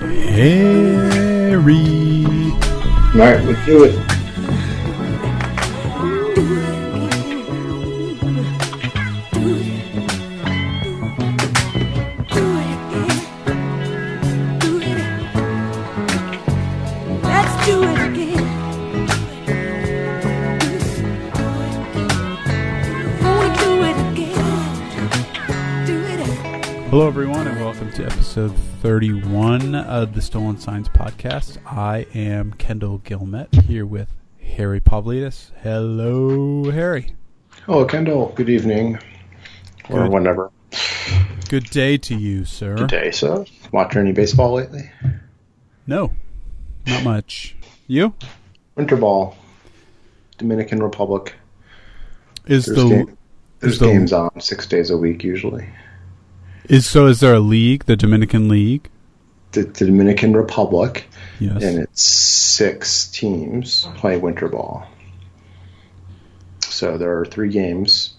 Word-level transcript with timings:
Harry. 0.00 1.74
All 3.14 3.20
right, 3.20 3.44
let's 3.44 3.66
do 3.66 3.84
it. 3.84 4.07
Episode 28.38 28.56
31 28.82 29.74
of 29.74 30.14
the 30.14 30.22
Stolen 30.22 30.56
Signs 30.58 30.88
podcast. 30.88 31.58
I 31.66 32.06
am 32.14 32.52
Kendall 32.52 33.00
Gilmet 33.00 33.52
here 33.64 33.84
with 33.84 34.14
Harry 34.40 34.80
Pavlidis. 34.80 35.50
Hello, 35.64 36.70
Harry. 36.70 37.16
Hello, 37.66 37.84
Kendall. 37.84 38.32
Good 38.36 38.48
evening. 38.48 39.00
Or 39.90 40.04
Good. 40.04 40.12
whenever. 40.12 40.52
Good 41.48 41.64
day 41.70 41.98
to 41.98 42.14
you, 42.14 42.44
sir. 42.44 42.76
Good 42.76 42.90
day. 42.90 43.10
So, 43.10 43.44
watching 43.72 44.02
any 44.02 44.12
baseball 44.12 44.52
lately? 44.52 44.88
No, 45.88 46.12
not 46.86 47.02
much. 47.02 47.56
You? 47.88 48.14
Winter 48.76 48.96
ball. 48.96 49.36
Dominican 50.36 50.80
Republic. 50.80 51.34
Is 52.46 52.66
There's, 52.66 52.78
the 52.78 52.88
game- 52.88 53.18
there's 53.58 53.72
is 53.72 53.78
the- 53.80 53.86
games 53.86 54.12
on 54.12 54.30
six 54.40 54.68
days 54.68 54.90
a 54.90 54.96
week 54.96 55.24
usually. 55.24 55.68
Is 56.68 56.86
so? 56.86 57.06
Is 57.06 57.20
there 57.20 57.34
a 57.34 57.40
league, 57.40 57.84
the 57.84 57.96
Dominican 57.96 58.48
League? 58.48 58.88
The, 59.52 59.62
the 59.62 59.86
Dominican 59.86 60.34
Republic, 60.36 61.06
Yes. 61.40 61.62
and 61.62 61.78
it's 61.78 62.02
six 62.02 63.06
teams 63.08 63.88
play 63.96 64.16
winter 64.18 64.48
ball. 64.48 64.86
So 66.60 66.98
there 66.98 67.18
are 67.18 67.24
three 67.24 67.48
games, 67.48 68.14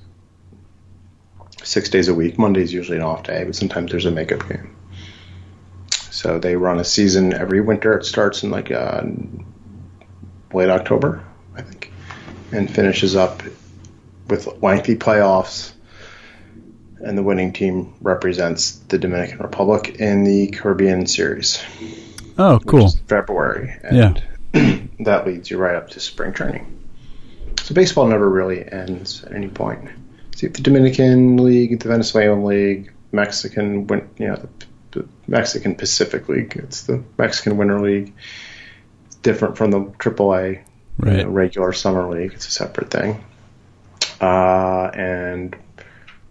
six 1.64 1.89
days 1.89 2.08
a 2.08 2.14
week. 2.14 2.38
Monday's 2.39 2.73
usually 2.73 2.97
an 2.97 3.03
off 3.03 3.23
day, 3.23 3.44
but 3.44 3.56
sometimes 3.56 3.91
there's 3.91 4.06
a 4.06 4.11
makeup 4.11 4.47
game. 4.50 4.75
So 5.91 6.39
they 6.39 6.56
run 6.56 6.80
a 6.80 6.84
season 6.84 7.34
every 7.34 7.61
winter. 7.61 7.97
It 7.97 8.06
starts 8.06 8.44
in 8.44 8.50
like 8.52 8.72
uh, 8.72 9.03
late 10.52 10.69
October, 10.69 11.23
I 11.56 11.61
think, 11.61 11.94
and 12.52 12.69
finishes 12.69 13.16
up 13.16 13.44
with 14.28 14.47
lengthy 14.61 14.95
playoffs. 14.95 15.72
And 17.02 17.17
the 17.17 17.23
winning 17.23 17.53
team 17.53 17.94
represents 18.02 18.72
the 18.72 18.97
Dominican 18.97 19.39
Republic 19.39 19.95
in 20.00 20.23
the 20.23 20.47
Caribbean 20.47 21.08
Series 21.08 21.64
oh, 22.39 22.59
cool. 22.66 22.89
February. 23.08 23.75
And 23.83 24.23
that 25.00 25.28
leads 25.28 25.52
you 25.52 25.58
right 25.58 25.75
up 25.75 25.89
to 25.91 26.00
spring 26.00 26.33
training. 26.33 26.75
So 27.61 27.75
baseball 27.75 28.08
never 28.08 28.28
really 28.28 28.69
ends 28.69 29.23
at 29.23 29.33
any 29.33 29.50
point. 29.50 29.89
See 30.36 30.47
the 30.47 30.61
Dominican 30.61 31.38
League, 31.38 31.80
the 31.80 31.89
Venezuelan 31.89 32.45
League, 32.45 32.94
Mexican, 33.11 33.88
you 34.17 34.28
know, 34.28 34.36
the, 34.36 35.00
the 35.00 35.08
Mexican 35.28 35.75
Pacific 35.75 36.28
League. 36.30 36.56
It's 36.56 36.84
the 36.84 37.03
Mexican 37.17 37.58
Winter 37.58 37.80
League. 37.80 38.13
It's 39.06 39.16
different 39.17 39.58
from 39.58 39.72
the 39.72 39.81
AAA 39.81 40.63
you 41.06 41.11
know, 41.11 41.30
regular 41.30 41.73
summer 41.73 42.09
league. 42.09 42.34
It's 42.34 42.47
a 42.47 42.52
separate 42.52 42.89
thing. 42.89 43.23
Uh, 44.19 44.89
and 44.94 45.56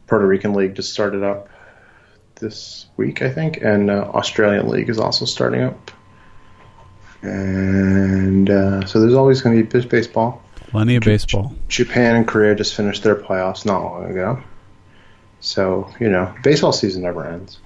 Puerto 0.08 0.26
Rican 0.26 0.54
League 0.54 0.74
just 0.74 0.92
started 0.92 1.22
up 1.22 1.48
this 2.36 2.86
week, 2.96 3.22
I 3.22 3.30
think, 3.30 3.62
and 3.62 3.90
uh, 3.90 4.10
Australian 4.14 4.68
League 4.68 4.88
is 4.88 4.98
also 4.98 5.24
starting 5.24 5.62
up. 5.62 5.90
And 7.22 8.48
uh, 8.48 8.86
so 8.86 9.00
there's 9.00 9.14
always 9.14 9.42
going 9.42 9.56
to 9.56 9.80
be 9.80 9.86
baseball. 9.86 10.42
Plenty 10.54 10.96
of 10.96 11.02
baseball. 11.02 11.54
Japan 11.68 12.16
and 12.16 12.28
Korea 12.28 12.54
just 12.54 12.74
finished 12.74 13.02
their 13.02 13.16
playoffs 13.16 13.64
not 13.64 13.82
long 13.82 14.10
ago. 14.10 14.42
So, 15.40 15.92
you 16.00 16.08
know, 16.08 16.34
baseball 16.42 16.72
season 16.72 17.02
never 17.02 17.26
ends. 17.26 17.58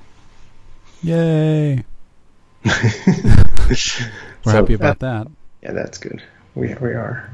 Yay! 1.03 1.85
We're 2.65 3.75
So 3.75 4.21
happy 4.45 4.75
about 4.75 5.01
that. 5.01 5.29
Yeah, 5.63 5.73
that's 5.73 5.99
good. 5.99 6.23
We, 6.55 6.75
we 6.75 6.91
are. 6.91 7.33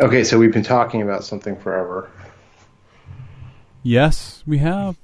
Okay, 0.00 0.22
so 0.24 0.38
we've 0.38 0.52
been 0.52 0.62
talking 0.62 1.02
about 1.02 1.24
something 1.24 1.56
forever. 1.56 2.10
Yes, 3.82 4.42
we 4.46 4.58
have. 4.58 4.96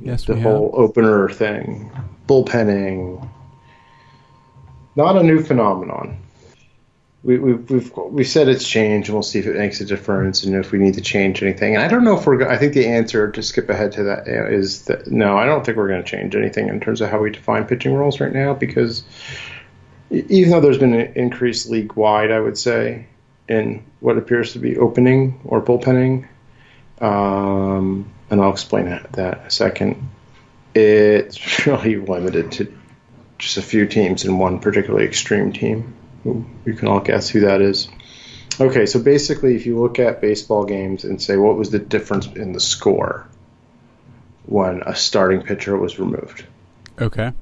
Yes, 0.00 0.24
the 0.24 0.34
we 0.34 0.40
whole 0.40 0.70
opener 0.74 1.28
thing, 1.28 1.90
bullpenning. 2.26 3.28
Not 4.96 5.16
a 5.16 5.22
new 5.22 5.42
phenomenon. 5.42 6.18
We, 7.22 7.38
we, 7.38 7.52
we've 7.54 7.92
we 7.96 8.24
said 8.24 8.48
it's 8.48 8.66
changed, 8.66 9.08
and 9.08 9.14
we'll 9.14 9.22
see 9.22 9.40
if 9.40 9.46
it 9.46 9.56
makes 9.56 9.80
a 9.80 9.84
difference, 9.84 10.42
and 10.44 10.54
if 10.54 10.72
we 10.72 10.78
need 10.78 10.94
to 10.94 11.02
change 11.02 11.42
anything. 11.42 11.74
And 11.74 11.84
I 11.84 11.88
don't 11.88 12.02
know 12.02 12.18
if 12.18 12.26
we're. 12.26 12.48
I 12.48 12.56
think 12.56 12.72
the 12.72 12.86
answer 12.86 13.30
to 13.30 13.42
skip 13.42 13.68
ahead 13.68 13.92
to 13.92 14.04
that 14.04 14.20
uh, 14.20 14.48
that 14.86 15.02
no, 15.06 15.36
I 15.36 15.44
don't 15.44 15.64
think 15.64 15.76
we're 15.76 15.88
going 15.88 16.02
to 16.02 16.08
change 16.08 16.34
anything 16.34 16.68
in 16.68 16.80
terms 16.80 17.02
of 17.02 17.10
how 17.10 17.20
we 17.20 17.30
define 17.30 17.66
pitching 17.66 17.92
roles 17.92 18.20
right 18.20 18.32
now, 18.32 18.54
because 18.54 19.04
even 20.10 20.50
though 20.50 20.60
there's 20.60 20.78
been 20.78 20.94
an 20.94 21.12
increase 21.14 21.68
league 21.68 21.92
wide, 21.94 22.30
I 22.30 22.40
would 22.40 22.56
say, 22.56 23.06
in 23.48 23.84
what 24.00 24.16
appears 24.16 24.54
to 24.54 24.58
be 24.58 24.78
opening 24.78 25.40
or 25.44 25.60
bullpenning, 25.60 26.26
um, 27.00 28.10
and 28.30 28.40
I'll 28.40 28.52
explain 28.52 28.86
that, 28.86 29.12
that 29.12 29.40
in 29.40 29.46
a 29.46 29.50
second. 29.50 30.10
It's 30.74 31.66
really 31.66 31.96
limited 31.96 32.52
to 32.52 32.76
just 33.38 33.56
a 33.56 33.62
few 33.62 33.86
teams 33.86 34.24
and 34.24 34.38
one 34.38 34.60
particularly 34.60 35.06
extreme 35.06 35.52
team. 35.52 35.94
You 36.24 36.74
can 36.74 36.88
all 36.88 37.00
guess 37.00 37.28
who 37.28 37.40
that 37.40 37.62
is. 37.62 37.88
Okay, 38.60 38.84
so 38.84 39.00
basically, 39.00 39.56
if 39.56 39.64
you 39.64 39.80
look 39.80 39.98
at 39.98 40.20
baseball 40.20 40.64
games 40.64 41.04
and 41.04 41.20
say 41.20 41.36
what 41.36 41.56
was 41.56 41.70
the 41.70 41.78
difference 41.78 42.26
in 42.26 42.52
the 42.52 42.60
score 42.60 43.26
when 44.44 44.82
a 44.82 44.94
starting 44.94 45.42
pitcher 45.42 45.76
was 45.78 45.98
removed. 45.98 46.44
Okay. 47.00 47.32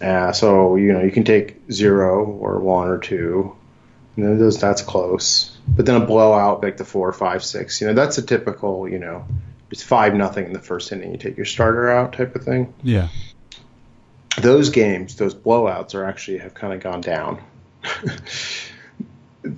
Uh, 0.00 0.32
so 0.32 0.76
you 0.76 0.92
know 0.94 1.02
you 1.02 1.10
can 1.10 1.24
take 1.24 1.60
zero 1.70 2.24
or 2.24 2.58
one 2.60 2.88
or 2.88 2.98
two, 2.98 3.54
and 4.16 4.24
then 4.24 4.38
those 4.38 4.58
that's 4.58 4.80
close. 4.80 5.49
But 5.68 5.86
then 5.86 6.00
a 6.00 6.04
blowout 6.04 6.62
like 6.62 6.76
the 6.76 6.84
four, 6.84 7.12
five, 7.12 7.44
six. 7.44 7.80
You 7.80 7.86
know 7.88 7.94
that's 7.94 8.18
a 8.18 8.22
typical. 8.22 8.88
You 8.88 8.98
know, 8.98 9.26
it's 9.70 9.82
five 9.82 10.14
nothing 10.14 10.46
in 10.46 10.52
the 10.52 10.60
first 10.60 10.90
inning. 10.92 11.12
You 11.12 11.18
take 11.18 11.36
your 11.36 11.46
starter 11.46 11.88
out 11.90 12.12
type 12.12 12.34
of 12.34 12.44
thing. 12.44 12.74
Yeah. 12.82 13.08
Those 14.40 14.70
games, 14.70 15.16
those 15.16 15.34
blowouts, 15.34 15.94
are 15.94 16.04
actually 16.04 16.38
have 16.38 16.54
kind 16.54 16.72
of 16.72 16.80
gone 16.80 17.00
down. 17.00 17.42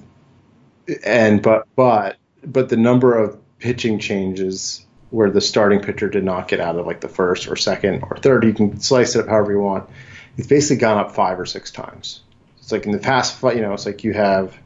and 1.05 1.43
but 1.43 1.67
but 1.77 2.17
but 2.45 2.69
the 2.69 2.77
number 2.77 3.17
of 3.17 3.39
pitching 3.59 3.99
changes 3.99 4.85
where 5.11 5.31
the 5.31 5.41
starting 5.41 5.81
pitcher 5.81 6.09
did 6.09 6.25
not 6.25 6.49
get 6.49 6.59
out 6.59 6.77
of 6.77 6.87
like 6.87 7.01
the 7.01 7.09
first 7.09 7.47
or 7.47 7.55
second 7.57 8.03
or 8.03 8.17
third, 8.17 8.45
you 8.45 8.55
can 8.55 8.81
slice 8.81 9.15
it 9.15 9.21
up 9.21 9.29
however 9.29 9.53
you 9.53 9.61
want. 9.61 9.89
It's 10.37 10.47
basically 10.47 10.81
gone 10.81 10.99
up 10.99 11.13
five 11.13 11.39
or 11.39 11.45
six 11.47 11.71
times. 11.71 12.23
It's 12.59 12.73
like 12.73 12.87
in 12.87 12.93
the 12.93 12.99
past, 12.99 13.43
you 13.43 13.61
know, 13.61 13.75
it's 13.75 13.85
like 13.85 14.05
you 14.05 14.15
have 14.15 14.57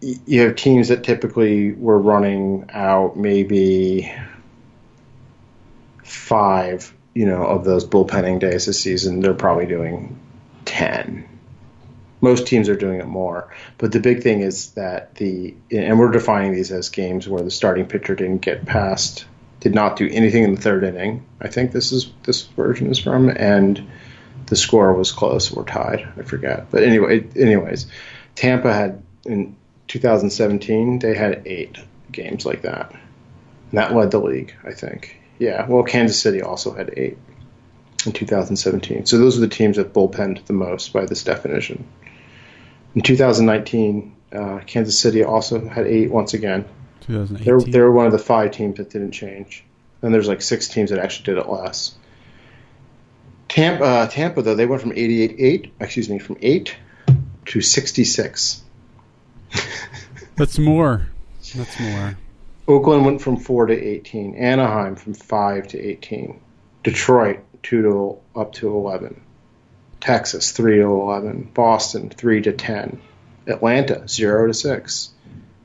you 0.00 0.42
have 0.42 0.56
teams 0.56 0.88
that 0.88 1.04
typically 1.04 1.72
were 1.72 1.98
running 1.98 2.70
out 2.72 3.16
maybe 3.16 4.12
five, 6.04 6.92
you 7.14 7.26
know, 7.26 7.44
of 7.44 7.64
those 7.64 7.84
bullpenning 7.86 8.38
days 8.38 8.66
this 8.66 8.80
season. 8.80 9.20
They're 9.20 9.34
probably 9.34 9.66
doing 9.66 10.18
ten. 10.64 11.28
Most 12.20 12.46
teams 12.46 12.68
are 12.68 12.76
doing 12.76 13.00
it 13.00 13.06
more, 13.06 13.52
but 13.76 13.92
the 13.92 14.00
big 14.00 14.22
thing 14.22 14.40
is 14.40 14.72
that 14.72 15.14
the 15.16 15.54
and 15.70 15.98
we're 15.98 16.10
defining 16.10 16.52
these 16.52 16.72
as 16.72 16.88
games 16.88 17.28
where 17.28 17.42
the 17.42 17.50
starting 17.50 17.86
pitcher 17.86 18.16
didn't 18.16 18.38
get 18.38 18.66
past, 18.66 19.24
did 19.60 19.74
not 19.74 19.96
do 19.96 20.08
anything 20.10 20.42
in 20.42 20.54
the 20.54 20.60
third 20.60 20.82
inning. 20.82 21.24
I 21.40 21.48
think 21.48 21.70
this 21.70 21.92
is 21.92 22.10
this 22.24 22.42
version 22.42 22.90
is 22.90 22.98
from, 22.98 23.28
and 23.28 23.88
the 24.46 24.56
score 24.56 24.92
was 24.94 25.12
close 25.12 25.52
or 25.52 25.64
tied. 25.64 26.08
I 26.16 26.22
forget, 26.22 26.70
but 26.72 26.82
anyway, 26.82 27.24
anyways, 27.36 27.86
Tampa 28.34 28.72
had 28.72 29.02
in 29.24 29.54
2017 29.88 30.98
they 30.98 31.14
had 31.14 31.42
eight 31.46 31.76
games 32.12 32.46
like 32.46 32.62
that, 32.62 32.92
and 32.92 33.78
that 33.78 33.94
led 33.94 34.10
the 34.10 34.20
league. 34.20 34.54
I 34.64 34.72
think. 34.72 35.20
Yeah, 35.38 35.66
well, 35.68 35.82
Kansas 35.82 36.20
City 36.20 36.42
also 36.42 36.74
had 36.74 36.94
eight 36.96 37.18
in 38.06 38.12
2017. 38.12 39.06
So 39.06 39.18
those 39.18 39.36
are 39.36 39.40
the 39.40 39.48
teams 39.48 39.76
that 39.76 39.92
bullpenned 39.92 40.44
the 40.46 40.52
most 40.52 40.92
by 40.92 41.04
this 41.04 41.24
definition. 41.24 41.86
In 42.94 43.02
2019, 43.02 44.16
uh, 44.32 44.60
Kansas 44.66 44.98
City 44.98 45.24
also 45.24 45.66
had 45.68 45.86
eight 45.86 46.10
once 46.10 46.34
again. 46.34 46.64
They're 47.06 47.24
2018. 47.24 47.70
they're 47.70 47.90
one 47.90 48.06
of 48.06 48.12
the 48.12 48.18
five 48.18 48.50
teams 48.50 48.76
that 48.76 48.90
didn't 48.90 49.12
change. 49.12 49.64
And 50.02 50.12
there's 50.12 50.28
like 50.28 50.42
six 50.42 50.68
teams 50.68 50.90
that 50.90 50.98
actually 50.98 51.24
did 51.24 51.38
it 51.38 51.48
less. 51.48 51.96
Tampa, 53.48 53.84
uh, 53.84 54.06
Tampa 54.08 54.42
though, 54.42 54.54
they 54.54 54.66
went 54.66 54.82
from 54.82 54.92
88 54.92 55.36
eight, 55.38 55.72
excuse 55.80 56.08
me, 56.08 56.18
from 56.18 56.36
eight 56.42 56.76
to 57.46 57.60
66. 57.60 58.62
That's 60.36 60.58
more. 60.58 61.08
That's 61.54 61.80
more. 61.80 62.16
Oakland 62.66 63.06
went 63.06 63.22
from 63.22 63.38
four 63.38 63.66
to 63.66 63.74
18. 63.74 64.34
Anaheim 64.34 64.96
from 64.96 65.14
five 65.14 65.68
to 65.68 65.78
18. 65.78 66.40
Detroit 66.82 67.40
two 67.62 67.82
to 67.82 68.18
up 68.38 68.52
to 68.54 68.68
eleven. 68.68 69.20
Texas 70.00 70.52
three 70.52 70.76
to 70.76 70.84
eleven. 70.84 71.50
Boston 71.52 72.10
three 72.10 72.42
to 72.42 72.52
ten. 72.52 73.00
Atlanta 73.46 74.06
zero 74.08 74.46
to 74.46 74.54
six. 74.54 75.10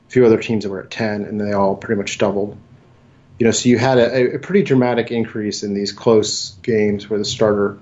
A 0.08 0.10
few 0.10 0.26
other 0.26 0.38
teams 0.38 0.64
that 0.64 0.70
were 0.70 0.82
at 0.82 0.90
ten, 0.90 1.24
and 1.24 1.40
they 1.40 1.52
all 1.52 1.76
pretty 1.76 1.98
much 1.98 2.18
doubled. 2.18 2.56
You 3.38 3.46
know, 3.46 3.52
so 3.52 3.68
you 3.68 3.78
had 3.78 3.98
a, 3.98 4.34
a 4.34 4.38
pretty 4.38 4.62
dramatic 4.62 5.10
increase 5.10 5.62
in 5.62 5.74
these 5.74 5.92
close 5.92 6.50
games 6.62 7.08
where 7.08 7.18
the 7.18 7.24
starter 7.24 7.78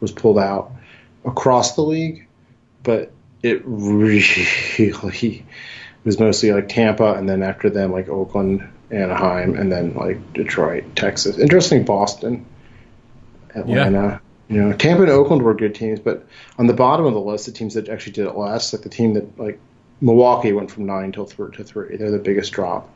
was 0.00 0.12
pulled 0.12 0.38
out 0.38 0.72
across 1.24 1.74
the 1.74 1.82
league, 1.82 2.26
but 2.82 3.12
it 3.42 3.62
really 3.64 4.24
was 6.04 6.18
mostly 6.18 6.52
like 6.52 6.68
Tampa, 6.68 7.14
and 7.14 7.28
then 7.28 7.42
after 7.42 7.70
them 7.70 7.92
like 7.92 8.08
Oakland, 8.08 8.68
Anaheim, 8.90 9.56
and 9.56 9.70
then 9.70 9.94
like 9.94 10.32
Detroit, 10.32 10.84
Texas. 10.96 11.38
Interesting, 11.38 11.84
Boston, 11.84 12.46
Atlanta. 13.54 14.20
You 14.48 14.60
know, 14.60 14.72
Tampa 14.72 15.02
and 15.02 15.10
Oakland 15.10 15.42
were 15.42 15.54
good 15.54 15.74
teams, 15.74 15.98
but 15.98 16.26
on 16.58 16.66
the 16.66 16.74
bottom 16.74 17.06
of 17.06 17.14
the 17.14 17.20
list, 17.20 17.46
the 17.46 17.52
teams 17.52 17.74
that 17.74 17.88
actually 17.88 18.12
did 18.12 18.26
it 18.26 18.36
less, 18.36 18.72
like 18.72 18.82
the 18.82 18.90
team 18.90 19.14
that 19.14 19.38
like 19.38 19.58
Milwaukee 20.00 20.52
went 20.52 20.70
from 20.70 20.84
nine 20.84 21.12
till 21.12 21.24
th- 21.24 21.52
to 21.52 21.64
three. 21.64 21.96
They're 21.96 22.10
the 22.10 22.18
biggest 22.18 22.52
drop. 22.52 22.90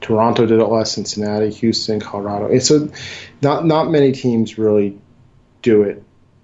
Toronto 0.00 0.46
did 0.46 0.60
it 0.60 0.66
less. 0.66 0.92
Cincinnati, 0.92 1.50
Houston, 1.50 1.98
Colorado. 1.98 2.50
And 2.50 2.62
so, 2.62 2.90
not 3.42 3.64
not 3.64 3.90
many 3.90 4.12
teams 4.12 4.58
really 4.58 4.98
do 5.62 5.82
it 5.82 6.02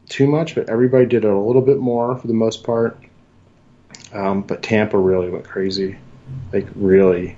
too 0.09 0.27
much, 0.27 0.55
but 0.55 0.69
everybody 0.69 1.07
did 1.07 1.25
it 1.25 1.31
a 1.31 1.39
little 1.39 1.63
bit 1.63 1.79
more 1.79 2.17
for 2.17 2.27
the 2.27 2.35
most 2.35 2.65
part. 2.65 2.99
Um, 4.13 4.43
but 4.43 4.63
Tampa 4.63 4.99
really 4.99 5.31
went 5.31 5.45
crazy, 5.45 5.97
like 6.53 6.67
really. 6.75 7.37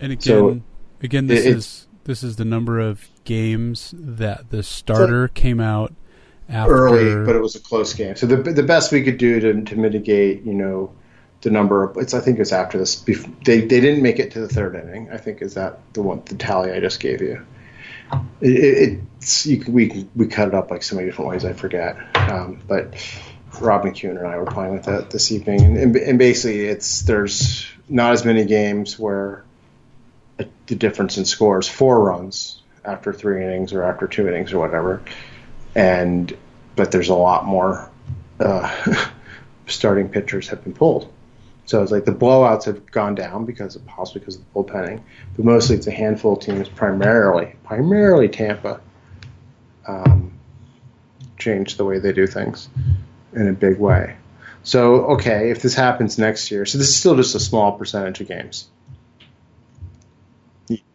And 0.00 0.12
again, 0.12 0.20
So, 0.22 0.60
again, 1.02 1.26
this 1.26 1.44
it- 1.44 1.56
is 1.56 1.86
this 2.04 2.22
is 2.22 2.36
the 2.36 2.44
number 2.44 2.78
of 2.78 3.08
games 3.24 3.92
that 3.98 4.50
the 4.50 4.62
starter 4.62 5.26
came 5.28 5.58
out 5.58 5.92
after. 6.48 6.72
early, 6.74 7.26
but 7.26 7.34
it 7.34 7.42
was 7.42 7.56
a 7.56 7.60
close 7.60 7.92
game. 7.94 8.14
So 8.14 8.26
the 8.26 8.36
the 8.36 8.62
best 8.62 8.92
we 8.92 9.02
could 9.02 9.18
do 9.18 9.40
to 9.40 9.62
to 9.62 9.76
mitigate, 9.76 10.44
you 10.44 10.54
know, 10.54 10.92
the 11.42 11.50
number 11.50 11.82
of 11.82 11.96
it's 11.96 12.14
I 12.14 12.20
think 12.20 12.38
it's 12.38 12.52
after 12.52 12.78
this. 12.78 12.94
They 13.44 13.60
they 13.62 13.80
didn't 13.80 14.02
make 14.02 14.18
it 14.20 14.30
to 14.32 14.40
the 14.40 14.48
third 14.48 14.76
inning. 14.76 15.08
I 15.12 15.16
think 15.16 15.42
is 15.42 15.54
that 15.54 15.80
the 15.94 16.02
one 16.02 16.22
the 16.26 16.36
tally 16.36 16.70
I 16.70 16.78
just 16.78 17.00
gave 17.00 17.20
you. 17.20 17.44
It, 18.40 18.50
it, 18.50 19.00
it's 19.16 19.44
you 19.46 19.64
we 19.66 20.06
we 20.14 20.28
cut 20.28 20.46
it 20.46 20.54
up 20.54 20.70
like 20.70 20.84
so 20.84 20.94
many 20.94 21.08
different 21.08 21.30
ways. 21.30 21.44
I 21.44 21.52
forget, 21.54 21.96
um, 22.30 22.60
but 22.68 22.94
Rob 23.60 23.84
McQuown 23.84 24.18
and 24.18 24.26
I 24.26 24.38
were 24.38 24.46
playing 24.46 24.72
with 24.72 24.84
that 24.84 25.10
this 25.10 25.32
evening, 25.32 25.62
and, 25.62 25.76
and, 25.76 25.96
and 25.96 26.18
basically 26.18 26.66
it's 26.66 27.02
there's 27.02 27.66
not 27.88 28.12
as 28.12 28.24
many 28.24 28.44
games 28.44 28.98
where 28.98 29.44
a, 30.38 30.46
the 30.66 30.74
difference 30.74 31.18
in 31.18 31.24
scores 31.24 31.68
four 31.68 32.02
runs 32.02 32.60
after 32.84 33.12
three 33.12 33.44
innings 33.44 33.72
or 33.72 33.82
after 33.82 34.06
two 34.06 34.28
innings 34.28 34.52
or 34.52 34.58
whatever 34.58 35.02
and 35.76 36.36
but 36.74 36.90
there's 36.90 37.10
a 37.10 37.14
lot 37.14 37.44
more 37.44 37.88
uh, 38.40 38.94
starting 39.66 40.08
pitchers 40.08 40.48
have 40.48 40.64
been 40.64 40.72
pulled. 40.72 41.12
So 41.66 41.82
it's 41.82 41.90
like 41.90 42.04
the 42.04 42.12
blowouts 42.12 42.64
have 42.64 42.90
gone 42.90 43.14
down 43.14 43.44
because 43.44 43.76
of 43.76 43.84
possibly 43.86 44.20
because 44.20 44.36
of 44.36 44.42
the 44.42 44.50
bullpenning, 44.54 45.00
but 45.34 45.44
mostly 45.44 45.76
it's 45.76 45.86
a 45.86 45.92
handful 45.92 46.34
of 46.34 46.40
teams, 46.40 46.68
primarily 46.68 47.54
primarily 47.64 48.28
Tampa, 48.28 48.80
um, 49.86 50.32
changed 51.38 51.76
the 51.76 51.84
way 51.84 51.98
they 51.98 52.12
do 52.12 52.26
things 52.26 52.68
in 53.36 53.46
a 53.46 53.52
big 53.52 53.78
way. 53.78 54.16
So 54.64 55.06
okay, 55.12 55.50
if 55.50 55.62
this 55.62 55.74
happens 55.74 56.18
next 56.18 56.50
year, 56.50 56.66
so 56.66 56.78
this 56.78 56.88
is 56.88 56.96
still 56.96 57.14
just 57.14 57.36
a 57.36 57.40
small 57.40 57.72
percentage 57.72 58.20
of 58.20 58.26
games. 58.26 58.68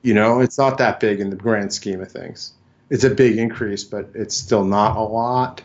You 0.01 0.13
know, 0.13 0.41
it's 0.41 0.57
not 0.57 0.79
that 0.79 0.99
big 0.99 1.21
in 1.21 1.29
the 1.29 1.37
grand 1.37 1.71
scheme 1.71 2.01
of 2.01 2.11
things 2.11 2.53
it's 2.91 3.05
a 3.05 3.09
big 3.09 3.37
increase, 3.37 3.85
but 3.85 4.09
it's 4.13 4.35
still 4.35 4.65
not 4.65 4.97
a 4.97 5.01
lot. 5.01 5.61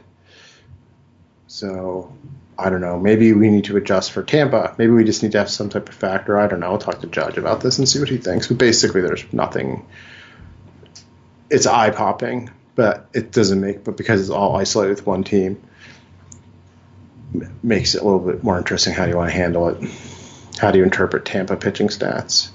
So 1.49 2.17
I 2.56 2.70
don't 2.70 2.81
know. 2.81 2.99
Maybe 3.00 3.32
we 3.32 3.50
need 3.50 3.64
to 3.64 3.76
adjust 3.76 4.12
for 4.12 4.23
Tampa. 4.23 4.75
Maybe 4.78 4.93
we 4.93 5.02
just 5.02 5.25
need 5.25 5.32
to 5.32 5.38
have 5.38 5.50
some 5.50 5.69
type 5.69 5.88
of 5.88 5.94
factor. 5.94 6.38
I 6.38 6.46
don't 6.46 6.61
know. 6.61 6.69
I'll 6.69 6.78
talk 6.78 7.00
to 7.00 7.08
Judge 7.08 7.37
about 7.37 7.61
this 7.61 7.78
and 7.78 7.88
see 7.88 7.99
what 7.99 8.08
he 8.08 8.17
thinks. 8.17 8.46
But 8.46 8.58
basically, 8.58 9.00
there's 9.00 9.31
nothing. 9.32 9.84
It's 11.50 11.67
eye 11.67 11.90
popping, 11.90 12.50
but 12.76 13.08
it 13.12 13.32
doesn't 13.32 13.61
make. 13.61 13.82
But 13.82 13.96
because 13.96 14.20
it's 14.20 14.31
all 14.31 14.55
isolated 14.55 14.90
with 14.90 15.06
one 15.06 15.25
team, 15.25 15.61
makes 17.62 17.94
it 17.94 18.02
a 18.02 18.05
little 18.05 18.20
bit 18.20 18.43
more 18.43 18.58
interesting. 18.58 18.93
How 18.94 19.05
do 19.05 19.11
you 19.11 19.17
want 19.17 19.31
to 19.31 19.37
handle 19.37 19.69
it? 19.69 19.90
How 20.58 20.70
do 20.70 20.78
you 20.78 20.84
interpret 20.84 21.25
Tampa 21.25 21.56
pitching 21.56 21.88
stats? 21.88 22.50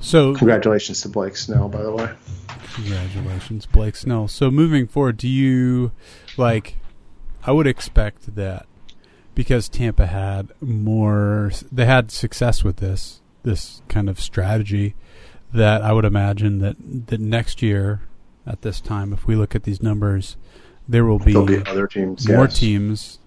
so 0.00 0.34
Congratulations 0.34 1.00
to 1.02 1.08
Blake 1.08 1.36
Snell, 1.36 1.68
by 1.68 1.82
the 1.82 1.92
way. 1.92 2.10
Congratulations, 2.74 3.66
Blake 3.66 3.96
Snell. 3.96 4.28
So 4.28 4.50
moving 4.50 4.86
forward, 4.86 5.16
do 5.16 5.28
you 5.28 5.92
like? 6.36 6.78
I 7.44 7.52
would 7.52 7.66
expect 7.66 8.34
that 8.36 8.66
because 9.34 9.68
Tampa 9.68 10.06
had 10.06 10.52
more, 10.60 11.50
they 11.70 11.86
had 11.86 12.10
success 12.10 12.64
with 12.64 12.76
this 12.76 13.20
this 13.42 13.82
kind 13.88 14.08
of 14.08 14.20
strategy. 14.20 14.94
That 15.52 15.82
I 15.82 15.92
would 15.92 16.06
imagine 16.06 16.60
that 16.60 16.76
that 17.08 17.20
next 17.20 17.60
year 17.60 18.00
at 18.46 18.62
this 18.62 18.80
time, 18.80 19.12
if 19.12 19.26
we 19.26 19.36
look 19.36 19.54
at 19.54 19.64
these 19.64 19.82
numbers, 19.82 20.36
there 20.88 21.04
will 21.04 21.18
be, 21.18 21.32
be 21.32 21.62
other 21.66 21.86
teams. 21.86 22.28
more 22.28 22.44
yes. 22.44 22.58
teams 22.58 23.18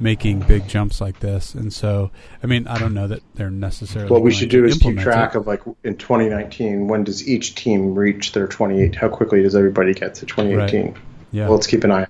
making 0.00 0.40
big 0.40 0.68
jumps 0.68 1.00
like 1.00 1.20
this. 1.20 1.54
And 1.54 1.72
so, 1.72 2.10
I 2.42 2.46
mean, 2.46 2.66
I 2.66 2.78
don't 2.78 2.94
know 2.94 3.08
that 3.08 3.22
they're 3.34 3.50
necessarily. 3.50 4.10
What 4.10 4.22
we 4.22 4.32
should 4.32 4.48
do 4.48 4.64
is 4.64 4.78
keep 4.78 4.98
track 4.98 5.34
it. 5.34 5.38
of 5.38 5.46
like 5.46 5.62
in 5.84 5.96
2019, 5.96 6.88
when 6.88 7.04
does 7.04 7.28
each 7.28 7.54
team 7.54 7.94
reach 7.94 8.32
their 8.32 8.46
28? 8.46 8.94
How 8.94 9.08
quickly 9.08 9.42
does 9.42 9.54
everybody 9.54 9.94
get 9.94 10.16
to 10.16 10.26
2018? 10.26 10.96
Yeah, 11.30 11.44
Well, 11.44 11.54
let's 11.54 11.66
keep 11.66 11.84
an 11.84 11.92
eye. 11.92 12.04
On 12.04 12.08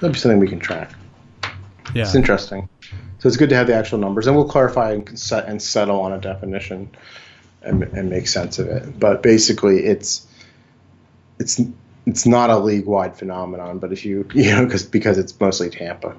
That'd 0.00 0.12
be 0.12 0.18
something 0.18 0.40
we 0.40 0.48
can 0.48 0.60
track. 0.60 0.92
yeah. 1.94 2.02
It's 2.02 2.14
interesting. 2.14 2.68
So 3.18 3.28
it's 3.28 3.36
good 3.36 3.50
to 3.50 3.56
have 3.56 3.66
the 3.66 3.74
actual 3.74 3.98
numbers, 3.98 4.26
and 4.26 4.36
we'll 4.36 4.48
clarify 4.48 4.92
and 4.92 5.18
set 5.18 5.46
and 5.46 5.62
settle 5.62 6.00
on 6.00 6.12
a 6.12 6.20
definition 6.20 6.90
and, 7.62 7.82
and 7.82 8.10
make 8.10 8.28
sense 8.28 8.58
of 8.58 8.66
it. 8.68 8.98
But 8.98 9.22
basically, 9.22 9.84
it's 9.84 10.26
it's 11.38 11.60
it's 12.06 12.26
not 12.26 12.50
a 12.50 12.58
league 12.58 12.86
wide 12.86 13.16
phenomenon, 13.16 13.78
but 13.78 13.92
if 13.92 14.04
you 14.04 14.28
you 14.34 14.50
know 14.50 14.64
because 14.64 14.84
because 14.84 15.18
it's 15.18 15.38
mostly 15.38 15.70
Tampa, 15.70 16.16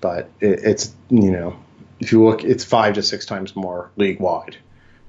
but 0.00 0.30
it, 0.40 0.60
it's 0.64 0.94
you 1.10 1.30
know 1.30 1.56
if 2.00 2.12
you 2.12 2.24
look, 2.24 2.44
it's 2.44 2.64
five 2.64 2.94
to 2.94 3.02
six 3.02 3.26
times 3.26 3.56
more 3.56 3.90
league 3.96 4.20
wide, 4.20 4.56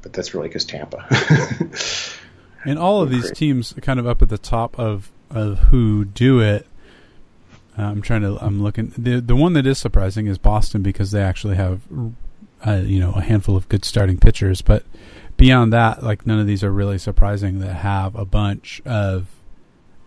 but 0.02 0.14
that's 0.14 0.34
really 0.34 0.48
because 0.48 0.66
Tampa. 0.66 1.06
And 2.66 2.80
all 2.80 3.02
of 3.02 3.12
these 3.12 3.32
teams 3.32 3.78
are 3.78 3.82
kind 3.82 4.00
of 4.00 4.08
up 4.08 4.22
at 4.22 4.30
the 4.30 4.40
top 4.40 4.78
of 4.78 5.12
of 5.30 5.60
who 5.60 6.04
do 6.04 6.40
it. 6.40 6.68
Uh, 7.78 7.84
I'm 7.84 8.02
trying 8.02 8.22
to. 8.22 8.38
I'm 8.44 8.62
looking. 8.62 8.92
The 8.98 9.22
the 9.22 9.36
one 9.36 9.54
that 9.54 9.68
is 9.68 9.78
surprising 9.78 10.26
is 10.26 10.38
Boston 10.40 10.82
because 10.82 11.12
they 11.12 11.22
actually 11.22 11.56
have, 11.58 11.82
uh, 12.66 12.82
you 12.84 13.00
know, 13.00 13.12
a 13.12 13.22
handful 13.22 13.56
of 13.56 13.70
good 13.70 13.86
starting 13.86 14.18
pitchers. 14.18 14.64
But 14.64 14.84
beyond 15.38 15.74
that, 15.74 16.04
like 16.04 16.26
none 16.26 16.40
of 16.40 16.48
these 16.48 16.64
are 16.64 16.72
really 16.72 16.98
surprising 16.98 17.60
that 17.60 17.74
have 17.76 18.16
a 18.16 18.26
bunch 18.26 18.82
of 18.86 19.28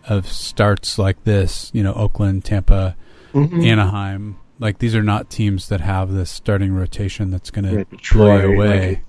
of 0.07 0.27
starts 0.27 0.97
like 0.97 1.23
this. 1.23 1.69
You 1.73 1.83
know, 1.83 1.93
Oakland, 1.93 2.45
Tampa, 2.45 2.95
Mhm. 3.33 3.65
Anaheim. 3.65 4.37
Like 4.59 4.79
these 4.79 4.95
are 4.95 5.03
not 5.03 5.29
teams 5.29 5.69
that 5.69 5.81
have 5.81 6.11
this 6.11 6.29
starting 6.31 6.73
rotation 6.73 7.31
that's 7.31 7.51
going 7.51 7.65
to 7.65 7.85
blow 8.13 8.39
away. 8.53 8.89
like- 8.89 9.03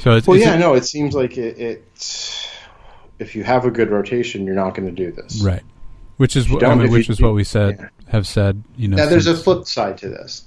so 0.00 0.16
it's, 0.16 0.26
Well, 0.26 0.36
it's 0.36 0.44
yeah, 0.46 0.56
no, 0.56 0.74
it 0.74 0.84
seems 0.84 1.14
like 1.14 1.36
it, 1.38 1.58
it. 1.58 2.48
If 3.18 3.34
you 3.36 3.44
have 3.44 3.64
a 3.64 3.70
good 3.70 3.90
rotation, 3.90 4.44
you're 4.44 4.54
not 4.54 4.74
going 4.74 4.86
to 4.86 4.94
do 4.94 5.12
this. 5.12 5.42
Right. 5.42 5.62
Which 6.16 6.36
is 6.36 6.48
what 6.50 6.64
I 6.64 6.74
mean, 6.74 6.90
which 6.90 7.08
you- 7.08 7.12
is 7.12 7.20
what 7.20 7.34
we 7.34 7.42
said 7.44 7.76
yeah. 7.80 7.88
have 8.12 8.26
said, 8.26 8.62
you 8.76 8.88
know. 8.88 8.96
Now, 8.96 9.06
there's 9.08 9.26
a 9.26 9.36
flip 9.36 9.66
side 9.66 9.98
to 9.98 10.08
this, 10.08 10.44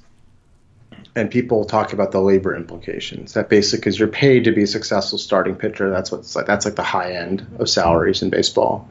and 1.15 1.31
people 1.31 1.65
talk 1.65 1.93
about 1.93 2.11
the 2.11 2.21
labor 2.21 2.55
implications. 2.55 3.33
That 3.33 3.49
basically, 3.49 3.79
because 3.79 3.99
you're 3.99 4.07
paid 4.07 4.43
to 4.45 4.51
be 4.51 4.63
a 4.63 4.67
successful 4.67 5.17
starting 5.17 5.55
pitcher, 5.55 5.89
that's 5.89 6.11
what's 6.11 6.35
like. 6.35 6.45
That's 6.45 6.65
like 6.65 6.75
the 6.75 6.83
high 6.83 7.13
end 7.13 7.45
of 7.59 7.69
salaries 7.69 8.21
in 8.21 8.29
baseball, 8.29 8.89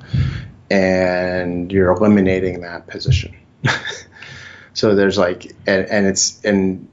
and 0.70 1.70
you're 1.70 1.90
eliminating 1.90 2.62
that 2.62 2.86
position. 2.86 3.34
so 4.74 4.94
there's 4.94 5.18
like, 5.18 5.46
and, 5.66 5.86
and 5.86 6.06
it's 6.06 6.42
and 6.44 6.88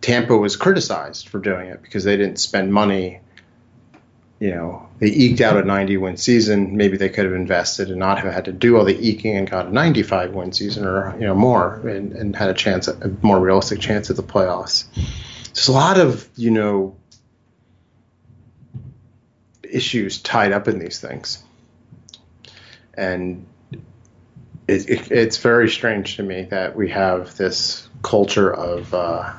Tampa 0.00 0.36
was 0.36 0.56
criticized 0.56 1.28
for 1.28 1.38
doing 1.38 1.68
it 1.68 1.82
because 1.82 2.04
they 2.04 2.16
didn't 2.16 2.38
spend 2.38 2.72
money. 2.72 3.20
You 4.38 4.50
know, 4.50 4.85
they 4.98 5.08
eked 5.08 5.40
out 5.40 5.56
a 5.56 5.62
90 5.62 5.96
win 5.98 6.16
season. 6.16 6.76
Maybe 6.76 6.96
they 6.96 7.08
could 7.08 7.26
have 7.26 7.34
invested 7.34 7.90
and 7.90 7.98
not 7.98 8.18
have 8.18 8.32
had 8.32 8.46
to 8.46 8.52
do 8.52 8.76
all 8.76 8.84
the 8.84 8.96
eking 8.96 9.36
and 9.36 9.48
got 9.48 9.66
a 9.66 9.70
95 9.72 10.32
win 10.32 10.52
season 10.52 10.86
or 10.86 11.14
you 11.18 11.26
know 11.26 11.34
more 11.34 11.86
and, 11.86 12.12
and 12.12 12.34
had 12.34 12.48
a 12.48 12.54
chance, 12.54 12.88
a 12.88 13.08
more 13.22 13.38
realistic 13.38 13.80
chance 13.80 14.08
at 14.10 14.16
the 14.16 14.22
playoffs. 14.22 14.84
There's 15.46 15.68
a 15.68 15.72
lot 15.72 15.98
of 15.98 16.28
you 16.36 16.50
know 16.50 16.96
issues 19.62 20.20
tied 20.20 20.52
up 20.52 20.68
in 20.68 20.78
these 20.78 21.00
things, 21.00 21.42
and 22.94 23.46
it, 24.66 24.88
it, 24.88 25.12
it's 25.12 25.38
very 25.38 25.68
strange 25.68 26.16
to 26.16 26.22
me 26.22 26.44
that 26.44 26.74
we 26.74 26.90
have 26.90 27.36
this 27.36 27.86
culture 28.02 28.52
of. 28.52 28.94
Uh, 28.94 29.34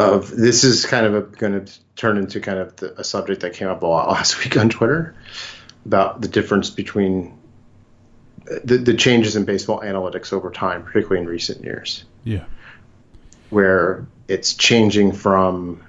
of 0.00 0.30
this 0.30 0.64
is 0.64 0.86
kind 0.86 1.06
of 1.06 1.36
going 1.38 1.64
to 1.64 1.72
turn 1.96 2.16
into 2.18 2.40
kind 2.40 2.58
of 2.58 2.76
the, 2.76 3.00
a 3.00 3.04
subject 3.04 3.42
that 3.42 3.54
came 3.54 3.68
up 3.68 3.82
a 3.82 3.86
lot 3.86 4.08
last 4.08 4.38
week 4.44 4.56
on 4.56 4.68
Twitter 4.68 5.14
about 5.86 6.20
the 6.20 6.28
difference 6.28 6.70
between 6.70 7.38
the, 8.64 8.78
the 8.78 8.94
changes 8.94 9.36
in 9.36 9.44
baseball 9.44 9.80
analytics 9.80 10.32
over 10.32 10.50
time, 10.50 10.82
particularly 10.82 11.22
in 11.22 11.28
recent 11.28 11.62
years, 11.64 12.04
Yeah. 12.24 12.44
where 13.50 14.06
it's 14.28 14.54
changing 14.54 15.12
from, 15.12 15.82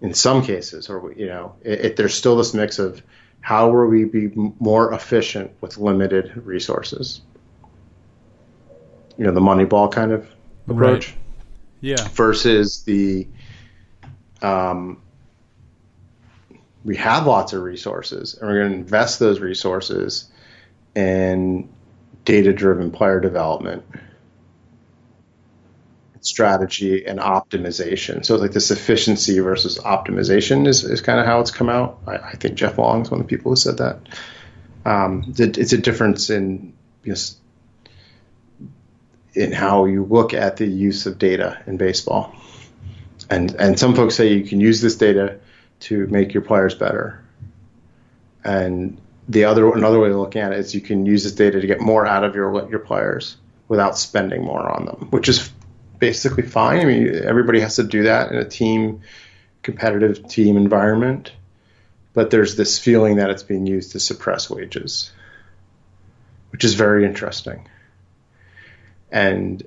in 0.00 0.14
some 0.14 0.42
cases, 0.42 0.88
or 0.88 1.12
you 1.16 1.26
know, 1.26 1.54
there's 1.62 2.14
still 2.14 2.36
this 2.36 2.54
mix 2.54 2.78
of 2.78 3.02
how 3.40 3.70
will 3.70 3.86
we 3.86 4.04
be 4.04 4.30
more 4.34 4.92
efficient 4.92 5.50
with 5.60 5.78
limited 5.78 6.36
resources. 6.44 7.20
You 9.16 9.24
know, 9.26 9.32
the 9.32 9.40
Moneyball 9.40 9.90
kind 9.92 10.12
of 10.12 10.26
approach 10.68 11.08
Right. 11.08 11.16
Yeah. 11.80 12.06
versus 12.08 12.82
the 12.82 13.28
um, 14.42 15.02
we 16.84 16.96
have 16.96 17.26
lots 17.26 17.52
of 17.52 17.62
resources 17.62 18.34
and 18.34 18.48
we're 18.48 18.58
going 18.60 18.72
to 18.72 18.78
invest 18.78 19.18
those 19.18 19.40
resources 19.40 20.30
in 20.94 21.68
data 22.24 22.52
driven 22.52 22.90
player 22.90 23.20
development 23.20 23.84
strategy 26.22 27.06
and 27.06 27.18
optimization. 27.18 28.24
So 28.24 28.36
like 28.36 28.52
this 28.52 28.70
efficiency 28.70 29.38
versus 29.40 29.78
optimization 29.78 30.66
is, 30.66 30.84
is 30.84 31.00
kind 31.00 31.18
of 31.18 31.24
how 31.26 31.40
it's 31.40 31.50
come 31.50 31.70
out. 31.70 31.98
I, 32.06 32.16
I 32.16 32.32
think 32.32 32.56
jeff 32.56 32.76
long 32.76 33.02
is 33.02 33.10
one 33.10 33.20
of 33.20 33.26
the 33.26 33.36
people 33.36 33.52
who 33.52 33.56
said 33.56 33.78
that. 33.78 34.00
Um, 34.84 35.34
it- 35.38 35.56
it's 35.58 35.72
a 35.72 35.78
difference 35.78 36.28
in 36.30 36.74
just 37.04 37.38
in 39.34 39.52
how 39.52 39.84
you 39.84 40.04
look 40.04 40.34
at 40.34 40.56
the 40.56 40.66
use 40.66 41.06
of 41.06 41.18
data 41.18 41.60
in 41.66 41.76
baseball. 41.76 42.34
And 43.28 43.54
and 43.54 43.78
some 43.78 43.94
folks 43.94 44.14
say 44.16 44.32
you 44.32 44.44
can 44.44 44.60
use 44.60 44.80
this 44.80 44.96
data 44.96 45.38
to 45.80 46.06
make 46.08 46.34
your 46.34 46.42
players 46.42 46.74
better. 46.74 47.22
And 48.42 48.98
the 49.28 49.44
other 49.44 49.72
another 49.72 50.00
way 50.00 50.10
of 50.10 50.16
looking 50.16 50.42
at 50.42 50.52
it 50.52 50.58
is 50.58 50.74
you 50.74 50.80
can 50.80 51.06
use 51.06 51.22
this 51.22 51.32
data 51.32 51.60
to 51.60 51.66
get 51.66 51.80
more 51.80 52.06
out 52.06 52.24
of 52.24 52.34
your 52.34 52.68
your 52.68 52.80
players 52.80 53.36
without 53.68 53.96
spending 53.96 54.44
more 54.44 54.68
on 54.68 54.84
them, 54.86 55.08
which 55.10 55.28
is 55.28 55.50
basically 55.98 56.42
fine. 56.42 56.80
I 56.80 56.84
mean, 56.84 57.22
everybody 57.24 57.60
has 57.60 57.76
to 57.76 57.84
do 57.84 58.04
that 58.04 58.32
in 58.32 58.38
a 58.38 58.44
team 58.44 59.02
competitive 59.62 60.26
team 60.26 60.56
environment. 60.56 61.32
But 62.12 62.30
there's 62.30 62.56
this 62.56 62.78
feeling 62.78 63.16
that 63.16 63.30
it's 63.30 63.44
being 63.44 63.66
used 63.66 63.92
to 63.92 64.00
suppress 64.00 64.50
wages, 64.50 65.12
which 66.50 66.64
is 66.64 66.74
very 66.74 67.04
interesting 67.04 67.68
and 69.10 69.62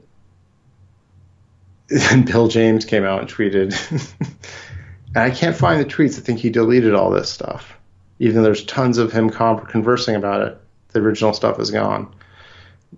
then 1.88 2.23
Bill 2.25 2.47
James 2.47 2.85
came 2.85 3.03
out 3.03 3.21
and 3.21 3.29
tweeted, 3.29 3.73
and 5.15 5.17
I 5.17 5.29
can't 5.29 5.55
find 5.55 5.79
the 5.79 5.85
tweets. 5.85 6.17
I 6.17 6.21
think 6.21 6.39
he 6.39 6.50
deleted 6.50 6.93
all 6.95 7.09
this 7.12 7.29
stuff, 7.29 7.73
even 8.19 8.38
though 8.38 8.43
there's 8.43 8.65
tons 8.65 8.97
of 8.97 9.12
him 9.12 9.29
con- 9.29 9.65
conversing 9.65 10.15
about 10.15 10.47
it. 10.47 10.57
The 10.89 11.00
original 11.00 11.33
stuff 11.33 11.59
is 11.59 11.71
gone 11.71 12.13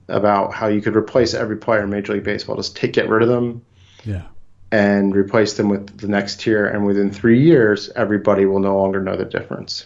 about 0.10 0.54
how 0.54 0.68
you 0.68 0.82
could 0.82 0.96
replace 0.96 1.34
every 1.34 1.56
player 1.58 1.84
in 1.84 1.90
Major 1.90 2.14
League 2.14 2.24
Baseball, 2.26 2.58
just 2.58 2.76
take 2.76 2.92
get 2.94 3.08
rid 3.08 3.22
of 3.24 3.30
them 3.30 3.62
Yeah. 4.04 4.24
and 4.72 5.16
replace 5.16 5.54
them 5.54 5.70
with 5.70 5.98
the 5.98 6.10
next 6.10 6.42
tier, 6.42 6.66
and 6.66 6.86
within 6.86 7.12
three 7.12 7.42
years, 7.42 7.90
everybody 7.96 8.46
will 8.46 8.60
no 8.60 8.78
longer 8.78 9.02
know 9.02 9.16
the 9.16 9.24
difference. 9.24 9.86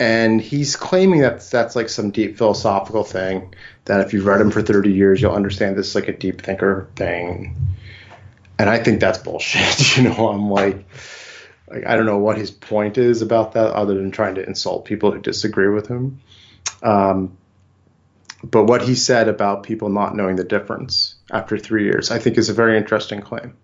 And 0.00 0.40
he's 0.40 0.74
claiming 0.74 1.20
that 1.20 1.40
that's 1.40 1.76
like 1.76 1.88
some 1.88 2.10
deep 2.10 2.36
philosophical 2.36 3.04
thing 3.04 3.54
that 3.84 4.00
if 4.00 4.12
you've 4.12 4.26
read 4.26 4.40
him 4.40 4.50
for 4.50 4.60
30 4.60 4.92
years, 4.92 5.22
you'll 5.22 5.32
understand 5.34 5.76
this 5.76 5.88
is 5.88 5.94
like 5.94 6.08
a 6.08 6.16
deep 6.16 6.42
thinker 6.42 6.88
thing. 6.96 7.56
And 8.58 8.68
I 8.68 8.82
think 8.82 9.00
that's 9.00 9.18
bullshit. 9.18 9.96
You 9.96 10.04
know, 10.08 10.28
I'm 10.28 10.50
like, 10.50 10.84
like 11.68 11.86
I 11.86 11.96
don't 11.96 12.06
know 12.06 12.18
what 12.18 12.36
his 12.36 12.50
point 12.50 12.98
is 12.98 13.22
about 13.22 13.52
that, 13.52 13.72
other 13.72 13.94
than 13.94 14.10
trying 14.10 14.34
to 14.36 14.46
insult 14.46 14.84
people 14.84 15.12
who 15.12 15.20
disagree 15.20 15.68
with 15.68 15.86
him. 15.86 16.20
Um, 16.82 17.36
but 18.42 18.64
what 18.64 18.82
he 18.82 18.94
said 18.94 19.28
about 19.28 19.62
people 19.62 19.88
not 19.88 20.14
knowing 20.14 20.36
the 20.36 20.44
difference 20.44 21.14
after 21.30 21.56
three 21.56 21.84
years, 21.84 22.10
I 22.10 22.18
think, 22.18 22.36
is 22.36 22.50
a 22.50 22.54
very 22.54 22.76
interesting 22.76 23.20
claim. 23.20 23.56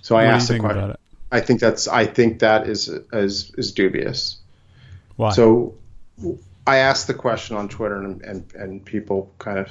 So 0.00 0.16
I 0.16 0.22
what 0.22 0.28
you 0.28 0.34
asked 0.34 0.48
the 0.48 0.58
question. 0.58 0.78
about 0.78 0.90
it? 0.90 1.00
I 1.30 1.40
think 1.40 1.60
that's 1.60 1.88
I 1.88 2.06
think 2.06 2.38
that 2.38 2.68
is 2.68 2.88
is 3.12 3.52
is 3.58 3.72
dubious. 3.72 4.38
Why? 5.16 5.30
So 5.32 5.74
I 6.66 6.78
asked 6.78 7.06
the 7.06 7.14
question 7.14 7.56
on 7.56 7.68
Twitter 7.68 7.96
and, 7.96 8.22
and 8.22 8.54
and 8.54 8.84
people 8.84 9.32
kind 9.38 9.58
of 9.58 9.70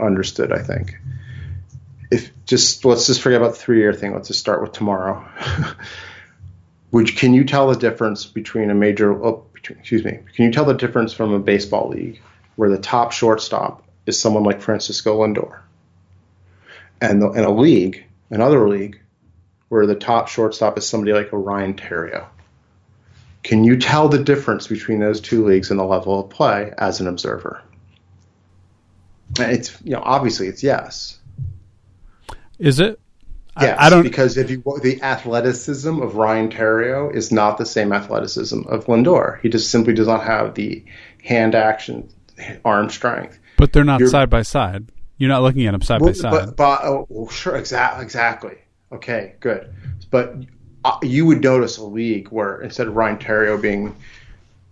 understood. 0.00 0.52
I 0.52 0.62
think 0.62 0.96
if 2.10 2.30
just 2.46 2.84
let's 2.84 3.06
just 3.06 3.20
forget 3.20 3.40
about 3.40 3.54
the 3.54 3.58
three 3.58 3.78
year 3.78 3.92
thing. 3.92 4.12
Let's 4.12 4.28
just 4.28 4.40
start 4.40 4.62
with 4.62 4.72
tomorrow. 4.72 5.24
Would 6.92 7.16
can 7.16 7.34
you 7.34 7.44
tell 7.44 7.68
the 7.68 7.76
difference 7.76 8.24
between 8.24 8.70
a 8.70 8.74
major? 8.74 9.12
Oh, 9.12 9.44
excuse 9.54 10.04
me. 10.04 10.20
Can 10.34 10.44
you 10.46 10.52
tell 10.52 10.64
the 10.64 10.74
difference 10.74 11.12
from 11.12 11.32
a 11.32 11.38
baseball 11.38 11.88
league 11.88 12.20
where 12.56 12.70
the 12.70 12.78
top 12.78 13.12
shortstop 13.12 13.82
is 14.06 14.18
someone 14.20 14.44
like 14.44 14.60
Francisco 14.60 15.20
Lindor, 15.20 15.60
and 17.00 17.20
the, 17.20 17.30
in 17.32 17.44
a 17.44 17.50
league, 17.50 18.04
another 18.30 18.68
league, 18.68 19.00
where 19.68 19.86
the 19.86 19.96
top 19.96 20.28
shortstop 20.28 20.78
is 20.78 20.86
somebody 20.86 21.12
like 21.12 21.30
Ryan 21.32 21.74
Theriot? 21.74 22.26
Can 23.44 23.62
you 23.62 23.76
tell 23.76 24.08
the 24.08 24.22
difference 24.24 24.66
between 24.66 24.98
those 24.98 25.20
two 25.20 25.44
leagues 25.46 25.70
and 25.70 25.78
the 25.78 25.84
level 25.84 26.18
of 26.18 26.30
play 26.30 26.72
as 26.78 27.00
an 27.00 27.06
observer? 27.06 27.62
It's 29.38 29.78
you 29.84 29.92
know 29.92 30.02
obviously 30.02 30.48
it's 30.48 30.62
yes. 30.62 31.18
Is 32.58 32.80
it? 32.80 32.98
I- 33.56 33.66
Yes, 33.66 33.76
I, 33.78 33.88
don't. 33.90 34.02
because 34.02 34.36
if 34.36 34.50
you 34.50 34.62
the 34.82 35.00
athleticism 35.00 36.00
of 36.02 36.16
Ryan 36.16 36.48
Theriot 36.50 37.14
is 37.14 37.30
not 37.30 37.56
the 37.56 37.66
same 37.66 37.92
athleticism 37.92 38.62
of 38.66 38.86
Lindor. 38.86 39.40
He 39.42 39.48
just 39.48 39.70
simply 39.70 39.94
does 39.94 40.08
not 40.08 40.24
have 40.24 40.54
the 40.54 40.84
hand 41.22 41.54
action, 41.54 42.08
arm 42.64 42.90
strength. 42.90 43.38
but 43.56 43.72
they're 43.72 43.84
not 43.84 44.00
you're- 44.00 44.10
side 44.10 44.28
by 44.28 44.42
side. 44.42 44.90
You're 45.18 45.28
not 45.28 45.42
looking 45.42 45.66
at 45.66 45.70
them 45.70 45.82
side 45.82 46.00
by 46.00 46.10
side. 46.10 46.32
But, 46.32 46.56
but 46.56 46.80
oh, 46.82 47.28
sure, 47.30 47.54
exactly, 47.54 48.02
exactly. 48.04 48.56
Okay, 48.90 49.36
good. 49.38 49.72
But 50.10 50.34
Uh, 50.84 50.98
you 51.02 51.24
would 51.26 51.42
notice 51.42 51.78
a 51.78 51.84
league 51.84 52.28
where 52.28 52.60
instead 52.60 52.86
of 52.86 52.94
Ryan 52.96 53.16
Theriot 53.18 53.62
being 53.62 53.94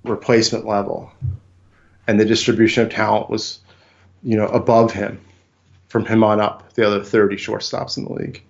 replacement 0.04 0.66
level, 0.66 1.10
and 2.06 2.18
the 2.20 2.24
distribution 2.24 2.84
of 2.84 2.90
talent 2.92 3.30
was, 3.30 3.60
you 4.22 4.36
know, 4.36 4.46
above 4.48 4.92
him, 4.92 5.20
from 5.88 6.04
him 6.04 6.22
on 6.24 6.40
up, 6.40 6.72
the 6.74 6.86
other 6.86 7.02
30 7.02 7.36
shortstops 7.36 7.96
in 7.96 8.04
the 8.04 8.12
league, 8.12 8.42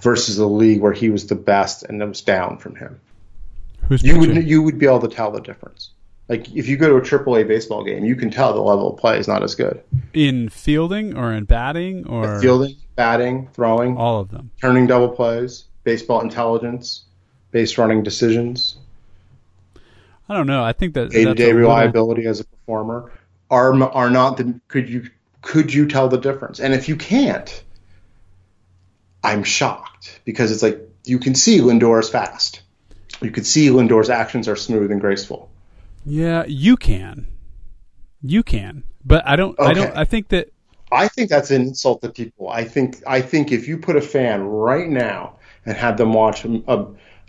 versus 0.00 0.38
a 0.38 0.46
league 0.46 0.80
where 0.80 0.92
he 0.92 1.10
was 1.10 1.26
the 1.26 1.34
best 1.34 1.82
and 1.84 2.00
it 2.02 2.06
was 2.06 2.20
down 2.20 2.58
from 2.58 2.76
him. 2.76 3.00
Who's 3.88 4.02
You 4.02 4.14
pitching? 4.14 4.34
would 4.34 4.44
you 4.48 4.62
would 4.62 4.78
be 4.78 4.86
able 4.86 5.00
to 5.00 5.08
tell 5.08 5.30
the 5.30 5.40
difference. 5.40 5.90
Like 6.28 6.50
if 6.56 6.68
you 6.68 6.76
go 6.76 6.88
to 6.88 6.96
a 6.96 7.00
Triple 7.02 7.36
A 7.36 7.44
baseball 7.44 7.84
game, 7.84 8.04
you 8.04 8.16
can 8.16 8.30
tell 8.30 8.52
the 8.52 8.60
level 8.60 8.92
of 8.92 8.98
play 8.98 9.16
is 9.18 9.28
not 9.28 9.42
as 9.44 9.54
good. 9.54 9.80
in 10.12 10.48
fielding 10.48 11.16
or 11.16 11.32
in 11.32 11.44
batting 11.44 12.04
or 12.08 12.40
Fielding, 12.40 12.74
batting, 12.96 13.48
throwing, 13.54 13.96
all 13.96 14.20
of 14.20 14.30
them? 14.30 14.50
turning 14.60 14.88
double 14.88 15.08
plays, 15.08 15.64
baseball 15.86 16.20
intelligence, 16.20 17.04
base 17.52 17.78
running 17.78 18.02
decisions, 18.02 18.76
I 20.28 20.34
don't 20.34 20.46
know. 20.46 20.64
I 20.64 20.72
think 20.72 20.94
that 20.94 21.10
day 21.10 21.24
to 21.24 21.34
day 21.34 21.46
little- 21.46 21.60
reliability 21.60 22.26
as 22.26 22.40
a 22.40 22.44
performer 22.44 23.12
are 23.50 23.80
are 23.82 24.10
not 24.10 24.36
the 24.36 24.60
could 24.68 24.88
you 24.90 25.08
could 25.40 25.72
you 25.72 25.86
tell 25.86 26.08
the 26.08 26.18
difference? 26.18 26.58
And 26.58 26.74
if 26.74 26.88
you 26.88 26.96
can't, 26.96 27.62
I'm 29.22 29.44
shocked 29.44 30.20
because 30.24 30.50
it's 30.50 30.62
like 30.62 30.80
you 31.04 31.20
can 31.20 31.34
see 31.34 31.60
Lindor 31.60 32.00
is 32.00 32.08
fast. 32.08 32.62
You 33.22 33.30
can 33.30 33.44
see 33.44 33.68
Lindor's 33.68 34.10
actions 34.10 34.48
are 34.48 34.56
smooth 34.56 34.90
and 34.90 35.00
graceful. 35.00 35.48
Yeah, 36.04 36.44
you 36.46 36.76
can. 36.76 37.28
You 38.22 38.42
can. 38.42 38.82
But 39.04 39.26
I 39.26 39.36
don't 39.36 39.58
I 39.60 39.72
don't 39.72 39.96
I 39.96 40.04
think 40.04 40.28
that 40.28 40.48
I 40.90 41.06
think 41.06 41.30
that's 41.30 41.52
an 41.52 41.62
insult 41.62 42.02
to 42.02 42.08
people. 42.08 42.48
I 42.48 42.64
think 42.64 43.00
I 43.06 43.20
think 43.20 43.52
if 43.52 43.68
you 43.68 43.78
put 43.78 43.94
a 43.94 44.00
fan 44.00 44.42
right 44.42 44.88
now 44.88 45.35
and 45.66 45.76
had 45.76 45.96
them 45.98 46.12
watch 46.12 46.44
a, 46.44 46.86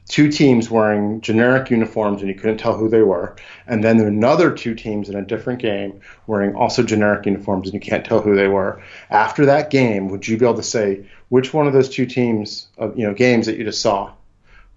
two 0.07 0.31
teams 0.31 0.71
wearing 0.71 1.19
generic 1.19 1.69
uniforms 1.69 2.21
and 2.21 2.29
you 2.29 2.35
couldn't 2.35 2.57
tell 2.57 2.77
who 2.77 2.87
they 2.87 3.01
were, 3.01 3.35
and 3.67 3.83
then 3.83 3.99
another 3.99 4.51
two 4.51 4.73
teams 4.73 5.09
in 5.09 5.15
a 5.15 5.21
different 5.21 5.59
game 5.59 5.99
wearing 6.27 6.55
also 6.55 6.81
generic 6.81 7.25
uniforms 7.25 7.67
and 7.67 7.73
you 7.73 7.79
can't 7.79 8.05
tell 8.05 8.21
who 8.21 8.35
they 8.35 8.47
were, 8.47 8.81
after 9.09 9.47
that 9.47 9.69
game, 9.69 10.07
would 10.09 10.25
you 10.27 10.37
be 10.37 10.45
able 10.45 10.55
to 10.55 10.63
say 10.63 11.05
which 11.29 11.53
one 11.53 11.67
of 11.67 11.73
those 11.73 11.89
two 11.89 12.05
teams, 12.05 12.67
of, 12.77 12.97
you 12.97 13.05
know, 13.05 13.13
games 13.13 13.47
that 13.47 13.57
you 13.57 13.65
just 13.65 13.81
saw, 13.81 14.11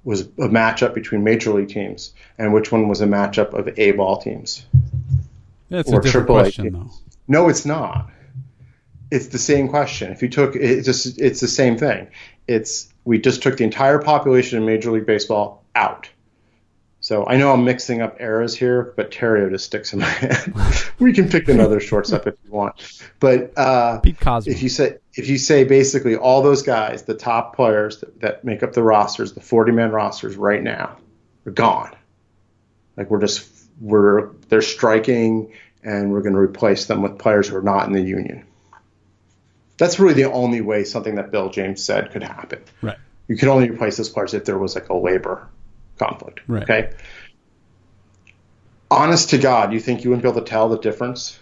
was 0.02 0.22
a 0.22 0.48
matchup 0.48 0.94
between 0.94 1.22
major 1.22 1.52
league 1.52 1.68
teams, 1.68 2.12
and 2.38 2.52
which 2.52 2.72
one 2.72 2.88
was 2.88 3.00
a 3.00 3.06
matchup 3.06 3.52
of 3.52 3.78
A 3.78 3.92
ball 3.92 4.20
teams? 4.20 4.64
that's 5.68 5.92
Or 5.92 6.00
a 6.00 6.02
different 6.02 6.26
AAA 6.26 6.30
question 6.30 6.64
teams. 6.72 6.76
though. 6.76 7.12
No, 7.28 7.48
it's 7.48 7.64
not. 7.64 8.10
It's 9.10 9.28
the 9.28 9.38
same 9.38 9.68
question. 9.68 10.10
If 10.10 10.22
you 10.22 10.28
took 10.28 10.56
it's 10.56 10.86
just 10.86 11.20
it's 11.20 11.40
the 11.40 11.48
same 11.48 11.76
thing. 11.78 12.08
It's 12.48 12.89
we 13.04 13.18
just 13.18 13.42
took 13.42 13.56
the 13.56 13.64
entire 13.64 13.98
population 13.98 14.58
of 14.58 14.64
Major 14.64 14.90
League 14.90 15.06
Baseball 15.06 15.64
out 15.74 16.08
So 17.00 17.26
I 17.26 17.36
know 17.36 17.52
I'm 17.52 17.64
mixing 17.64 18.02
up 18.02 18.20
eras 18.20 18.54
here, 18.54 18.92
but 18.96 19.10
Theriot 19.10 19.50
just 19.50 19.64
sticks 19.64 19.92
in 19.92 20.00
my 20.00 20.06
head. 20.08 20.52
we 20.98 21.12
can 21.12 21.28
pick 21.28 21.48
another 21.48 21.80
shortstop 21.80 22.26
if 22.26 22.34
you 22.44 22.50
want, 22.50 23.02
but 23.20 23.56
uh, 23.56 24.00
if 24.46 24.62
you 24.62 24.68
say 24.68 24.98
if 25.14 25.28
you 25.28 25.38
say 25.38 25.64
basically 25.64 26.16
all 26.16 26.42
those 26.42 26.62
guys, 26.62 27.02
the 27.02 27.14
top 27.14 27.56
players 27.56 28.00
that, 28.00 28.20
that 28.20 28.44
make 28.44 28.62
up 28.62 28.74
the 28.74 28.82
rosters, 28.82 29.32
the 29.32 29.40
40 29.40 29.72
man 29.72 29.90
rosters 29.90 30.36
right 30.36 30.62
now, 30.62 30.96
are 31.46 31.52
gone. 31.52 31.94
Like 32.96 33.10
we're 33.10 33.20
just 33.20 33.48
we're 33.80 34.32
they're 34.48 34.62
striking, 34.62 35.52
and 35.82 36.12
we're 36.12 36.22
going 36.22 36.34
to 36.34 36.38
replace 36.38 36.86
them 36.86 37.02
with 37.02 37.18
players 37.18 37.48
who 37.48 37.56
are 37.56 37.62
not 37.62 37.86
in 37.86 37.92
the 37.92 38.02
union. 38.02 38.44
That's 39.80 39.98
really 39.98 40.12
the 40.12 40.30
only 40.30 40.60
way 40.60 40.84
something 40.84 41.14
that 41.14 41.30
Bill 41.30 41.48
James 41.48 41.82
said 41.82 42.10
could 42.10 42.22
happen. 42.22 42.62
Right. 42.82 42.98
You 43.28 43.36
could 43.38 43.48
only 43.48 43.70
replace 43.70 43.96
those 43.96 44.10
players 44.10 44.34
if 44.34 44.44
there 44.44 44.58
was 44.58 44.74
like 44.74 44.90
a 44.90 44.94
labor 44.94 45.48
conflict. 45.98 46.40
Right. 46.46 46.64
Okay. 46.64 46.92
Honest 48.90 49.30
to 49.30 49.38
God, 49.38 49.72
you 49.72 49.80
think 49.80 50.04
you 50.04 50.10
wouldn't 50.10 50.22
be 50.22 50.28
able 50.28 50.42
to 50.42 50.46
tell 50.46 50.68
the 50.68 50.76
difference 50.76 51.38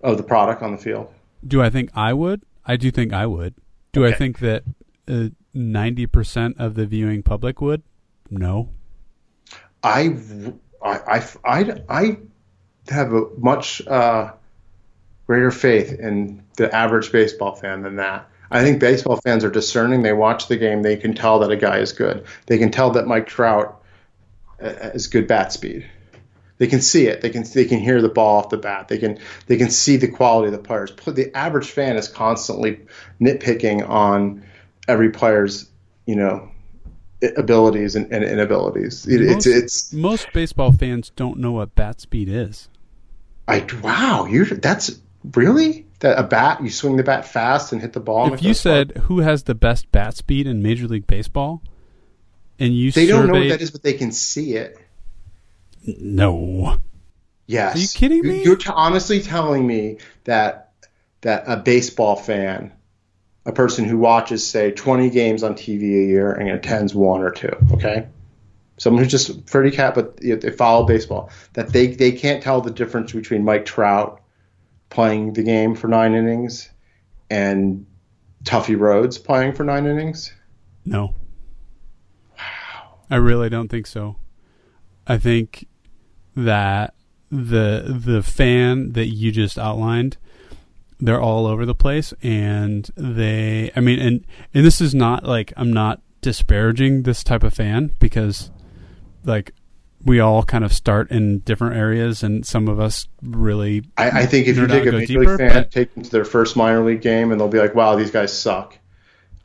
of 0.00 0.16
the 0.16 0.22
product 0.22 0.62
on 0.62 0.70
the 0.70 0.78
field? 0.78 1.12
Do 1.44 1.60
I 1.60 1.70
think 1.70 1.90
I 1.92 2.12
would? 2.12 2.42
I 2.64 2.76
do 2.76 2.92
think 2.92 3.12
I 3.12 3.26
would. 3.26 3.54
Do 3.90 4.06
I 4.06 4.12
think 4.12 4.38
that 4.38 4.62
uh, 5.08 5.30
ninety 5.52 6.06
percent 6.06 6.54
of 6.60 6.76
the 6.76 6.86
viewing 6.86 7.24
public 7.24 7.60
would? 7.60 7.82
No. 8.30 8.68
I, 9.82 10.16
I, 10.80 10.98
I, 11.04 11.24
I, 11.44 11.80
I 11.88 12.16
have 12.90 13.12
a 13.12 13.22
much 13.38 13.84
uh, 13.88 14.34
greater 15.26 15.50
faith 15.50 15.98
in 15.98 16.42
the 16.56 16.74
average 16.74 17.12
baseball 17.12 17.54
fan 17.54 17.82
than 17.82 17.96
that. 17.96 18.28
I 18.50 18.62
think 18.62 18.78
baseball 18.78 19.16
fans 19.16 19.44
are 19.44 19.50
discerning. 19.50 20.02
They 20.02 20.12
watch 20.12 20.46
the 20.46 20.56
game. 20.56 20.82
They 20.82 20.96
can 20.96 21.14
tell 21.14 21.40
that 21.40 21.50
a 21.50 21.56
guy 21.56 21.78
is 21.78 21.92
good. 21.92 22.24
They 22.46 22.58
can 22.58 22.70
tell 22.70 22.90
that 22.92 23.06
Mike 23.06 23.26
Trout 23.26 23.82
uh, 24.60 24.72
has 24.92 25.08
good 25.08 25.26
bat 25.26 25.52
speed. 25.52 25.84
They 26.58 26.68
can 26.68 26.80
see 26.80 27.06
it. 27.06 27.20
They 27.20 27.30
can 27.30 27.44
they 27.54 27.66
can 27.66 27.80
hear 27.80 28.00
the 28.00 28.08
ball 28.08 28.38
off 28.38 28.48
the 28.48 28.56
bat. 28.56 28.88
They 28.88 28.98
can 28.98 29.18
they 29.46 29.56
can 29.56 29.68
see 29.68 29.96
the 29.96 30.08
quality 30.08 30.46
of 30.46 30.52
the 30.52 30.58
players. 30.58 30.92
The 31.04 31.36
average 31.36 31.70
fan 31.70 31.96
is 31.96 32.08
constantly 32.08 32.86
nitpicking 33.20 33.86
on 33.86 34.44
every 34.88 35.10
player's 35.10 35.68
you 36.06 36.16
know 36.16 36.48
abilities 37.36 37.96
and, 37.96 38.10
and 38.10 38.24
inabilities. 38.24 39.06
It, 39.06 39.20
it's 39.20 39.34
Most- 39.34 39.46
it's 39.46 39.92
Most 39.92 40.28
baseball 40.32 40.72
fans 40.72 41.10
don't 41.14 41.38
know 41.38 41.52
what 41.52 41.74
bat 41.74 42.00
speed 42.00 42.28
is. 42.28 42.68
I 43.48 43.66
wow, 43.82 44.26
you 44.26 44.44
that's 44.44 44.98
really 45.34 45.86
that 46.00 46.18
a 46.18 46.22
bat 46.22 46.62
you 46.62 46.70
swing 46.70 46.96
the 46.96 47.02
bat 47.02 47.26
fast 47.26 47.72
and 47.72 47.80
hit 47.80 47.92
the 47.92 48.00
ball. 48.00 48.32
if 48.32 48.42
you 48.42 48.50
goes 48.50 48.62
far? 48.62 48.72
said 48.72 48.90
who 49.04 49.20
has 49.20 49.44
the 49.44 49.54
best 49.54 49.90
bat 49.92 50.16
speed 50.16 50.46
in 50.46 50.62
Major 50.62 50.86
League 50.86 51.06
Baseball, 51.06 51.62
and 52.58 52.74
you 52.74 52.92
they 52.92 53.06
don't 53.06 53.26
know 53.26 53.34
what 53.34 53.48
that 53.48 53.60
is, 53.62 53.70
but 53.70 53.82
they 53.82 53.94
can 53.94 54.12
see 54.12 54.54
it. 54.54 54.78
no, 55.86 56.78
Yes. 57.46 57.76
Are 57.76 57.78
you 57.78 57.88
kidding 57.88 58.22
me? 58.26 58.42
You're 58.42 58.56
t- 58.56 58.70
honestly 58.74 59.20
telling 59.20 59.66
me 59.66 59.98
that 60.24 60.72
that 61.20 61.44
a 61.46 61.56
baseball 61.56 62.16
fan, 62.16 62.72
a 63.44 63.52
person 63.52 63.84
who 63.84 63.98
watches 63.98 64.46
say 64.46 64.70
20 64.72 65.10
games 65.10 65.42
on 65.42 65.54
TV 65.54 65.82
a 65.82 66.06
year 66.06 66.32
and 66.32 66.50
attends 66.50 66.94
one 66.94 67.22
or 67.22 67.30
two, 67.30 67.56
okay? 67.72 68.08
Someone 68.78 69.02
who's 69.02 69.10
just 69.10 69.46
pretty 69.46 69.74
cat, 69.74 69.94
but 69.94 70.18
you 70.20 70.34
know, 70.34 70.40
they 70.40 70.50
follow 70.50 70.84
baseball, 70.86 71.30
that 71.54 71.72
they 71.72 71.88
they 71.88 72.12
can't 72.12 72.42
tell 72.42 72.60
the 72.60 72.70
difference 72.70 73.12
between 73.12 73.44
Mike 73.44 73.64
Trout 73.64 74.20
playing 74.96 75.34
the 75.34 75.42
game 75.42 75.74
for 75.74 75.88
nine 75.88 76.14
innings 76.14 76.70
and 77.28 77.84
Tuffy 78.44 78.80
Rhodes 78.80 79.18
playing 79.18 79.52
for 79.52 79.62
nine 79.62 79.84
innings. 79.84 80.32
no. 80.86 81.14
Wow. 82.38 83.00
I 83.10 83.16
really 83.16 83.50
don't 83.50 83.68
think 83.68 83.86
so. 83.86 84.16
I 85.06 85.18
think 85.18 85.66
that 86.34 86.94
the 87.30 88.00
the 88.06 88.22
fan 88.22 88.92
that 88.92 89.08
you 89.08 89.32
just 89.32 89.58
outlined, 89.58 90.16
they're 90.98 91.20
all 91.20 91.46
over 91.46 91.66
the 91.66 91.74
place, 91.74 92.14
and 92.22 92.88
they. 92.96 93.70
I 93.76 93.80
mean, 93.80 93.98
and 93.98 94.24
and 94.54 94.64
this 94.64 94.80
is 94.80 94.94
not 94.94 95.24
like 95.24 95.52
I'm 95.58 95.74
not 95.74 96.00
disparaging 96.22 97.02
this 97.02 97.22
type 97.22 97.42
of 97.42 97.52
fan 97.52 97.92
because, 97.98 98.50
like, 99.24 99.52
we 100.04 100.20
all 100.20 100.42
kind 100.44 100.64
of 100.64 100.72
start 100.72 101.10
in 101.10 101.40
different 101.40 101.76
areas, 101.76 102.22
and 102.22 102.46
some 102.46 102.68
of 102.68 102.78
us 102.80 103.08
really. 103.22 103.84
I, 103.96 104.22
I 104.22 104.26
think 104.26 104.46
if 104.48 104.56
you 104.56 104.66
take 104.66 104.86
a 104.86 104.92
major 104.92 105.06
deeper, 105.06 105.20
league 105.20 105.38
fan, 105.38 105.52
but- 105.54 105.70
take 105.70 105.94
them 105.94 106.02
to 106.04 106.10
their 106.10 106.24
first 106.24 106.56
minor 106.56 106.84
league 106.84 107.02
game, 107.02 107.32
and 107.32 107.40
they'll 107.40 107.48
be 107.48 107.58
like, 107.58 107.74
"Wow, 107.74 107.96
these 107.96 108.10
guys 108.10 108.36
suck." 108.36 108.78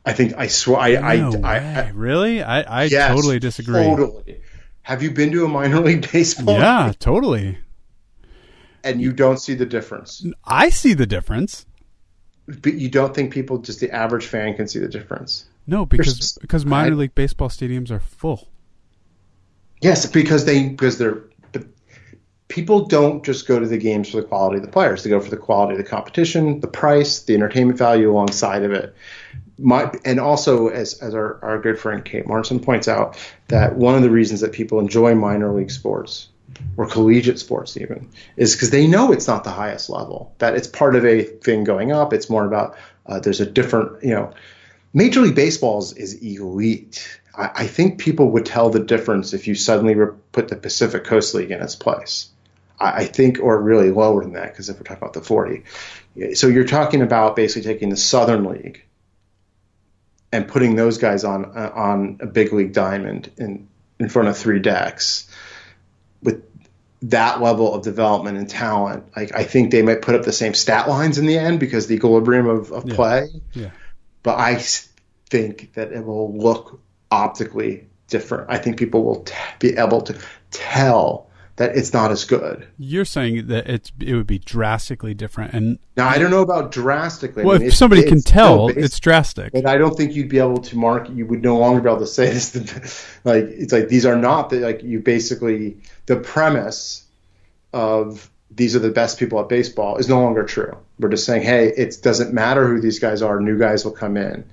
I 0.04 0.12
think 0.12 0.34
I 0.36 0.48
swear 0.48 0.78
I 0.78 0.96
I, 0.96 1.16
no 1.16 1.30
I, 1.44 1.58
way. 1.58 1.74
I 1.76 1.88
really, 1.90 2.42
I 2.42 2.60
I 2.62 2.84
yes, 2.84 3.14
totally 3.14 3.38
disagree. 3.38 3.84
Totally. 3.84 4.40
Have 4.82 5.02
you 5.02 5.12
been 5.12 5.30
to 5.30 5.44
a 5.44 5.48
minor 5.48 5.80
league 5.80 6.10
baseball? 6.12 6.58
Yeah, 6.58 6.92
totally. 6.98 7.58
And 8.84 9.00
you 9.00 9.12
don't 9.12 9.38
see 9.38 9.54
the 9.54 9.64
difference, 9.66 10.26
I 10.44 10.68
see 10.70 10.92
the 10.94 11.06
difference. 11.06 11.66
but 12.46 12.74
you 12.74 12.88
don't 12.88 13.14
think 13.14 13.32
people, 13.32 13.58
just 13.58 13.78
the 13.78 13.92
average 13.92 14.26
fan, 14.26 14.54
can 14.56 14.66
see 14.66 14.80
the 14.80 14.88
difference. 14.88 15.44
No, 15.68 15.86
because 15.86 16.36
because 16.40 16.66
minor 16.66 16.94
I- 16.94 16.96
league 16.96 17.14
baseball 17.14 17.48
stadiums 17.48 17.92
are 17.92 18.00
full. 18.00 18.48
Yes, 19.82 20.06
because 20.06 20.44
they 20.44 20.68
because 20.68 20.96
they're 20.96 21.22
people 22.52 22.84
don't 22.84 23.24
just 23.24 23.48
go 23.48 23.58
to 23.58 23.66
the 23.66 23.78
games 23.78 24.10
for 24.10 24.18
the 24.18 24.26
quality 24.26 24.58
of 24.58 24.62
the 24.62 24.70
players. 24.70 25.02
They 25.02 25.08
go 25.08 25.20
for 25.20 25.30
the 25.30 25.38
quality 25.38 25.72
of 25.72 25.78
the 25.78 25.88
competition, 25.88 26.60
the 26.60 26.68
price, 26.68 27.20
the 27.20 27.34
entertainment 27.34 27.78
value 27.78 28.10
alongside 28.12 28.62
of 28.62 28.72
it. 28.72 28.94
My, 29.58 29.90
and 30.04 30.20
also, 30.20 30.68
as, 30.68 31.00
as 31.00 31.14
our, 31.14 31.42
our 31.42 31.58
good 31.58 31.78
friend 31.78 32.04
Kate 32.04 32.26
Morrison 32.26 32.60
points 32.60 32.88
out, 32.88 33.16
that 33.48 33.76
one 33.76 33.94
of 33.94 34.02
the 34.02 34.10
reasons 34.10 34.40
that 34.40 34.52
people 34.52 34.80
enjoy 34.80 35.14
minor 35.14 35.50
league 35.50 35.70
sports 35.70 36.28
or 36.76 36.86
collegiate 36.86 37.38
sports 37.38 37.78
even 37.78 38.10
is 38.36 38.54
because 38.54 38.68
they 38.68 38.86
know 38.86 39.12
it's 39.12 39.26
not 39.26 39.44
the 39.44 39.50
highest 39.50 39.88
level. 39.88 40.34
That 40.36 40.54
it's 40.54 40.66
part 40.66 40.94
of 40.94 41.06
a 41.06 41.22
thing 41.22 41.64
going 41.64 41.90
up. 41.90 42.12
It's 42.12 42.28
more 42.28 42.44
about 42.44 42.76
uh, 43.06 43.18
there's 43.20 43.40
a 43.40 43.46
different 43.46 44.04
you 44.04 44.14
know 44.14 44.34
Major 44.92 45.22
League 45.22 45.34
Baseball 45.34 45.78
is, 45.78 45.94
is 45.94 46.14
elite. 46.22 47.20
I, 47.34 47.50
I 47.54 47.66
think 47.66 47.98
people 48.00 48.30
would 48.32 48.46
tell 48.46 48.70
the 48.70 48.80
difference 48.80 49.32
if 49.32 49.46
you 49.46 49.54
suddenly 49.54 49.94
re- 49.94 50.14
put 50.32 50.48
the 50.48 50.56
Pacific 50.56 51.04
Coast 51.04 51.34
League 51.34 51.50
in 51.50 51.60
its 51.62 51.76
place. 51.76 52.28
I, 52.78 52.90
I 52.90 53.04
think, 53.06 53.38
or 53.40 53.60
really 53.60 53.90
lower 53.90 54.22
than 54.22 54.34
that, 54.34 54.52
because 54.52 54.68
if 54.68 54.76
we're 54.76 54.82
talking 54.82 55.02
about 55.02 55.12
the 55.14 55.22
40. 55.22 55.64
So 56.34 56.46
you're 56.48 56.66
talking 56.66 57.02
about 57.02 57.36
basically 57.36 57.72
taking 57.72 57.88
the 57.88 57.96
Southern 57.96 58.44
League 58.44 58.84
and 60.32 60.48
putting 60.48 60.76
those 60.76 60.98
guys 60.98 61.24
on 61.24 61.44
uh, 61.44 61.72
on 61.74 62.18
a 62.20 62.26
big 62.26 62.52
league 62.52 62.72
diamond 62.72 63.30
in 63.36 63.68
in 63.98 64.08
front 64.08 64.28
of 64.28 64.36
three 64.36 64.58
decks 64.60 65.28
with 66.22 66.44
that 67.02 67.40
level 67.42 67.74
of 67.74 67.82
development 67.82 68.38
and 68.38 68.48
talent. 68.48 69.04
Like 69.16 69.34
I 69.34 69.44
think 69.44 69.70
they 69.70 69.82
might 69.82 70.02
put 70.02 70.14
up 70.14 70.22
the 70.22 70.32
same 70.32 70.54
stat 70.54 70.88
lines 70.88 71.18
in 71.18 71.26
the 71.26 71.36
end 71.38 71.60
because 71.60 71.86
the 71.86 71.94
equilibrium 71.96 72.46
of, 72.48 72.72
of 72.72 72.88
Yeah. 72.88 72.94
play 72.94 73.28
Yeah. 73.54 73.70
but 74.22 74.38
I 74.38 74.62
think 75.30 75.74
that 75.74 75.92
it 75.92 76.04
will 76.04 76.36
look 76.36 76.80
optically 77.12 77.86
different. 78.08 78.50
I 78.50 78.58
think 78.58 78.78
people 78.78 79.04
will 79.04 79.22
t- 79.22 79.34
be 79.58 79.76
able 79.76 80.00
to 80.00 80.18
tell 80.50 81.28
that 81.56 81.76
it's 81.76 81.92
not 81.92 82.10
as 82.10 82.24
good. 82.24 82.66
You're 82.78 83.04
saying 83.04 83.48
that 83.48 83.68
it's 83.68 83.92
it 84.00 84.14
would 84.14 84.26
be 84.26 84.38
drastically 84.38 85.12
different, 85.12 85.52
and 85.52 85.78
Now 85.96 86.08
I 86.08 86.18
don't 86.18 86.30
know 86.30 86.40
about 86.40 86.72
drastically. 86.72 87.42
I 87.42 87.46
well, 87.46 87.58
mean, 87.58 87.68
if 87.68 87.74
somebody 87.74 88.02
can 88.04 88.22
tell, 88.22 88.68
it's 88.68 88.98
drastic. 88.98 89.52
But 89.52 89.66
I 89.66 89.76
don't 89.76 89.94
think 89.94 90.14
you'd 90.14 90.30
be 90.30 90.38
able 90.38 90.58
to 90.58 90.78
mark. 90.78 91.10
You 91.10 91.26
would 91.26 91.42
no 91.42 91.58
longer 91.58 91.82
be 91.82 91.88
able 91.90 92.00
to 92.00 92.06
say 92.06 92.26
this. 92.32 93.06
Like 93.24 93.44
it's 93.44 93.72
like 93.72 93.88
these 93.88 94.06
are 94.06 94.16
not 94.16 94.50
the 94.50 94.60
like 94.60 94.82
you 94.82 95.00
basically 95.00 95.76
the 96.06 96.16
premise 96.16 97.04
of 97.74 98.30
these 98.50 98.74
are 98.74 98.80
the 98.80 98.90
best 98.90 99.18
people 99.18 99.40
at 99.40 99.48
baseball 99.48 99.96
is 99.96 100.08
no 100.08 100.20
longer 100.20 100.44
true. 100.44 100.76
We're 100.98 101.10
just 101.10 101.24
saying, 101.24 101.42
hey, 101.42 101.68
it 101.68 101.98
doesn't 102.02 102.32
matter 102.34 102.66
who 102.66 102.80
these 102.80 102.98
guys 102.98 103.22
are. 103.22 103.40
New 103.40 103.58
guys 103.58 103.84
will 103.84 103.92
come 103.92 104.16
in. 104.16 104.44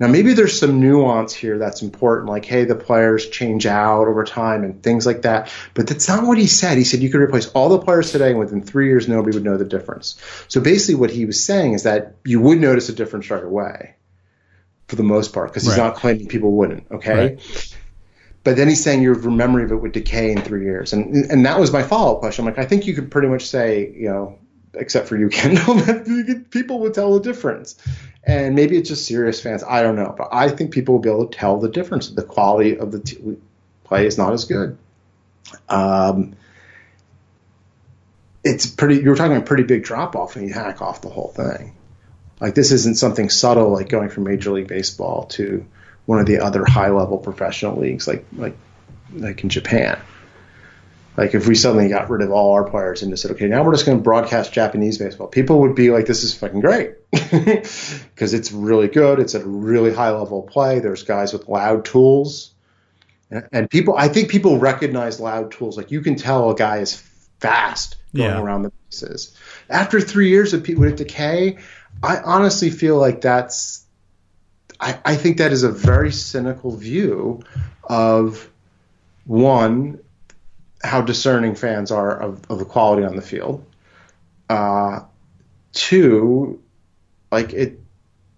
Now 0.00 0.08
maybe 0.08 0.32
there's 0.32 0.58
some 0.58 0.80
nuance 0.80 1.32
here 1.32 1.56
that's 1.56 1.82
important, 1.82 2.28
like 2.28 2.44
hey, 2.44 2.64
the 2.64 2.74
players 2.74 3.28
change 3.28 3.64
out 3.64 4.08
over 4.08 4.24
time 4.24 4.64
and 4.64 4.82
things 4.82 5.06
like 5.06 5.22
that. 5.22 5.52
But 5.74 5.86
that's 5.86 6.08
not 6.08 6.26
what 6.26 6.36
he 6.36 6.46
said. 6.48 6.78
He 6.78 6.84
said 6.84 7.00
you 7.00 7.10
could 7.10 7.20
replace 7.20 7.46
all 7.50 7.68
the 7.68 7.78
players 7.78 8.10
today, 8.10 8.30
and 8.30 8.38
within 8.38 8.62
three 8.62 8.88
years, 8.88 9.06
nobody 9.06 9.36
would 9.36 9.44
know 9.44 9.56
the 9.56 9.64
difference. 9.64 10.20
So 10.48 10.60
basically, 10.60 10.96
what 10.96 11.10
he 11.10 11.26
was 11.26 11.44
saying 11.44 11.74
is 11.74 11.84
that 11.84 12.16
you 12.24 12.40
would 12.40 12.58
notice 12.58 12.88
a 12.88 12.92
difference 12.92 13.30
right 13.30 13.44
away 13.44 13.94
for 14.88 14.96
the 14.96 15.02
most 15.04 15.32
part, 15.32 15.50
because 15.50 15.62
he's 15.62 15.78
Right. 15.78 15.84
not 15.84 15.96
claiming 15.96 16.26
people 16.26 16.52
wouldn't. 16.52 16.84
Okay. 16.90 17.14
Right. 17.14 17.74
But 18.42 18.56
then 18.56 18.68
he's 18.68 18.84
saying 18.84 19.00
your 19.00 19.14
memory 19.30 19.64
of 19.64 19.72
it 19.72 19.76
would 19.76 19.92
decay 19.92 20.30
in 20.30 20.42
three 20.42 20.64
years, 20.64 20.92
and 20.92 21.30
and 21.30 21.46
that 21.46 21.58
was 21.58 21.72
my 21.72 21.82
follow 21.82 22.14
up 22.16 22.20
question. 22.20 22.46
I'm 22.46 22.52
like, 22.52 22.58
I 22.62 22.66
think 22.68 22.86
you 22.86 22.94
could 22.94 23.10
pretty 23.10 23.28
much 23.28 23.46
say, 23.46 23.94
you 23.96 24.08
know, 24.08 24.38
except 24.76 25.08
for 25.08 25.16
you, 25.16 25.28
Kendall, 25.30 25.74
that 25.74 26.46
people 26.50 26.80
would 26.80 26.94
tell 26.94 27.14
the 27.14 27.20
difference. 27.20 27.76
And 28.26 28.54
maybe 28.54 28.76
it's 28.76 28.88
just 28.88 29.06
serious 29.06 29.40
fans. 29.40 29.62
I 29.62 29.82
don't 29.82 29.96
know, 29.96 30.14
but 30.16 30.28
I 30.32 30.48
think 30.48 30.72
people 30.72 30.94
will 30.94 31.02
be 31.02 31.10
able 31.10 31.26
to 31.26 31.38
tell 31.38 31.58
the 31.58 31.68
difference. 31.68 32.08
The 32.08 32.22
quality 32.22 32.78
of 32.78 32.90
the 32.90 33.00
t- 33.00 33.36
play 33.84 34.06
is 34.06 34.16
not 34.16 34.32
as 34.32 34.46
good. 34.46 34.78
Um, 35.68 36.34
it's 38.42 38.66
pretty. 38.66 39.02
You're 39.02 39.16
talking 39.16 39.36
a 39.36 39.42
pretty 39.42 39.64
big 39.64 39.84
drop 39.84 40.16
off 40.16 40.34
when 40.34 40.46
you 40.46 40.54
hack 40.54 40.80
off 40.80 41.02
the 41.02 41.10
whole 41.10 41.28
thing. 41.28 41.74
Like 42.40 42.54
this 42.54 42.72
isn't 42.72 42.96
something 42.96 43.28
subtle 43.30 43.72
like 43.72 43.88
going 43.88 44.08
from 44.08 44.24
Major 44.24 44.52
League 44.52 44.68
Baseball 44.68 45.24
to 45.26 45.66
one 46.06 46.18
of 46.18 46.26
the 46.26 46.40
other 46.40 46.64
high 46.64 46.90
level 46.90 47.18
professional 47.18 47.76
leagues 47.76 48.06
like 48.06 48.24
like 48.36 48.56
like 49.12 49.42
in 49.42 49.48
Japan. 49.48 50.00
Like 51.16 51.34
if 51.34 51.46
we 51.46 51.54
suddenly 51.54 51.88
got 51.88 52.10
rid 52.10 52.22
of 52.22 52.32
all 52.32 52.54
our 52.54 52.64
players 52.64 53.02
and 53.02 53.12
just 53.12 53.22
said, 53.22 53.32
okay, 53.32 53.46
now 53.46 53.62
we're 53.62 53.72
just 53.72 53.86
going 53.86 53.98
to 53.98 54.02
broadcast 54.02 54.52
Japanese 54.52 54.98
baseball, 54.98 55.28
people 55.28 55.60
would 55.60 55.76
be 55.76 55.90
like, 55.90 56.06
this 56.06 56.24
is 56.24 56.34
fucking 56.34 56.60
great 56.60 56.94
because 57.12 58.34
it's 58.34 58.50
really 58.50 58.88
good. 58.88 59.20
It's 59.20 59.34
at 59.36 59.42
a 59.42 59.48
really 59.48 59.92
high 59.94 60.10
level 60.10 60.42
play. 60.42 60.80
There's 60.80 61.04
guys 61.04 61.32
with 61.32 61.48
loud 61.48 61.84
tools, 61.84 62.52
and, 63.30 63.48
and 63.52 63.70
people. 63.70 63.94
I 63.96 64.08
think 64.08 64.28
people 64.28 64.58
recognize 64.58 65.20
loud 65.20 65.52
tools. 65.52 65.76
Like 65.76 65.90
you 65.92 66.00
can 66.00 66.16
tell 66.16 66.50
a 66.50 66.54
guy 66.56 66.78
is 66.78 66.96
fast 67.38 67.96
going 68.14 68.30
Yeah. 68.30 68.40
around 68.40 68.62
the 68.62 68.72
bases. 68.90 69.36
After 69.70 70.00
three 70.00 70.30
years 70.30 70.52
of 70.52 70.64
people 70.64 70.82
with 70.82 70.96
decay, 70.96 71.58
I 72.02 72.18
honestly 72.18 72.70
feel 72.70 72.96
like 72.96 73.20
that's. 73.20 73.84
I, 74.80 74.98
I 75.04 75.14
think 75.14 75.38
that 75.38 75.52
is 75.52 75.62
a 75.62 75.70
very 75.70 76.10
cynical 76.10 76.74
view 76.76 77.42
of 77.84 78.50
one 79.26 80.00
how 80.84 81.00
discerning 81.00 81.54
fans 81.54 81.90
are 81.90 82.16
of, 82.20 82.50
of 82.50 82.58
the 82.58 82.64
quality 82.64 83.04
on 83.04 83.16
the 83.16 83.22
field. 83.22 83.64
Uh, 84.48 85.00
two, 85.72 86.62
like 87.32 87.54
it 87.54 87.80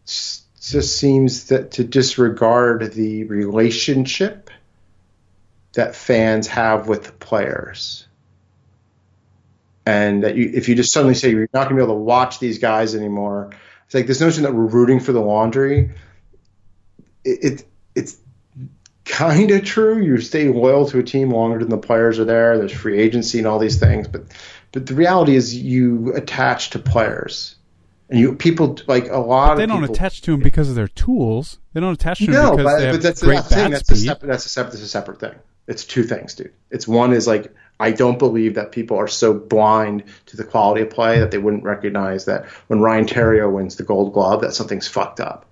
just 0.05 0.99
seems 0.99 1.47
that 1.47 1.73
to 1.73 1.85
disregard 1.85 2.93
the 2.93 3.25
relationship 3.25 4.51
that 5.73 5.95
fans 5.95 6.47
have 6.47 6.89
with 6.89 7.05
the 7.05 7.13
players. 7.13 8.07
And 9.85 10.25
that 10.25 10.37
you, 10.37 10.51
if 10.55 10.69
you 10.69 10.75
just 10.75 10.93
suddenly 10.93 11.15
say 11.15 11.31
you're 11.31 11.49
not 11.53 11.69
going 11.69 11.71
to 11.71 11.75
be 11.77 11.83
able 11.83 11.95
to 11.95 12.01
watch 12.01 12.39
these 12.39 12.59
guys 12.59 12.95
anymore, 12.95 13.51
it's 13.85 13.95
like 13.95 14.07
this 14.07 14.21
notion 14.21 14.45
that 14.45 14.55
we're 14.55 14.67
rooting 14.67 15.01
for 15.01 15.13
the 15.13 15.21
laundry. 15.21 15.93
It, 17.25 17.45
it 17.45 17.65
it's 17.95 18.17
kind 19.07 19.51
of 19.53 19.65
true. 19.65 20.03
You 20.03 20.19
stay 20.19 20.49
loyal 20.49 20.87
to 20.87 20.99
a 20.99 21.03
team 21.03 21.31
longer 21.31 21.61
than 21.61 21.71
the 21.71 21.79
players 21.79 22.19
are 22.19 22.25
there. 22.25 22.59
There's 22.59 22.73
free 22.73 22.99
agency 22.99 23.39
and 23.39 23.47
all 23.47 23.59
these 23.59 23.79
things, 23.79 24.09
but 24.09 24.25
but 24.73 24.87
the 24.87 24.95
reality 24.95 25.37
is 25.37 25.57
you 25.57 26.15
attach 26.15 26.71
to 26.71 26.79
players, 26.79 27.57
and 28.11 28.21
you 28.21 28.35
people 28.35 28.79
like 28.87 29.09
a 29.09 29.19
lot 29.19 29.57
They 29.57 29.63
of 29.63 29.71
don't 29.71 29.81
people, 29.81 29.95
attach 29.95 30.21
to 30.23 30.33
them 30.33 30.41
because 30.41 30.69
of 30.69 30.75
their 30.75 30.89
tools. 30.89 31.59
They 31.73 31.81
don't 31.81 31.95
attach 31.95 32.19
to 32.19 32.27
them 32.27 32.35
no, 32.35 32.51
because 32.57 32.65
but, 32.65 32.79
they 32.79 32.85
have 32.87 32.95
but 32.97 33.03
that's 33.03 33.23
great 33.23 33.37
that's, 33.37 33.49
bat 33.49 33.71
that's 33.71 33.91
a 33.91 33.97
separate 33.97 34.29
that's 34.29 34.47
a 34.47 34.49
separate 34.49 34.71
that's 34.73 34.83
a 34.83 34.89
separate 34.89 35.21
thing. 35.21 35.35
It's 35.69 35.85
two 35.85 36.05
things, 36.05 36.35
dude. 36.35 36.53
It's 36.71 36.87
one 36.87 37.13
is 37.13 37.27
like 37.27 37.53
I 37.79 37.91
don't 37.91 38.19
believe 38.19 38.55
that 38.55 38.73
people 38.73 38.97
are 38.99 39.09
so 39.09 39.35
blind 39.35 40.05
to 40.27 40.37
the 40.37 40.45
quality 40.45 40.83
of 40.83 40.91
play 40.91 41.21
that 41.21 41.31
they 41.31 41.39
wouldn't 41.39 41.65
recognize 41.65 42.25
that 42.25 42.47
when 42.69 42.81
Ryan 42.81 43.07
Theriot 43.07 43.53
wins 43.53 43.77
the 43.77 43.83
Gold 43.83 44.13
Glove 44.13 44.43
that 44.43 44.55
something's 44.55 44.89
fucked 44.89 45.21
up. 45.21 45.51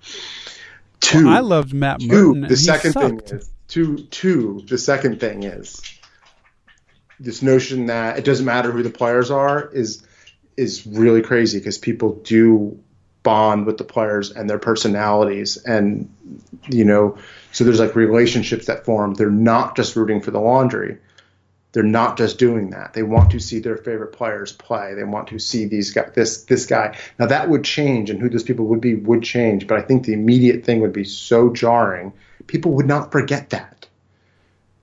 Two, 1.05 1.29
I 1.29 1.41
loved 1.41 1.73
Matt 1.73 2.01
two. 2.01 2.09
Murton. 2.09 2.33
and 2.33 2.45
The 2.45 2.49
he 2.49 2.57
second 2.57 2.93
thing 2.95 3.21
is 3.27 3.51
two. 3.69 3.99
Two. 4.11 4.63
The 4.67 4.79
second 4.79 5.21
thing 5.21 5.43
is 5.43 5.81
this 7.21 7.43
notion 7.43 7.87
that 7.87 8.19
it 8.19 8.25
doesn't 8.25 8.47
matter 8.47 8.71
who 8.73 8.83
the 8.83 8.91
players 8.91 9.31
are 9.31 9.69
is 9.73 10.05
is 10.57 10.87
really 10.87 11.23
crazy 11.23 11.59
because 11.59 11.79
people 11.79 12.15
do 12.15 12.79
bond 13.23 13.67
with 13.67 13.79
the 13.79 13.85
players 13.85 14.31
and 14.31 14.49
their 14.51 14.59
personalities 14.59 15.57
and 15.57 16.15
you 16.69 16.85
know 16.85 17.17
so 17.53 17.65
there's 17.65 17.81
like 17.81 17.97
relationships 17.97 18.67
that 18.67 18.85
form 18.85 19.15
they're 19.15 19.31
not 19.31 19.75
just 19.77 19.97
rooting 19.97 20.21
for 20.21 20.31
the 20.31 20.41
laundry 20.41 20.99
they're 21.75 21.83
not 21.83 22.17
just 22.17 22.39
doing 22.39 22.71
that. 22.71 22.93
They 22.93 23.03
want 23.03 23.33
to 23.33 23.41
see 23.41 23.59
their 23.59 23.77
favorite 23.77 24.13
players 24.13 24.53
play. 24.53 24.95
They 24.95 25.03
want 25.03 25.29
to 25.29 25.41
see 25.41 25.67
these 25.67 25.91
guys 25.91 26.13
this 26.15 26.45
this 26.45 26.67
guy. 26.67 26.97
Now 27.19 27.27
that 27.27 27.51
would 27.51 27.65
change 27.65 28.11
and 28.11 28.21
who 28.21 28.31
those 28.31 28.45
people 28.45 28.67
would 28.67 28.81
be 28.81 28.95
would 28.95 29.25
change 29.25 29.67
but 29.67 29.77
i 29.77 29.83
think 29.83 30.05
the 30.05 30.13
immediate 30.13 30.65
thing 30.65 30.81
would 30.81 30.93
be 30.93 31.05
so 31.05 31.53
jarring. 31.53 32.13
People 32.47 32.73
would 32.75 32.87
not 32.87 33.11
forget 33.11 33.51
that. 33.51 33.89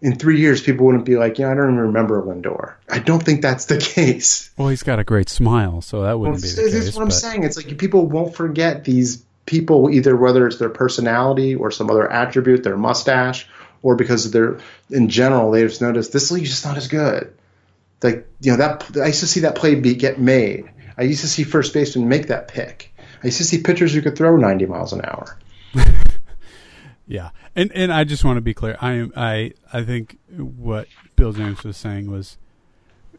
In 0.01 0.17
three 0.17 0.41
years 0.41 0.61
people 0.61 0.85
wouldn't 0.85 1.05
be 1.05 1.15
like 1.15 1.39
yeah 1.39 1.49
i 1.49 1.53
don't 1.53 1.71
even 1.71 1.77
remember 1.77 2.21
lindor. 2.21 2.73
I 2.89 2.99
don't 2.99 3.23
think 3.23 3.41
that's 3.41 3.65
the 3.65 3.77
case. 3.95 4.51
Well, 4.57 4.67
he's 4.67 4.83
got 4.83 4.99
a 4.99 5.05
great 5.05 5.29
smile, 5.29 5.81
so 5.81 6.01
that 6.01 6.19
wouldn't 6.19 6.35
well, 6.35 6.41
be 6.41 6.47
this 6.47 6.55
the 6.55 6.77
is 6.77 6.85
case. 6.87 6.95
what 6.95 7.03
I'm 7.03 7.11
saying. 7.11 7.43
It's 7.45 7.55
like 7.55 7.77
people 7.77 8.05
won't 8.05 8.35
forget 8.35 8.83
these 8.83 9.23
people, 9.45 9.89
either 9.89 10.15
whether 10.15 10.45
it's 10.45 10.57
their 10.57 10.69
personality 10.69 11.55
or 11.55 11.71
some 11.71 11.89
other 11.89 12.11
attribute, 12.11 12.63
their 12.63 12.77
mustache, 12.77 13.47
or 13.83 13.95
because 13.95 14.29
they're 14.31 14.59
in 14.89 15.09
general 15.09 15.51
they 15.51 15.61
just 15.63 15.81
noticed 15.81 16.13
this 16.13 16.31
league's 16.31 16.49
just 16.49 16.65
not 16.65 16.77
as 16.77 16.87
good. 16.87 17.33
Like 18.01 18.27
you 18.41 18.51
know 18.51 18.57
that 18.57 18.97
I 18.97 19.07
used 19.07 19.21
to 19.21 19.27
see 19.27 19.41
that 19.41 19.55
play 19.55 19.75
be 19.75 19.95
get 19.95 20.19
made. 20.19 20.69
I 20.97 21.03
used 21.03 21.21
to 21.21 21.27
see 21.27 21.43
first 21.43 21.73
baseman 21.73 22.09
make 22.09 22.27
that 22.27 22.47
pick. 22.47 22.93
I 23.23 23.27
used 23.27 23.37
to 23.37 23.43
see 23.43 23.61
pitchers 23.61 23.93
who 23.93 24.01
could 24.01 24.17
throw 24.17 24.35
90 24.35 24.65
miles 24.65 24.93
an 24.93 25.01
hour. 25.03 25.37
Yeah, 27.11 27.31
and 27.57 27.73
and 27.73 27.91
I 27.91 28.05
just 28.05 28.23
want 28.23 28.37
to 28.37 28.41
be 28.41 28.53
clear. 28.53 28.77
I 28.79 28.93
am 28.93 29.11
I 29.17 29.51
I 29.73 29.83
think 29.83 30.17
what 30.37 30.87
Bill 31.17 31.33
James 31.33 31.61
was 31.61 31.75
saying 31.75 32.09
was, 32.09 32.37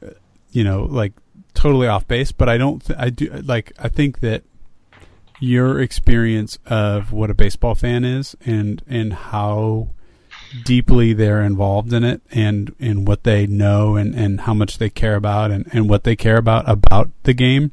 uh, 0.02 0.12
you 0.50 0.64
know, 0.64 0.84
like 0.84 1.12
totally 1.52 1.88
off 1.88 2.08
base. 2.08 2.32
But 2.32 2.48
I 2.48 2.56
don't. 2.56 2.82
Th- 2.82 2.98
I 2.98 3.10
do 3.10 3.28
like. 3.44 3.70
I 3.78 3.88
think 3.88 4.20
that 4.20 4.44
your 5.40 5.78
experience 5.78 6.58
of 6.64 7.12
what 7.12 7.28
a 7.28 7.34
baseball 7.34 7.74
fan 7.74 8.02
is 8.02 8.34
and 8.46 8.82
and 8.88 9.12
how 9.12 9.88
deeply 10.64 11.12
they're 11.12 11.42
involved 11.42 11.92
in 11.92 12.04
it 12.04 12.20
and 12.30 12.74
and 12.78 13.06
what 13.06 13.24
they 13.24 13.46
know 13.46 13.96
and 13.96 14.14
and 14.14 14.42
how 14.42 14.54
much 14.54 14.78
they 14.78 14.90
care 14.90 15.14
about 15.16 15.50
and 15.50 15.68
and 15.72 15.88
what 15.88 16.04
they 16.04 16.14
care 16.14 16.36
about 16.36 16.68
about 16.68 17.10
the 17.22 17.32
game 17.32 17.72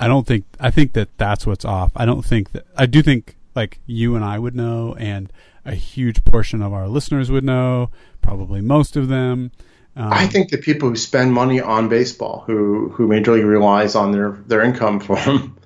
i 0.00 0.08
don't 0.08 0.26
think 0.26 0.44
i 0.58 0.70
think 0.70 0.92
that 0.94 1.08
that's 1.16 1.46
what's 1.46 1.64
off. 1.64 1.92
I 1.94 2.04
don't 2.04 2.24
think 2.24 2.52
that 2.52 2.66
i 2.76 2.86
do 2.86 3.02
think 3.02 3.36
like 3.54 3.78
you 3.86 4.16
and 4.16 4.24
i 4.24 4.38
would 4.38 4.54
know 4.54 4.94
and 4.98 5.32
a 5.68 5.74
huge 5.74 6.24
portion 6.24 6.62
of 6.62 6.72
our 6.72 6.88
listeners 6.88 7.30
would 7.30 7.44
know 7.44 7.90
probably 8.22 8.60
most 8.60 8.96
of 8.96 9.08
them. 9.08 9.52
Um, 9.94 10.12
I 10.12 10.26
think 10.26 10.50
the 10.50 10.58
people 10.58 10.88
who 10.88 10.96
spend 10.96 11.32
money 11.32 11.60
on 11.60 11.88
baseball, 11.88 12.44
who 12.46 12.88
who 12.90 13.06
majorly 13.08 13.46
relies 13.46 13.94
on 13.94 14.12
their 14.12 14.32
their 14.46 14.62
income 14.62 14.98
from, 15.08 15.56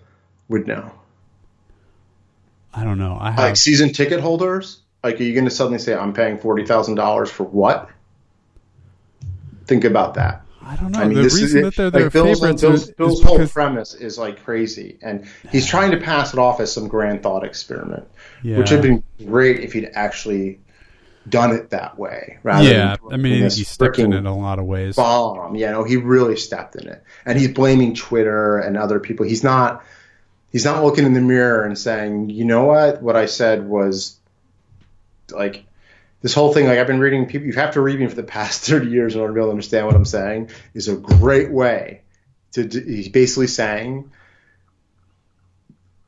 would 0.49 0.67
know. 0.67 0.91
i 2.75 2.85
don't 2.85 2.99
know. 2.99 3.17
I 3.21 3.31
have 3.31 3.39
like 3.39 3.57
season 3.57 3.93
ticket 3.93 4.21
holders 4.21 4.82
like 5.03 5.21
are 5.21 5.25
you 5.25 5.33
going 5.33 5.45
to 5.45 5.51
suddenly 5.51 5.79
say 5.79 5.95
i'm 5.95 6.13
paying 6.13 6.39
$40000 6.39 7.29
for 7.29 7.45
what 7.45 7.89
think 9.67 9.85
about 9.85 10.15
that 10.15 10.45
i 10.63 10.77
don't 10.77 10.93
know 10.93 11.01
i 11.01 11.05
mean 11.05 11.17
the 11.17 11.23
this 11.23 11.35
is 11.35 11.43
reason 11.43 11.59
it. 11.59 11.63
that 11.63 11.77
they're 11.77 11.91
their 11.91 12.03
like 12.05 12.13
bill's, 12.13 12.41
favorites 12.41 12.63
bill's, 12.63 12.83
is, 12.89 12.91
bill's 12.95 13.21
is 13.21 13.25
whole 13.25 13.37
because, 13.39 13.53
premise 13.53 13.95
is 13.95 14.19
like 14.19 14.43
crazy 14.45 14.99
and 15.03 15.27
he's 15.51 15.67
trying 15.67 15.91
to 15.91 15.99
pass 15.99 16.33
it 16.33 16.39
off 16.39 16.61
as 16.61 16.73
some 16.73 16.89
grand 16.89 17.23
thought 17.23 17.45
experiment 17.45 18.07
yeah. 18.43 18.59
which 18.59 18.71
would 18.71 18.77
have 18.77 18.83
been 18.83 19.03
great 19.27 19.61
if 19.61 19.73
he'd 19.73 19.91
actually 19.95 20.59
done 21.29 21.53
it 21.53 21.71
that 21.71 21.97
way 21.97 22.39
rather 22.43 22.69
yeah 22.69 22.97
i 23.13 23.17
mean 23.17 23.41
this 23.41 23.57
he 23.57 23.63
stepped 23.63 23.99
in 23.99 24.13
it 24.13 24.17
in 24.17 24.27
a 24.27 24.37
lot 24.37 24.59
of 24.59 24.65
ways 24.65 24.97
bomb. 25.53 25.57
You 25.57 25.67
know, 25.67 25.85
he 25.85 25.97
really 25.97 26.37
stepped 26.37 26.77
in 26.77 26.89
it, 26.89 27.03
and 27.25 27.39
he's 27.39 27.53
blaming 27.53 27.95
Twitter 27.95 28.59
and 28.59 28.77
other 28.77 29.01
people. 29.01 29.27
He's 29.27 29.45
not. 29.45 29.85
He's 30.51 30.65
not 30.67 30.85
looking 30.85 31.07
in 31.07 31.15
the 31.15 31.21
mirror 31.21 31.65
and 31.65 31.79
saying, 31.79 32.31
"You 32.31 32.45
know 32.45 32.65
what? 32.65 33.03
What 33.03 33.17
I 33.17 33.27
said 33.27 33.67
was 33.67 34.19
like." 35.31 35.65
This 36.21 36.35
whole 36.35 36.55
thing, 36.55 36.67
like 36.69 36.79
I've 36.79 36.87
been 36.87 37.01
reading, 37.01 37.27
people 37.27 37.49
you 37.49 37.53
have 37.55 37.73
to 37.73 37.81
read 37.81 37.99
me 37.99 38.07
for 38.07 38.15
the 38.15 38.23
past 38.23 38.63
thirty 38.67 38.89
years 38.91 39.17
in 39.17 39.21
order 39.21 39.33
to 39.33 39.35
be 39.35 39.41
able 39.41 39.49
to 39.49 39.51
understand 39.51 39.87
what 39.87 39.97
I'm 39.97 40.05
saying. 40.05 40.51
Is 40.73 40.87
a 40.87 40.95
great 40.95 41.51
way 41.51 42.03
to. 42.53 42.63
He's 42.69 43.09
basically 43.09 43.49
saying. 43.49 44.13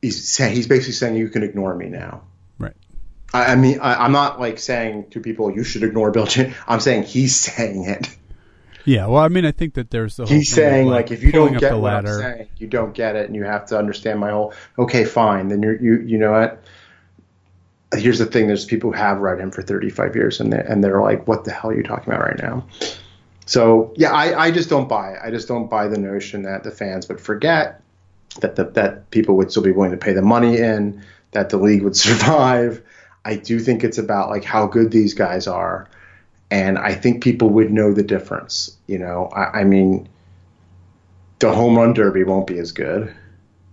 He's 0.01 0.29
saying 0.29 0.55
he's 0.55 0.67
basically 0.67 0.93
saying 0.93 1.15
you 1.17 1.29
can 1.29 1.43
ignore 1.43 1.75
me 1.75 1.87
now. 1.87 2.21
right 2.59 2.75
I, 3.33 3.53
I 3.53 3.55
mean, 3.55 3.79
I, 3.79 4.05
I'm 4.05 4.11
not 4.11 4.39
like 4.39 4.59
saying 4.59 5.09
to 5.11 5.19
people 5.19 5.51
you 5.51 5.63
should 5.65 5.83
ignore 5.83 6.11
Bill. 6.11 6.27
Chin- 6.27 6.53
I'm 6.67 6.79
saying 6.79 7.03
he's 7.03 7.35
saying 7.35 7.83
it. 7.85 8.07
yeah 8.85 9.07
well 9.07 9.23
i 9.23 9.27
mean 9.27 9.45
i 9.45 9.51
think 9.51 9.73
that 9.73 9.89
there's 9.89 10.15
the 10.15 10.25
whole 10.27 10.35
He's 10.35 10.51
saying 10.53 10.87
like, 10.87 11.11
if 11.11 11.23
you 11.23 11.31
don't 11.31 11.57
get 11.57 11.71
the 11.71 11.77
what 11.77 11.91
ladder 11.91 12.21
I'm 12.23 12.35
saying, 12.35 12.47
you 12.57 12.67
don't 12.67 12.93
get 12.93 13.15
it, 13.15 13.25
and 13.25 13.35
you 13.35 13.43
have 13.43 13.65
to 13.67 13.77
understand 13.77 14.19
my 14.19 14.29
whole. 14.29 14.53
Okay, 14.77 15.03
fine. 15.05 15.47
Then 15.49 15.61
you're 15.63 15.81
you 15.81 16.01
you 16.01 16.17
know 16.19 16.31
what? 16.31 16.63
Here's 17.95 18.19
the 18.19 18.25
thing: 18.25 18.47
there's 18.47 18.65
people 18.65 18.91
who 18.91 18.97
have 18.97 19.19
read 19.19 19.39
him 19.39 19.51
for 19.51 19.61
35 19.61 20.15
years, 20.15 20.39
and 20.39 20.51
they 20.51 20.59
and 20.59 20.83
they're 20.83 21.01
like, 21.01 21.27
what 21.27 21.43
the 21.43 21.51
hell 21.51 21.71
are 21.71 21.75
you 21.75 21.83
talking 21.83 22.13
about 22.13 22.25
right 22.25 22.41
now? 22.41 22.65
So 23.45 23.93
yeah, 23.95 24.11
I, 24.11 24.45
I 24.45 24.51
just 24.51 24.69
don't 24.69 24.89
buy 24.89 25.11
it. 25.11 25.19
I 25.23 25.29
just 25.29 25.47
don't 25.47 25.69
buy 25.69 25.87
the 25.87 25.99
notion 25.99 26.43
that 26.43 26.63
the 26.63 26.71
fans 26.71 27.07
would 27.07 27.21
forget 27.21 27.81
that 28.41 28.55
the, 28.55 28.65
that 28.71 29.09
people 29.11 29.37
would 29.37 29.51
still 29.51 29.63
be 29.63 29.71
willing 29.71 29.91
to 29.91 29.97
pay 29.97 30.13
the 30.13 30.21
money 30.21 30.57
in, 30.57 31.03
that 31.31 31.49
the 31.49 31.57
league 31.57 31.83
would 31.83 31.95
survive. 31.95 32.81
I 33.23 33.35
do 33.35 33.59
think 33.59 33.83
it's 33.83 33.97
about 33.97 34.29
like 34.29 34.43
how 34.43 34.67
good 34.67 34.91
these 34.91 35.13
guys 35.13 35.47
are, 35.47 35.87
and 36.51 36.77
I 36.77 36.93
think 36.93 37.23
people 37.23 37.49
would 37.51 37.71
know 37.71 37.93
the 37.93 38.03
difference. 38.03 38.75
You 38.87 38.99
know, 38.99 39.29
I, 39.33 39.61
I 39.61 39.63
mean, 39.63 40.09
the 41.39 41.51
home 41.51 41.77
run 41.77 41.93
derby 41.93 42.23
won't 42.23 42.47
be 42.47 42.59
as 42.59 42.71
good. 42.71 43.15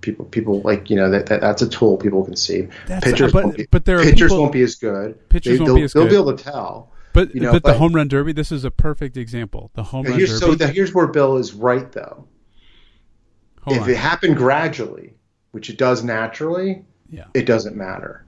People, 0.03 0.25
people 0.27 0.61
like 0.63 0.91
you 0.91 0.97
know 0.97 1.11
that, 1.11 1.27
that 1.27 1.41
that's 1.41 1.63
a 1.63 1.69
tool 1.69 1.97
people 1.97 2.25
can 2.25 2.37
see. 2.37 2.69
That's- 2.87 3.05
pitchers, 3.05 3.33
but- 3.33 3.45
won't 3.45 3.57
be, 3.57 3.67
but 3.71 3.85
there 3.87 3.99
are 3.99 4.03
pitchers 4.05 4.31
people- 4.31 4.41
won't 4.41 4.53
be 4.53 4.63
as 4.63 4.75
good. 4.75 5.29
Pitchers 5.31 5.59
they, 5.59 5.65
won't 5.65 5.77
be 5.77 5.83
as 5.83 5.93
They'll 5.95 6.03
good. 6.05 6.11
be 6.11 6.17
able 6.17 6.37
to 6.37 6.45
tell. 6.45 6.91
But 7.15 7.35
You 7.35 7.41
know, 7.43 7.53
but 7.53 7.63
the 7.65 7.75
home 7.75 7.95
run 7.95 8.09
derby, 8.09 8.33
this 8.33 8.51
is 8.53 8.65
a 8.65 8.71
perfect 8.71 9.17
example. 9.17 9.71
The 9.75 9.83
home 9.83 10.05
run 10.07 10.17
Here's, 10.19 10.41
derby. 10.41 10.53
so 10.53 10.55
the, 10.57 10.69
here's 10.69 10.93
where 10.95 11.07
Bill 11.07 11.37
is 11.37 11.53
right 11.55 11.91
though. 11.93 12.27
hold 13.63 13.77
if 13.77 13.83
on. 13.85 13.91
it 13.91 13.97
happened 13.97 14.37
gradually, 14.37 15.15
which 15.53 15.71
it 15.71 15.79
does 15.79 16.03
naturally, 16.03 16.85
Yeah. 17.11 17.25
it 17.35 17.47
doesn't 17.47 17.77
matter. 17.77 18.25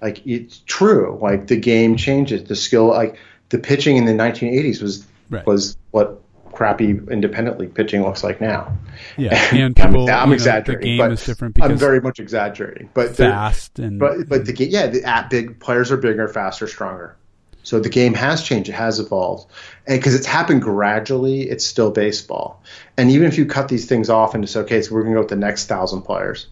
Like 0.00 0.24
it's 0.26 0.58
true. 0.66 1.18
Like 1.20 1.46
the 1.48 1.56
game 1.56 1.96
changes, 1.96 2.44
the 2.44 2.56
skill. 2.56 2.86
Like 2.88 3.16
the 3.48 3.58
pitching 3.58 3.96
in 3.96 4.04
the 4.04 4.12
1980s 4.14 4.80
was 4.82 5.06
Right. 5.28 5.44
was 5.46 5.76
what 5.90 6.20
crappy 6.52 6.90
independent 7.10 7.58
league 7.58 7.74
pitching 7.74 8.02
looks 8.02 8.22
like 8.22 8.40
now. 8.40 8.76
Yeah, 9.16 9.34
and 9.52 9.74
people, 9.74 10.02
I'm, 10.02 10.06
you 10.08 10.12
I'm 10.12 10.28
know, 10.28 10.34
exaggerating. 10.34 10.80
The 10.80 10.86
game 10.86 10.98
but 10.98 11.12
is 11.12 11.24
different 11.24 11.62
I'm 11.62 11.76
very 11.76 12.00
much 12.00 12.20
exaggerating. 12.20 12.90
But 12.94 13.16
the- 13.16 13.24
fast 13.24 13.78
and 13.78 13.98
but 13.98 14.28
but 14.28 14.46
the 14.46 14.64
yeah, 14.64 14.86
the 14.88 15.04
at 15.04 15.30
big 15.30 15.60
players 15.60 15.90
are 15.90 15.96
bigger, 15.96 16.28
faster, 16.28 16.66
stronger. 16.66 17.16
So 17.62 17.78
the 17.78 17.90
game 17.90 18.14
has 18.14 18.42
changed. 18.42 18.70
It 18.70 18.74
has 18.74 18.98
evolved, 18.98 19.50
and 19.86 19.98
because 19.98 20.14
it's 20.14 20.26
happened 20.26 20.62
gradually, 20.62 21.42
it's 21.42 21.66
still 21.66 21.90
baseball. 21.90 22.62
And 22.96 23.10
even 23.10 23.28
if 23.28 23.36
you 23.36 23.46
cut 23.46 23.68
these 23.68 23.86
things 23.86 24.08
off 24.08 24.34
and 24.34 24.42
just 24.42 24.56
okay, 24.56 24.80
so 24.82 24.94
we're 24.94 25.02
gonna 25.02 25.14
go 25.14 25.20
with 25.20 25.28
the 25.28 25.36
next 25.36 25.66
thousand 25.66 26.02
players, 26.02 26.46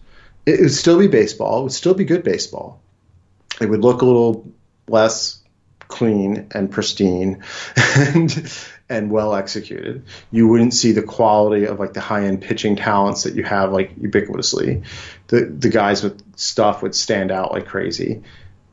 it 0.45 0.59
would 0.59 0.71
still 0.71 0.99
be 0.99 1.07
baseball. 1.07 1.59
It 1.59 1.63
would 1.63 1.73
still 1.73 1.93
be 1.93 2.05
good 2.05 2.23
baseball. 2.23 2.81
It 3.59 3.69
would 3.69 3.81
look 3.81 4.01
a 4.01 4.05
little 4.05 4.51
less 4.87 5.39
clean 5.87 6.47
and 6.51 6.71
pristine 6.71 7.43
and 7.97 8.53
and 8.89 9.11
well 9.11 9.35
executed. 9.35 10.03
You 10.31 10.47
wouldn't 10.47 10.73
see 10.73 10.91
the 10.91 11.03
quality 11.03 11.65
of 11.65 11.79
like 11.79 11.93
the 11.93 12.01
high 12.01 12.25
end 12.25 12.41
pitching 12.41 12.75
talents 12.75 13.23
that 13.23 13.35
you 13.35 13.43
have 13.43 13.71
like 13.71 13.95
ubiquitously. 13.97 14.83
The 15.27 15.45
the 15.45 15.69
guys 15.69 16.03
with 16.03 16.21
stuff 16.37 16.81
would 16.81 16.95
stand 16.95 17.31
out 17.31 17.51
like 17.51 17.67
crazy. 17.67 18.23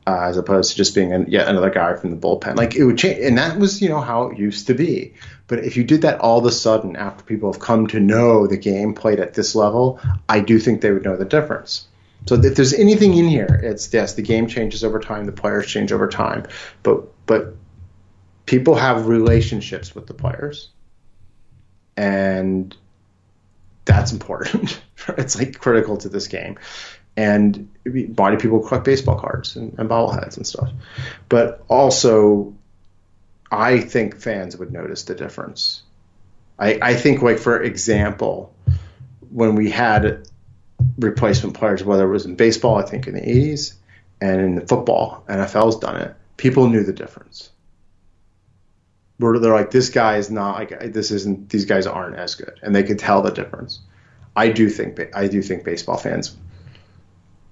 Uh, 0.05 0.29
as 0.29 0.37
opposed 0.37 0.71
to 0.71 0.77
just 0.77 0.95
being 0.95 1.11
an, 1.11 1.25
yet 1.27 1.49
another 1.49 1.69
guy 1.69 1.93
from 1.93 2.11
the 2.11 2.15
bullpen, 2.15 2.55
like 2.55 2.77
it 2.77 2.85
would 2.85 2.97
change, 2.97 3.19
and 3.21 3.37
that 3.37 3.59
was 3.59 3.81
you 3.81 3.89
know 3.89 3.99
how 3.99 4.29
it 4.29 4.37
used 4.37 4.67
to 4.67 4.73
be. 4.73 5.13
But 5.47 5.65
if 5.65 5.75
you 5.75 5.83
did 5.83 6.03
that 6.03 6.21
all 6.21 6.39
of 6.39 6.45
a 6.45 6.51
sudden 6.51 6.95
after 6.95 7.25
people 7.25 7.51
have 7.51 7.61
come 7.61 7.87
to 7.87 7.99
know 7.99 8.47
the 8.47 8.55
game 8.55 8.93
played 8.93 9.19
at 9.19 9.33
this 9.33 9.53
level, 9.53 9.99
I 10.29 10.39
do 10.39 10.59
think 10.59 10.79
they 10.79 10.91
would 10.91 11.03
know 11.03 11.17
the 11.17 11.25
difference. 11.25 11.87
So 12.25 12.35
if 12.35 12.55
there's 12.55 12.73
anything 12.73 13.17
in 13.17 13.27
here, 13.27 13.59
it's 13.63 13.93
yes, 13.93 14.13
the 14.13 14.21
game 14.21 14.47
changes 14.47 14.85
over 14.85 15.01
time, 15.01 15.25
the 15.25 15.33
players 15.33 15.67
change 15.67 15.91
over 15.91 16.07
time, 16.07 16.45
but 16.83 17.03
but 17.25 17.57
people 18.47 18.73
have 18.73 19.05
relationships 19.07 19.93
with 19.93 20.07
the 20.07 20.15
players, 20.15 20.69
and 21.95 22.75
that's 23.85 24.11
important. 24.11 24.81
it's 25.09 25.37
like 25.37 25.59
critical 25.59 25.97
to 25.97 26.09
this 26.09 26.27
game. 26.27 26.57
And 27.15 27.69
body 28.15 28.37
people 28.37 28.59
collect 28.59 28.85
baseball 28.85 29.19
cards 29.19 29.55
and, 29.55 29.77
and 29.79 29.89
bobbleheads 29.89 30.37
and 30.37 30.45
stuff, 30.45 30.71
but 31.29 31.63
also, 31.67 32.55
I 33.51 33.79
think 33.79 34.17
fans 34.17 34.55
would 34.57 34.71
notice 34.71 35.03
the 35.03 35.15
difference. 35.15 35.81
I, 36.59 36.79
I 36.81 36.93
think, 36.95 37.21
like 37.21 37.39
for 37.39 37.61
example, 37.61 38.53
when 39.31 39.55
we 39.55 39.71
had 39.71 40.27
replacement 40.99 41.55
players, 41.55 41.83
whether 41.83 42.07
it 42.07 42.11
was 42.11 42.25
in 42.25 42.35
baseball, 42.35 42.77
I 42.77 42.83
think 42.83 43.07
in 43.07 43.15
the 43.15 43.21
80s, 43.21 43.73
and 44.21 44.41
in 44.41 44.67
football, 44.67 45.23
NFL's 45.27 45.79
done 45.79 45.99
it. 45.99 46.15
People 46.37 46.69
knew 46.69 46.83
the 46.83 46.93
difference. 46.93 47.49
Where 49.17 49.39
they're 49.39 49.53
like, 49.53 49.71
this 49.71 49.89
guy 49.89 50.17
is 50.17 50.29
not 50.29 50.55
like 50.55 50.93
this 50.93 51.11
isn't 51.11 51.49
these 51.49 51.65
guys 51.65 51.87
aren't 51.87 52.15
as 52.15 52.35
good, 52.35 52.59
and 52.61 52.75
they 52.75 52.83
could 52.83 52.99
tell 52.99 53.21
the 53.21 53.31
difference. 53.31 53.79
I 54.35 54.49
do 54.49 54.69
think 54.69 54.99
I 55.15 55.27
do 55.27 55.41
think 55.41 55.63
baseball 55.63 55.97
fans 55.97 56.35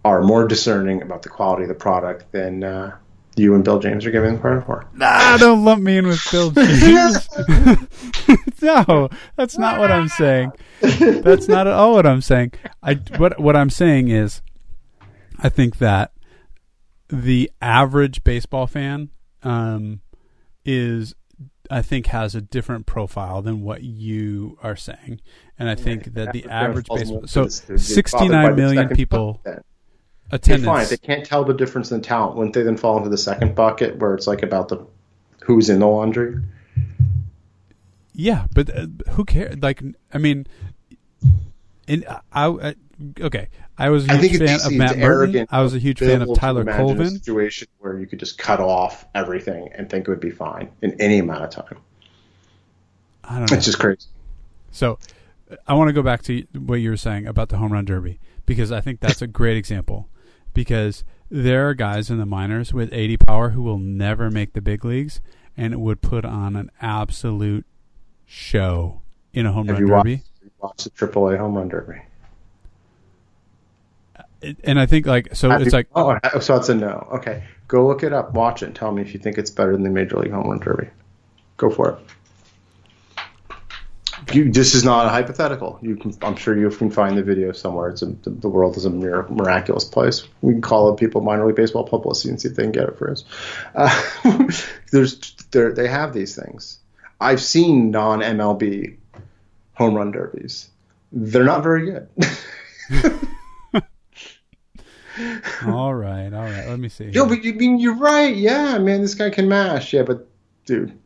are 0.03 0.21
more 0.21 0.47
discerning 0.47 1.01
about 1.01 1.23
the 1.23 1.29
quality 1.29 1.63
of 1.63 1.69
the 1.69 1.75
product 1.75 2.31
than 2.31 2.63
uh, 2.63 2.95
you 3.35 3.55
and 3.55 3.63
Bill 3.63 3.79
James 3.79 4.05
are 4.05 4.11
giving 4.11 4.33
them 4.33 4.39
credit 4.39 4.65
for. 4.65 4.85
Nah, 4.93 5.37
don't 5.37 5.65
lump 5.65 5.81
me 5.81 5.97
in 5.97 6.07
with 6.07 6.21
Bill 6.31 6.51
James. 6.51 7.27
no, 8.61 9.09
that's 9.35 9.57
not 9.57 9.79
what 9.79 9.91
I'm 9.91 10.07
saying. 10.07 10.51
That's 10.81 11.47
not 11.47 11.65
at 11.65 11.73
all 11.73 11.93
what 11.93 12.05
I'm 12.05 12.21
saying. 12.21 12.53
I 12.83 12.95
what 13.17 13.39
what 13.39 13.55
I'm 13.55 13.71
saying 13.71 14.09
is, 14.09 14.43
I 15.39 15.49
think 15.49 15.79
that 15.79 16.11
the 17.09 17.51
average 17.61 18.23
baseball 18.23 18.67
fan 18.67 19.09
um, 19.43 20.01
is, 20.63 21.13
I 21.69 21.81
think, 21.81 22.07
has 22.07 22.35
a 22.35 22.41
different 22.41 22.85
profile 22.85 23.41
than 23.41 23.61
what 23.61 23.83
you 23.83 24.57
are 24.63 24.75
saying, 24.75 25.21
and 25.57 25.69
I 25.69 25.75
think 25.75 26.13
that 26.13 26.33
the 26.33 26.45
average 26.45 26.87
baseball 26.87 27.27
so 27.27 27.47
69 27.47 28.55
million 28.55 28.89
people 28.89 29.41
attendance. 30.31 30.65
fine. 30.65 30.83
If 30.83 30.89
they 30.89 30.97
can't 30.97 31.25
tell 31.25 31.43
the 31.43 31.53
difference 31.53 31.91
in 31.91 32.01
talent, 32.01 32.35
wouldn't 32.35 32.53
they 32.53 32.63
then 32.63 32.77
fall 32.77 32.97
into 32.97 33.09
the 33.09 33.17
second 33.17 33.55
bucket 33.55 33.97
where 33.97 34.13
it's 34.13 34.27
like 34.27 34.43
about 34.43 34.69
the 34.69 34.85
who's 35.43 35.69
in 35.69 35.79
the 35.79 35.87
laundry? 35.87 36.41
Yeah, 38.13 38.45
but 38.53 38.75
uh, 38.75 38.87
who 39.11 39.25
cares? 39.25 39.57
Like, 39.61 39.83
I 40.13 40.17
mean, 40.17 40.47
in 41.87 42.05
I, 42.31 42.47
I 42.47 42.75
okay, 43.19 43.49
I 43.77 43.89
was 43.89 44.07
a 44.07 44.13
I 44.13 44.17
huge 44.17 44.37
fan 44.37 44.59
of 44.65 44.71
Matt 44.73 44.95
Murton. 44.95 45.47
I 45.49 45.61
was 45.61 45.73
a 45.73 45.79
huge 45.79 45.99
fan 45.99 46.21
of 46.21 46.33
Tyler 46.35 46.65
Colvin. 46.65 47.09
situation 47.09 47.67
where 47.79 47.99
you 47.99 48.07
could 48.07 48.19
just 48.19 48.37
cut 48.37 48.59
off 48.59 49.05
everything 49.15 49.69
and 49.73 49.89
think 49.89 50.07
it 50.07 50.11
would 50.11 50.19
be 50.19 50.31
fine 50.31 50.69
in 50.81 50.99
any 51.01 51.19
amount 51.19 51.43
of 51.43 51.49
time. 51.49 51.77
I 53.23 53.39
don't 53.39 53.51
know. 53.51 53.57
It's 53.57 53.65
just 53.65 53.79
crazy. 53.79 54.07
So, 54.71 54.99
I 55.67 55.73
want 55.73 55.89
to 55.89 55.93
go 55.93 56.01
back 56.01 56.21
to 56.23 56.43
what 56.53 56.75
you 56.75 56.89
were 56.89 56.97
saying 56.97 57.27
about 57.27 57.49
the 57.49 57.57
home 57.57 57.71
run 57.73 57.85
derby 57.85 58.19
because 58.45 58.71
I 58.71 58.81
think 58.81 58.99
that's 58.99 59.21
a 59.21 59.27
great 59.27 59.57
example. 59.57 60.09
Because 60.53 61.03
there 61.29 61.67
are 61.67 61.73
guys 61.73 62.09
in 62.09 62.17
the 62.17 62.25
minors 62.25 62.73
with 62.73 62.93
80 62.93 63.17
power 63.17 63.49
who 63.49 63.61
will 63.61 63.79
never 63.79 64.31
make 64.31 64.53
the 64.53 64.61
big 64.61 64.85
leagues 64.85 65.21
and 65.57 65.73
it 65.73 65.79
would 65.79 66.01
put 66.01 66.25
on 66.25 66.55
an 66.55 66.71
absolute 66.81 67.65
show 68.25 69.01
in 69.33 69.45
a 69.45 69.51
home 69.51 69.67
Have 69.67 69.75
run 69.79 69.87
you 69.87 69.93
derby. 69.93 70.23
watched, 70.59 70.87
watched 70.87 70.97
the 70.97 71.07
AAA 71.07 71.37
home 71.37 71.55
run 71.55 71.69
derby? 71.69 72.01
And 74.63 74.79
I 74.79 74.85
think 74.85 75.05
like 75.05 75.35
so 75.35 75.51
it's 75.51 75.73
like 75.73 75.87
oh, 75.95 76.17
so 76.39 76.55
it's 76.55 76.69
a 76.69 76.75
no. 76.75 77.07
Okay, 77.13 77.43
go 77.67 77.87
look 77.87 78.03
it 78.03 78.13
up, 78.13 78.33
watch 78.33 78.61
it, 78.63 78.67
and 78.67 78.75
tell 78.75 78.91
me 78.91 79.01
if 79.01 79.13
you 79.13 79.19
think 79.19 79.37
it's 79.37 79.49
better 79.49 79.71
than 79.71 79.83
the 79.83 79.89
Major 79.89 80.17
League 80.17 80.31
Home 80.31 80.49
Run 80.49 80.59
Derby. 80.59 80.89
Go 81.57 81.69
for 81.69 81.91
it. 81.91 81.99
You, 84.33 84.51
this 84.51 84.73
is 84.73 84.83
not 84.83 85.05
a 85.05 85.09
hypothetical. 85.09 85.77
You 85.81 85.97
can, 85.97 86.13
I'm 86.21 86.35
sure 86.35 86.57
you 86.57 86.69
can 86.69 86.89
find 86.89 87.17
the 87.17 87.21
video 87.23 87.51
somewhere. 87.51 87.89
It's 87.89 88.01
a, 88.01 88.07
the, 88.25 88.49
world 88.49 88.75
is 88.75 88.85
a 88.85 88.89
mir- 88.89 89.27
miraculous 89.29 89.83
place. 89.83 90.25
We 90.41 90.53
can 90.53 90.61
call 90.61 90.91
up 90.91 90.97
people 90.99 91.21
minor 91.21 91.45
league 91.45 91.55
baseball 91.55 91.83
publicity 91.83 92.29
and 92.29 92.41
see 92.41 92.47
if 92.47 92.55
they 92.55 92.63
can 92.63 92.71
get 92.71 92.89
it 92.89 92.97
for 92.97 93.11
us. 93.11 93.23
Uh, 93.75 94.49
there's 94.91 95.35
there, 95.51 95.73
they 95.73 95.87
have 95.87 96.13
these 96.13 96.35
things. 96.35 96.79
I've 97.19 97.41
seen 97.41 97.91
non 97.91 98.21
MLB 98.21 98.97
home 99.73 99.95
run 99.95 100.11
derbies. 100.11 100.69
They're 101.11 101.43
not 101.43 101.63
very 101.63 101.85
good. 101.85 102.09
all 105.65 105.93
right, 105.93 106.33
all 106.33 106.43
right. 106.43 106.67
Let 106.67 106.79
me 106.79 106.89
see. 106.89 107.05
Yo, 107.05 107.25
but 107.25 107.43
you 107.43 107.53
mean 107.53 107.79
you're 107.79 107.95
right? 107.95 108.35
Yeah, 108.35 108.77
man, 108.77 109.01
this 109.01 109.15
guy 109.15 109.29
can 109.29 109.47
mash. 109.47 109.93
Yeah, 109.93 110.03
but 110.03 110.27
dude, 110.65 110.97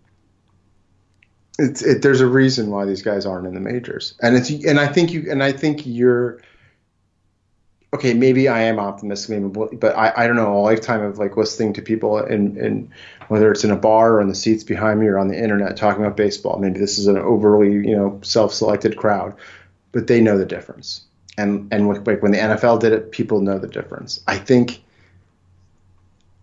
it's 1.60 1.84
it, 1.84 2.02
there's 2.02 2.22
a 2.22 2.28
reason 2.28 2.70
why 2.72 2.86
these 2.86 3.02
guys 3.02 3.26
aren't 3.26 3.46
in 3.46 3.54
the 3.54 3.60
majors, 3.60 4.16
and 4.22 4.36
it's 4.36 4.50
and 4.50 4.80
I 4.80 4.88
think 4.88 5.12
you 5.12 5.28
and 5.30 5.44
I 5.44 5.52
think 5.52 5.86
you're 5.86 6.42
okay. 7.94 8.14
Maybe 8.14 8.48
I 8.48 8.62
am 8.62 8.80
optimistic, 8.80 9.40
maybe, 9.40 9.76
but 9.78 9.96
I, 9.96 10.14
I 10.16 10.28
don't 10.28 10.36
know. 10.36 10.58
A 10.58 10.62
lifetime 10.62 11.02
of 11.02 11.20
like 11.20 11.38
listening 11.38 11.74
to 11.74 11.82
people 11.82 12.18
and 12.18 12.58
and 12.58 12.90
whether 13.28 13.52
it's 13.52 13.64
in 13.64 13.72
a 13.72 13.76
bar 13.76 14.14
or 14.14 14.22
in 14.22 14.28
the 14.28 14.36
seats 14.36 14.64
behind 14.64 15.00
me 15.00 15.08
or 15.08 15.20
on 15.20 15.28
the 15.28 15.38
internet 15.42 15.78
talking 15.78 16.04
about 16.04 16.18
baseball. 16.18 16.58
Maybe 16.60 16.80
this 16.80 16.98
is 16.98 17.08
an 17.08 17.18
overly 17.18 17.72
you 17.72 17.96
know 17.96 18.20
self-selected 18.24 18.98
crowd, 18.98 19.36
but 19.92 20.08
they 20.08 20.22
know 20.22 20.38
the 20.38 20.46
difference. 20.46 21.06
And 21.40 21.74
and 21.74 21.88
like 21.88 22.22
when 22.22 22.32
the 22.34 22.38
NFL 22.38 22.82
did 22.82 22.92
it, 22.92 23.12
people 23.12 23.40
know 23.42 23.58
the 23.58 23.68
difference. 23.68 24.22
I 24.28 24.38
think. 24.38 24.84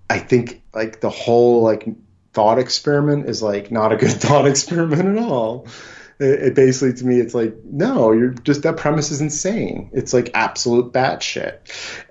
I 0.09 0.21
think 0.21 0.63
like 0.73 1.01
the 1.01 1.11
whole 1.11 1.63
like 1.63 1.89
thought 2.33 2.59
experiment 2.59 3.29
is 3.29 3.43
like 3.43 3.71
not 3.71 3.93
a 3.93 3.97
good 3.97 4.11
thought 4.25 4.47
experiment 4.47 5.07
at 5.07 5.19
all. 5.19 5.67
It, 6.19 6.43
it 6.43 6.55
basically 6.55 6.95
to 6.95 7.05
me 7.05 7.21
it's 7.21 7.35
like 7.35 7.55
no, 7.65 8.13
you're 8.13 8.31
just 8.31 8.63
that 8.63 8.77
premise 8.77 9.11
is 9.11 9.21
insane. 9.21 9.91
It's 9.93 10.15
like 10.15 10.31
absolute 10.33 10.93
batshit, 10.93 11.59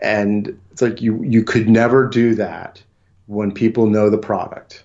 and 0.01 0.59
it's 0.71 0.81
like 0.81 1.01
you 1.01 1.23
you 1.23 1.43
could 1.43 1.67
never 1.67 2.07
do 2.07 2.35
that 2.35 2.83
when 3.25 3.51
people 3.51 3.87
know 3.87 4.09
the 4.09 4.17
product. 4.17 4.83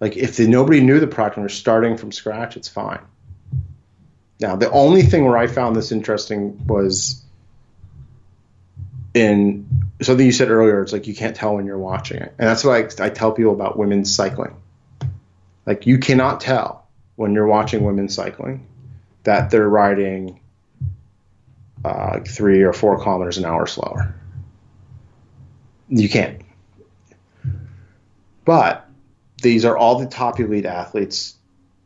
Like 0.00 0.16
if 0.16 0.38
nobody 0.38 0.80
knew 0.80 1.00
the 1.00 1.06
product 1.06 1.36
and 1.38 1.44
we're 1.44 1.48
starting 1.48 1.96
from 1.96 2.12
scratch, 2.12 2.56
it's 2.56 2.68
fine. 2.68 3.02
Now 4.40 4.56
the 4.56 4.70
only 4.70 5.02
thing 5.02 5.24
where 5.24 5.38
I 5.38 5.46
found 5.46 5.74
this 5.74 5.90
interesting 5.90 6.66
was 6.66 7.21
in 9.14 9.86
something 10.00 10.24
you 10.24 10.32
said 10.32 10.50
earlier. 10.50 10.82
It's 10.82 10.92
like 10.92 11.06
you 11.06 11.14
can't 11.14 11.36
tell 11.36 11.54
when 11.56 11.66
you're 11.66 11.78
watching 11.78 12.18
it, 12.18 12.34
and 12.38 12.48
that's 12.48 12.64
why 12.64 12.78
I, 12.78 12.88
I 13.06 13.08
tell 13.10 13.32
people 13.32 13.52
about 13.52 13.78
women's 13.78 14.14
cycling. 14.14 14.56
Like 15.66 15.86
you 15.86 15.98
cannot 15.98 16.40
tell 16.40 16.86
when 17.16 17.34
you're 17.34 17.46
watching 17.46 17.84
women's 17.84 18.14
cycling 18.14 18.66
that 19.24 19.50
they're 19.50 19.68
riding 19.68 20.40
uh, 21.84 22.20
three 22.20 22.62
or 22.62 22.72
four 22.72 23.00
kilometers 23.00 23.38
an 23.38 23.44
hour 23.44 23.66
slower. 23.66 24.14
You 25.88 26.08
can't. 26.08 26.42
But 28.44 28.88
these 29.42 29.64
are 29.64 29.76
all 29.76 29.98
the 29.98 30.06
top 30.06 30.40
elite 30.40 30.66
athletes. 30.66 31.36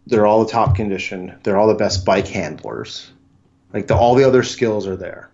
They're 0.07 0.27
all 0.27 0.45
the 0.45 0.51
top 0.51 0.77
condition. 0.77 1.39
They're 1.43 1.57
all 1.57 1.67
the 1.67 1.75
best 1.75 2.05
bike 2.05 2.29
handlers. 2.29 3.11
Like 3.73 3.89
the, 3.89 3.97
all 3.97 4.15
the 4.15 4.25
other 4.25 4.43
skills 4.43 4.87
are 4.87 4.97
there. 4.97 5.31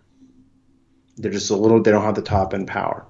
They're 1.16 1.32
just 1.32 1.50
a 1.50 1.56
little. 1.56 1.82
They 1.82 1.90
don't 1.90 2.04
have 2.04 2.14
the 2.14 2.22
top 2.22 2.54
end 2.54 2.68
power. 2.68 3.04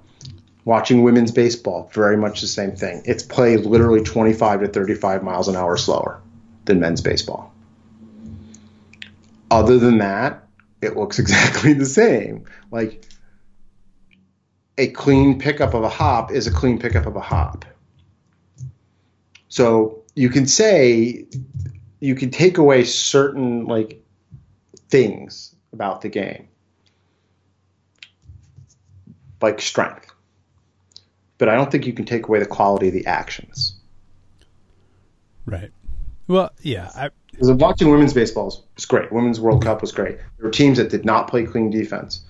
Watching 0.65 1.03
women's 1.03 1.31
baseball, 1.31 1.89
very 1.93 2.15
much 2.15 2.41
the 2.41 2.47
same 2.47 2.75
thing. 2.75 3.03
It's 3.05 3.23
played 3.23 3.61
literally 3.61 4.01
25 4.01 4.61
to 4.61 4.67
35 4.67 5.23
miles 5.23 5.47
an 5.47 5.55
hour 5.55 5.75
slower 5.75 6.21
than 6.65 6.79
men's 6.79 7.01
baseball. 7.01 7.53
Other 9.51 9.77
than 9.77 9.97
that, 9.97 10.47
it 10.81 10.95
looks 10.95 11.19
exactly 11.19 11.73
the 11.73 11.85
same. 11.85 12.45
Like 12.71 13.05
a 14.77 14.87
clean 14.89 15.39
pickup 15.39 15.73
of 15.73 15.83
a 15.83 15.89
hop 15.89 16.31
is 16.31 16.47
a 16.47 16.51
clean 16.51 16.79
pickup 16.79 17.05
of 17.05 17.15
a 17.15 17.21
hop. 17.21 17.65
So 19.49 20.03
you 20.15 20.29
can 20.29 20.47
say 20.47 21.27
you 21.99 22.15
can 22.15 22.31
take 22.31 22.57
away 22.57 22.83
certain 22.83 23.65
like 23.65 24.03
things 24.89 25.55
about 25.71 26.01
the 26.01 26.09
game, 26.09 26.47
like 29.43 29.61
strength, 29.61 30.11
but 31.37 31.49
I 31.49 31.55
don't 31.55 31.71
think 31.71 31.85
you 31.85 31.93
can 31.93 32.05
take 32.05 32.27
away 32.27 32.39
the 32.39 32.45
quality 32.47 32.87
of 32.87 32.93
the 32.93 33.05
actions. 33.05 33.75
Right. 35.45 35.71
Well, 36.27 36.51
yeah. 36.61 36.89
I, 36.95 37.09
Because 37.31 37.51
watching 37.51 37.91
women's 37.91 38.13
baseball 38.13 38.65
was 38.75 38.85
great. 38.85 39.11
Women's 39.11 39.39
World 39.39 39.63
Cup 39.63 39.81
was 39.81 39.91
great. 39.91 40.17
There 40.17 40.45
were 40.45 40.51
teams 40.51 40.77
that 40.77 40.89
did 40.89 41.05
not 41.05 41.27
play 41.27 41.43
clean 41.43 41.69
defense. 41.69 42.23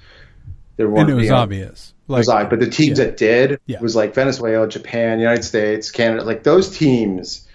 There 0.75 0.89
weren't, 0.89 1.09
it 1.09 1.13
was 1.13 1.25
you 1.25 1.29
know, 1.29 1.37
obvious. 1.37 1.93
It 2.09 2.11
was 2.11 2.27
but 2.27 2.59
the 2.59 2.69
teams 2.69 2.97
yeah. 2.97 3.05
that 3.05 3.17
did 3.17 3.59
Yeah. 3.67 3.79
was 3.79 3.95
like 3.95 4.15
Venezuela, 4.15 4.67
Japan, 4.67 5.19
United 5.19 5.43
States, 5.43 5.91
Canada. 5.91 6.23
Like 6.23 6.43
those 6.43 6.75
teams 6.75 7.47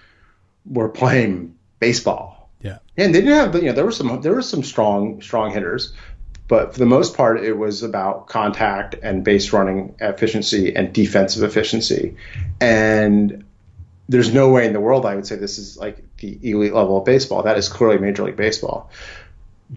were 0.65 0.89
playing 0.89 1.55
baseball. 1.79 2.49
Yeah. 2.61 2.79
And 2.97 3.13
they 3.13 3.21
didn't 3.21 3.35
have, 3.35 3.55
you 3.55 3.69
know, 3.69 3.73
there 3.73 3.85
were 3.85 3.91
some 3.91 4.21
there 4.21 4.33
were 4.33 4.41
some 4.41 4.63
strong 4.63 5.21
strong 5.21 5.51
hitters, 5.51 5.93
but 6.49 6.73
for 6.73 6.79
the 6.79 6.87
most 6.87 7.15
part, 7.15 7.43
it 7.43 7.53
was 7.53 7.83
about 7.83 8.27
contact 8.27 8.95
and 9.03 9.23
base 9.23 9.53
running 9.53 9.95
efficiency 10.01 10.75
and 10.75 10.91
defensive 10.91 11.43
efficiency. 11.43 12.17
And 12.59 13.45
there's 14.09 14.33
no 14.33 14.49
way 14.49 14.65
in 14.65 14.73
the 14.73 14.79
world 14.79 15.05
I 15.05 15.13
would 15.13 15.27
say 15.27 15.35
this 15.35 15.59
is 15.59 15.77
like 15.77 16.03
the 16.17 16.39
elite 16.41 16.73
level 16.73 16.97
of 16.97 17.05
baseball. 17.05 17.43
That 17.43 17.59
is 17.59 17.69
clearly 17.69 17.99
Major 17.99 18.23
League 18.23 18.35
Baseball. 18.35 18.89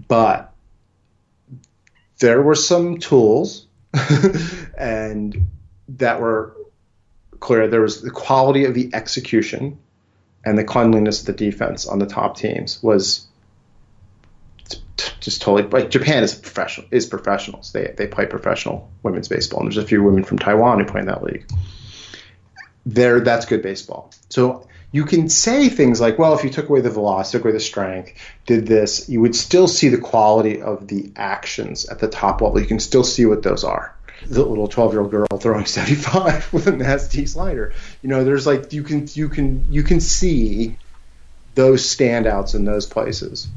But 0.08 0.50
there 2.20 2.40
were 2.40 2.54
some 2.54 2.96
tools 2.96 3.66
and 4.78 5.48
that 5.88 6.22
were 6.22 6.56
clear. 7.38 7.68
There 7.68 7.82
was 7.82 8.00
the 8.00 8.10
quality 8.10 8.64
of 8.64 8.72
the 8.72 8.88
execution 8.94 9.78
and 10.42 10.56
the 10.56 10.64
cleanliness 10.64 11.20
of 11.20 11.26
the 11.26 11.34
defense 11.34 11.86
on 11.86 11.98
the 11.98 12.06
top 12.06 12.38
teams 12.38 12.82
was 12.82 13.26
just 15.20 15.42
totally 15.42 15.68
like 15.68 15.90
Japan 15.90 16.22
is 16.22 16.34
professional 16.34 16.86
is 16.90 17.06
professionals. 17.06 17.72
They 17.72 17.94
they 17.96 18.06
play 18.06 18.26
professional 18.26 18.90
women's 19.02 19.28
baseball, 19.28 19.60
and 19.60 19.68
there's 19.68 19.82
a 19.82 19.86
few 19.86 20.02
women 20.02 20.24
from 20.24 20.38
Taiwan 20.38 20.80
who 20.80 20.84
play 20.84 21.00
in 21.00 21.06
that 21.06 21.22
league. 21.22 21.48
There, 22.84 23.20
that's 23.20 23.46
good 23.46 23.62
baseball. 23.62 24.10
So 24.28 24.66
you 24.92 25.04
can 25.04 25.28
say 25.28 25.68
things 25.68 26.00
like, 26.00 26.18
well, 26.18 26.34
if 26.34 26.44
you 26.44 26.50
took 26.50 26.68
away 26.68 26.80
the 26.82 26.90
velocity, 26.90 27.38
took 27.38 27.44
away 27.44 27.52
the 27.52 27.60
strength, 27.60 28.12
did 28.46 28.66
this, 28.66 29.08
you 29.08 29.20
would 29.20 29.34
still 29.34 29.66
see 29.66 29.88
the 29.88 29.98
quality 29.98 30.60
of 30.60 30.86
the 30.86 31.10
actions 31.16 31.86
at 31.86 31.98
the 31.98 32.08
top 32.08 32.42
level. 32.42 32.60
You 32.60 32.66
can 32.66 32.80
still 32.80 33.02
see 33.02 33.24
what 33.24 33.42
those 33.42 33.64
are. 33.64 33.96
The 34.26 34.44
little 34.44 34.68
12 34.68 34.92
year 34.92 35.00
old 35.00 35.10
girl 35.10 35.26
throwing 35.40 35.66
75 35.66 36.52
with 36.52 36.66
a 36.66 36.72
nasty 36.72 37.26
slider. 37.26 37.72
You 38.02 38.10
know, 38.10 38.22
there's 38.22 38.46
like 38.46 38.72
you 38.72 38.82
can 38.82 39.08
you 39.14 39.28
can 39.28 39.66
you 39.70 39.82
can 39.82 40.00
see 40.00 40.76
those 41.54 41.84
standouts 41.84 42.54
in 42.54 42.64
those 42.64 42.86
places, 42.86 43.48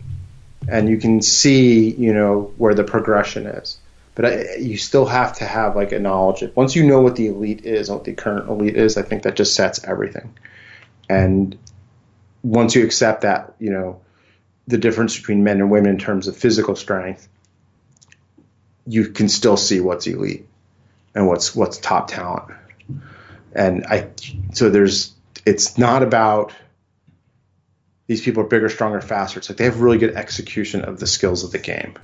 and 0.67 0.89
you 0.89 0.97
can 0.97 1.21
see 1.21 1.89
you 1.91 2.13
know 2.13 2.53
where 2.57 2.73
the 2.73 2.83
progression 2.83 3.47
is. 3.47 3.77
But 4.15 4.25
I, 4.25 4.55
you 4.55 4.77
still 4.77 5.05
have 5.05 5.37
to 5.37 5.45
have 5.45 5.75
like 5.75 5.91
a 5.91 5.99
knowledge. 5.99 6.41
of- 6.41 6.55
Once 6.55 6.75
you 6.75 6.85
know 6.85 7.01
what 7.01 7.15
the 7.17 7.27
elite 7.27 7.65
is, 7.65 7.89
what 7.89 8.05
the 8.05 8.13
current 8.13 8.49
elite 8.49 8.77
is, 8.77 8.97
I 8.97 9.01
think 9.01 9.23
that 9.23 9.35
just 9.35 9.55
sets 9.55 9.83
everything. 9.83 10.33
And 11.09 11.57
once 12.41 12.75
you 12.75 12.85
accept 12.85 13.21
that, 13.21 13.55
you 13.59 13.71
know, 13.71 13.99
the 14.67 14.77
difference 14.77 15.17
between 15.17 15.43
men 15.43 15.59
and 15.59 15.69
women 15.69 15.91
in 15.91 15.97
terms 15.99 16.27
of 16.27 16.37
physical 16.37 16.75
strength, 16.75 17.27
you 18.87 19.09
can 19.09 19.27
still 19.29 19.57
see 19.57 19.79
what's 19.79 20.07
elite 20.07 20.47
and 21.13 21.27
what's 21.27 21.55
what's 21.55 21.77
top 21.77 22.07
talent. 22.07 22.51
And 23.53 23.85
I, 23.85 24.09
so 24.53 24.69
there's, 24.69 25.13
it's 25.45 25.77
not 25.77 26.03
about 26.03 26.53
these 28.07 28.21
people 28.21 28.43
are 28.43 28.47
bigger, 28.47 28.69
stronger, 28.69 29.01
faster. 29.01 29.39
It's 29.39 29.49
like 29.49 29.57
they 29.57 29.65
have 29.65 29.81
really 29.81 29.97
good 29.97 30.15
execution 30.15 30.83
of 30.83 30.99
the 30.99 31.07
skills 31.07 31.43
of 31.43 31.51
the 31.51 31.59
game. 31.59 31.95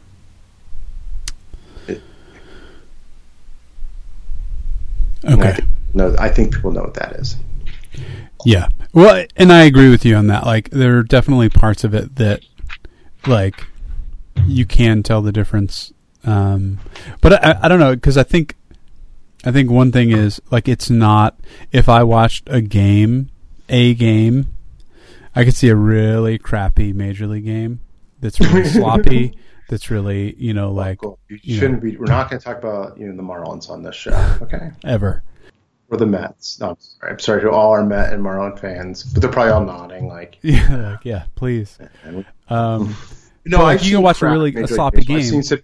Okay. 5.23 5.59
no, 5.93 6.15
I 6.17 6.29
think 6.29 6.55
people 6.55 6.71
know 6.71 6.81
what 6.81 6.95
that 6.95 7.13
is. 7.13 7.35
Yeah. 8.43 8.69
Well, 8.91 9.25
and 9.37 9.53
I 9.53 9.65
agree 9.65 9.89
with 9.89 10.03
you 10.03 10.15
on 10.15 10.27
that. 10.27 10.45
Like, 10.45 10.71
there 10.71 10.97
are 10.97 11.03
definitely 11.03 11.49
parts 11.49 11.83
of 11.83 11.93
it 11.93 12.15
that, 12.15 12.41
like, 13.27 13.67
you 14.47 14.65
can 14.65 15.03
tell 15.03 15.21
the 15.21 15.31
difference. 15.31 15.93
Um, 16.23 16.79
but 17.21 17.33
I, 17.45 17.59
I 17.61 17.67
don't 17.67 17.79
know 17.79 17.93
because 17.95 18.17
I 18.17 18.23
think, 18.23 18.55
I 19.43 19.51
think 19.51 19.69
one 19.69 19.91
thing 19.91 20.11
is 20.11 20.41
like 20.51 20.67
it's 20.67 20.89
not. 20.89 21.39
If 21.71 21.89
I 21.89 22.03
watched 22.03 22.47
a 22.47 22.61
game, 22.61 23.29
a 23.69 23.93
game, 23.93 24.47
I 25.35 25.43
could 25.45 25.55
see 25.55 25.69
a 25.69 25.75
really 25.75 26.37
crappy 26.37 26.93
major 26.93 27.27
league 27.27 27.45
game 27.45 27.79
that's 28.19 28.39
really 28.39 28.65
sloppy. 28.69 29.37
That's 29.69 29.89
really 29.89 30.35
you 30.37 30.53
know 30.53 30.71
like 30.71 30.99
Cool. 30.99 31.17
You, 31.29 31.39
you 31.41 31.57
shouldn't 31.59 31.81
be. 31.81 31.95
We're 31.97 32.05
not 32.07 32.29
going 32.29 32.39
to 32.39 32.43
talk 32.45 32.57
about 32.57 32.97
you 32.97 33.07
know 33.07 33.15
the 33.15 33.23
Marlins 33.23 33.69
on 33.69 33.83
this 33.83 33.95
show, 33.95 34.37
okay? 34.41 34.71
ever. 34.83 35.23
Or 35.89 35.97
the 35.97 36.05
Mets. 36.05 36.59
No, 36.59 36.69
I'm 36.69 36.77
sorry. 36.79 37.11
I'm 37.11 37.19
sorry 37.19 37.41
to 37.41 37.51
all 37.51 37.71
our 37.71 37.85
Met 37.85 38.13
and 38.13 38.23
Marlin 38.23 38.55
fans, 38.57 39.03
but 39.03 39.21
they're 39.21 39.31
probably 39.31 39.51
all 39.51 39.65
nodding. 39.65 40.07
Like, 40.07 40.37
Yeah, 40.41 40.91
like, 40.91 41.03
yeah, 41.05 41.25
please. 41.35 41.77
Um, 42.49 42.95
no, 43.45 43.57
But, 43.57 43.63
like, 43.63 43.83
you 43.85 43.95
can 43.95 44.01
watch 44.01 44.21
a 44.21 44.25
really- 44.29 44.55
a 44.55 44.67
sloppy 44.67 44.97
Baseball. 44.99 45.17
I've 45.17 45.31
game. 45.31 45.43
seen 45.43 45.59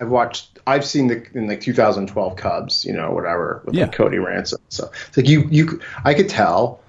I've 0.00 0.08
watched. 0.08 0.58
I've 0.68 0.84
seen 0.84 1.06
the 1.08 1.24
in 1.34 1.46
like 1.48 1.60
2012 1.60 2.36
Cubs, 2.36 2.84
you 2.84 2.92
know, 2.92 3.10
whatever 3.12 3.62
with 3.64 3.74
Yeah. 3.74 3.84
like 3.84 3.92
Cody 3.92 4.18
Ransom. 4.18 4.60
So 4.68 4.90
it's 5.08 5.16
like 5.16 5.28
you, 5.28 5.46
you, 5.50 5.80
I 6.04 6.14
could 6.14 6.28
tell 6.28 6.80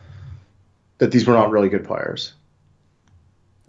that 1.04 1.12
these 1.12 1.28
were 1.28 1.34
not 1.34 1.52
really 1.52 1.68
good 1.68 1.84
players. 1.84 2.32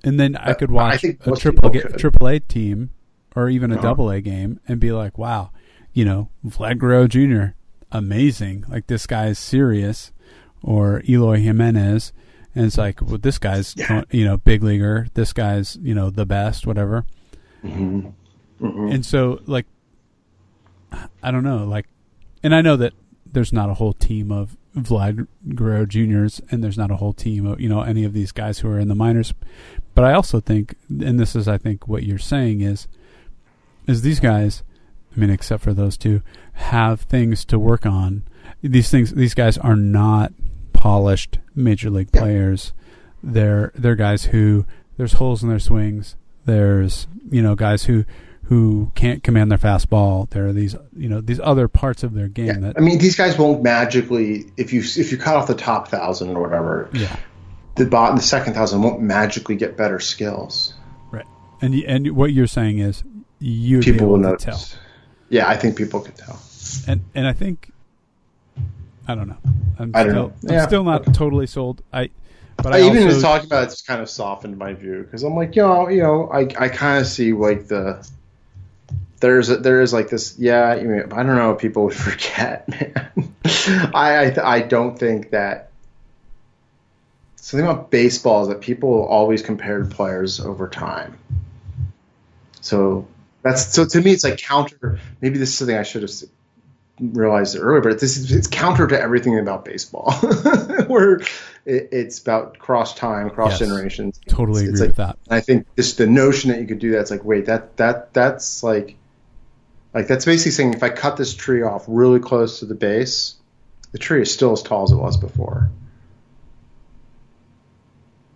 And 0.05 0.21
then 0.21 0.37
I 0.37 0.51
Uh, 0.51 0.55
could 0.55 0.71
watch 0.71 1.03
a 1.03 1.15
triple 1.37 1.69
ga- 1.71 1.97
triple 1.99 2.29
A 2.29 2.39
team 2.39 2.91
or 3.35 3.49
even 3.49 3.73
a 3.73 3.75
Uh-huh. 3.75 3.83
double 3.83 4.11
A 4.11 4.21
game 4.21 4.61
and 4.69 4.79
be 4.79 4.93
like, 4.93 5.19
wow, 5.19 5.51
you 5.93 6.05
know, 6.05 6.29
Vlad 6.47 6.79
Guerrero 6.79 7.09
Jr. 7.09 7.55
amazing. 7.91 8.65
Like 8.69 8.87
this 8.87 9.07
guy 9.07 9.27
is 9.29 9.39
serious, 9.39 10.13
or 10.63 11.03
Eloy 11.09 11.39
Jimenez, 11.39 12.13
and 12.55 12.67
it's 12.67 12.79
like, 12.79 13.01
well, 13.03 13.19
this 13.19 13.39
guy's 13.39 13.75
Yeah. 13.77 14.03
you 14.11 14.25
know 14.25 14.37
big 14.37 14.63
leaguer. 14.63 15.09
This 15.15 15.33
guy's 15.33 15.77
you 15.83 15.95
know 15.95 16.11
the 16.11 16.27
best, 16.27 16.67
whatever. 16.67 17.05
Mm-hmm. 17.65 18.09
Mm-hmm. 18.65 18.89
And 18.93 19.05
so 19.07 19.41
like, 19.47 19.67
I 21.23 21.31
don't 21.33 21.43
know, 21.45 21.65
like, 21.65 21.87
and 22.43 22.55
I 22.55 22.61
know 22.61 22.77
that 22.77 22.93
there's 23.31 23.53
not 23.53 23.71
a 23.71 23.75
whole 23.75 23.93
team 23.95 24.31
of 24.31 24.57
Vlad 24.77 25.27
Guerrero 25.55 25.87
Juniors, 25.87 26.41
and 26.51 26.63
there's 26.63 26.79
not 26.79 26.91
a 26.91 26.97
whole 26.97 27.13
team 27.13 27.47
of 27.47 27.61
you 27.61 27.69
know 27.69 27.83
any 27.83 28.05
of 28.05 28.13
these 28.13 28.33
guys 28.33 28.59
who 28.59 28.69
are 28.69 28.79
in 28.79 28.89
the 28.89 28.95
minors. 28.95 29.33
But 29.95 30.05
I 30.05 30.15
also 30.15 30.41
think, 30.41 30.75
and 30.89 31.19
this 31.19 31.37
is 31.37 31.47
I 31.47 31.59
think 31.59 31.87
what 31.87 32.03
you're 32.03 32.19
saying 32.19 32.61
is, 32.61 32.89
is 33.87 34.03
these 34.03 34.21
guys, 34.21 34.63
I 35.15 35.21
mean, 35.21 35.31
except 35.31 35.63
for 35.63 35.73
those 35.73 35.97
two, 35.97 36.23
have 36.55 37.03
things 37.03 37.45
to 37.47 37.59
work 37.59 37.87
on. 37.87 38.25
These 38.63 38.91
things, 38.91 39.15
these 39.15 39.35
guys 39.35 39.59
are 39.59 39.77
not 39.77 40.33
polished 40.73 41.39
major 41.55 41.91
league 41.91 42.13
players. 42.13 42.73
They're 43.23 43.73
they're 43.75 43.95
guys 43.95 44.27
who 44.27 44.67
there's 44.97 45.15
holes 45.15 45.43
in 45.43 45.49
their 45.49 45.59
swings. 45.59 46.17
There's 46.47 47.07
you 47.31 47.43
know 47.43 47.55
guys 47.55 47.85
who 47.85 48.05
who 48.49 48.91
can't 48.95 49.23
command 49.23 49.51
their 49.51 49.59
fastball. 49.59 50.29
There 50.31 50.47
are 50.47 50.53
these 50.53 50.77
you 50.97 51.09
know 51.09 51.21
these 51.21 51.41
other 51.41 51.67
parts 51.69 52.03
of 52.03 52.15
their 52.15 52.29
game 52.29 52.47
Yeah. 52.47 52.59
that 52.61 52.75
I 52.77 52.81
mean, 52.81 52.99
these 52.99 53.17
guys 53.17 53.39
won't 53.39 53.63
magically 53.63 54.47
if 54.57 54.73
you 54.73 54.81
if 54.81 55.11
you 55.13 55.19
cut 55.19 55.37
off 55.37 55.47
the 55.47 55.55
top 55.55 55.89
thousand 55.89 56.31
or 56.37 56.43
whatever, 56.43 56.89
yeah 56.93 57.17
the 57.77 57.87
bot 57.87 58.15
the 58.17 58.23
second 58.23 58.55
thousand 58.55 58.83
won't 58.83 59.01
magically 59.01 59.57
get 59.57 59.77
better 59.77 59.99
skills. 59.99 60.75
right. 61.11 61.27
And 61.61 61.75
and 61.75 62.13
what 62.17 62.33
you're 62.33 62.47
saying 62.47 62.79
is 62.79 63.03
you 63.41 63.79
would 63.79 63.85
People 63.85 64.09
will 64.09 64.19
notice. 64.19 64.45
tell. 64.71 64.81
Yeah, 65.31 65.49
I 65.49 65.57
think 65.57 65.77
people 65.77 66.01
can 66.01 66.15
tell. 66.15 66.39
and 66.87 67.03
and 67.15 67.27
I 67.27 67.33
think 67.33 67.71
I 69.09 69.15
don't 69.15 69.29
know. 69.29 69.37
I'm 69.79 69.91
I 69.95 70.05
don't 70.05 70.13
still 70.13 70.23
know. 70.29 70.33
I'm 70.49 70.55
Yeah. 70.55 70.67
still 70.67 70.85
not 70.85 71.13
totally 71.15 71.47
sold. 71.47 71.83
I 71.93 72.11
but 72.57 72.73
I, 72.73 72.77
I, 72.79 72.81
even 72.83 72.99
also, 72.99 73.09
just 73.09 73.21
talking 73.23 73.47
about 73.47 73.65
it 73.65 73.71
just 73.71 73.87
kind 73.87 74.01
of 74.01 74.09
softened 74.09 74.57
my 74.57 74.73
view 74.75 75.03
because 75.03 75.25
I'm 75.25 75.35
like, 75.35 75.57
you 75.57 75.63
know, 75.63 75.89
you 75.89 76.03
know, 76.03 76.31
I 76.33 76.41
I 76.59 76.69
kind 76.69 77.01
of 77.01 77.07
see 77.09 77.33
like 77.33 77.67
the 77.67 78.07
there's 79.25 79.49
a, 79.49 79.57
there 79.57 79.81
is 79.81 79.93
like 79.93 80.11
this, 80.11 80.39
yeah. 80.39 80.75
You 80.77 80.89
know, 80.89 81.03
I 81.13 81.23
don't 81.23 81.37
know. 81.37 81.53
if 81.53 81.59
People 81.59 81.85
would 81.85 81.95
forget, 82.09 82.69
man. 82.69 83.11
I 83.95 84.33
I 84.37 84.57
I 84.57 84.61
don't 84.63 84.99
think 84.99 85.31
that 85.31 85.71
something 87.37 87.67
about 87.67 87.91
baseball 87.91 88.43
is 88.43 88.49
that 88.49 88.61
people 88.61 89.05
always 89.05 89.43
compared 89.43 89.91
players 89.91 90.41
over 90.41 90.69
time. 90.69 91.19
So 92.61 93.07
that's 93.43 93.73
so 93.75 93.85
to 93.87 94.01
me, 94.01 94.13
it's 94.13 94.25
like 94.25 94.39
counter. 94.39 94.99
Maybe 95.21 95.39
this 95.39 95.51
is 95.51 95.59
something 95.59 95.77
I 95.77 95.83
should 95.83 96.03
have 96.03 96.13
realized 97.01 97.57
it 97.57 97.61
earlier, 97.61 97.81
but 97.83 98.01
this 98.01 98.17
is 98.17 98.31
it's 98.33 98.47
counter 98.47 98.87
to 98.87 99.01
everything 99.01 99.39
about 99.39 99.65
baseball, 99.65 100.13
where 100.87 101.17
it, 101.67 101.89
it's 101.93 102.19
about 102.21 102.59
cross 102.59 102.95
time, 102.95 103.31
cross 103.31 103.53
Yes. 103.53 103.59
generations. 103.69 104.21
Totally 104.29 104.65
It's- 104.65 104.81
agree 104.81 104.89
it's 104.89 104.99
with 104.99 105.07
that. 105.07 105.19
I 105.29 105.41
think 105.41 105.67
just 105.77 105.99
the 105.99 106.07
notion 106.07 106.51
that 106.51 106.61
you 106.61 106.67
could 106.67 106.79
do 106.79 106.93
that, 106.93 107.01
it's 107.01 107.11
like, 107.11 107.25
wait, 107.25 107.47
that 107.47 107.77
that 107.79 108.13
that's 108.15 108.63
like, 108.63 108.97
like 109.95 110.09
that's 110.09 110.25
basically 110.25 110.53
saying 110.53 110.75
if 110.75 110.83
I 110.83 110.91
cut 110.91 111.17
this 111.17 111.35
tree 111.35 111.63
off 111.63 111.85
really 111.87 112.21
close 112.21 112.59
to 112.59 112.67
the 112.67 112.75
base, 112.75 113.37
the 113.93 113.99
tree 113.99 114.21
is 114.21 114.33
still 114.33 114.53
as 114.53 114.63
tall 114.63 114.83
as 114.83 114.91
it 114.91 114.97
was 114.97 115.17
before. 115.17 115.71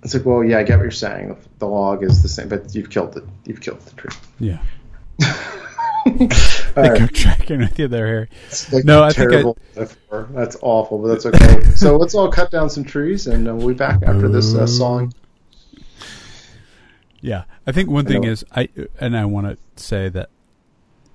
It's 0.05 0.15
like, 0.15 0.25
well, 0.25 0.45
yeah, 0.45 0.59
I 0.59 0.63
get 0.63 0.77
what 0.77 0.85
you're 0.85 0.91
saying. 0.93 1.37
The, 1.59 1.67
log 1.67 2.05
is 2.05 2.23
the 2.23 2.29
same, 2.29 2.49
but 2.49 2.73
you've 2.73 2.89
killed 2.89 3.17
it. 3.17 3.25
You've 3.45 3.61
killed 3.61 3.81
the 3.81 3.97
tree. 3.97 4.17
Yeah. 4.39 4.59
I 5.21 6.11
think 6.13 6.33
right. 6.77 7.03
I'm 7.03 7.09
tracking 7.09 7.59
with 7.59 7.77
you 7.79 7.89
there, 7.89 8.07
Harry. 8.07 8.29
It's 8.47 8.73
like 8.73 8.85
No, 8.85 9.03
I 9.03 9.11
think 9.13 9.33
I- 9.33 9.53
metaphor. 9.75 10.29
That's 10.31 10.57
awful, 10.63 10.99
but 10.99 11.09
that's 11.09 11.27
okay. 11.27 11.65
so 11.75 11.97
let's 11.97 12.15
all 12.15 12.31
cut 12.31 12.53
down 12.53 12.71
some 12.71 12.85
trees, 12.85 13.27
and 13.27 13.49
uh, 13.49 13.55
we'll 13.57 13.69
be 13.69 13.75
back 13.75 14.03
after 14.05 14.29
this 14.29 14.55
uh, 14.55 14.69
song. 14.69 15.13
Yeah, 17.21 17.45
I 17.67 17.73
think 17.73 17.91
one 17.91 18.07
thing 18.07 18.23
is 18.23 18.45
I 18.55 18.69
and 19.01 19.17
I 19.17 19.25
want 19.25 19.49
to 19.49 19.83
say 19.83 20.09
that 20.11 20.31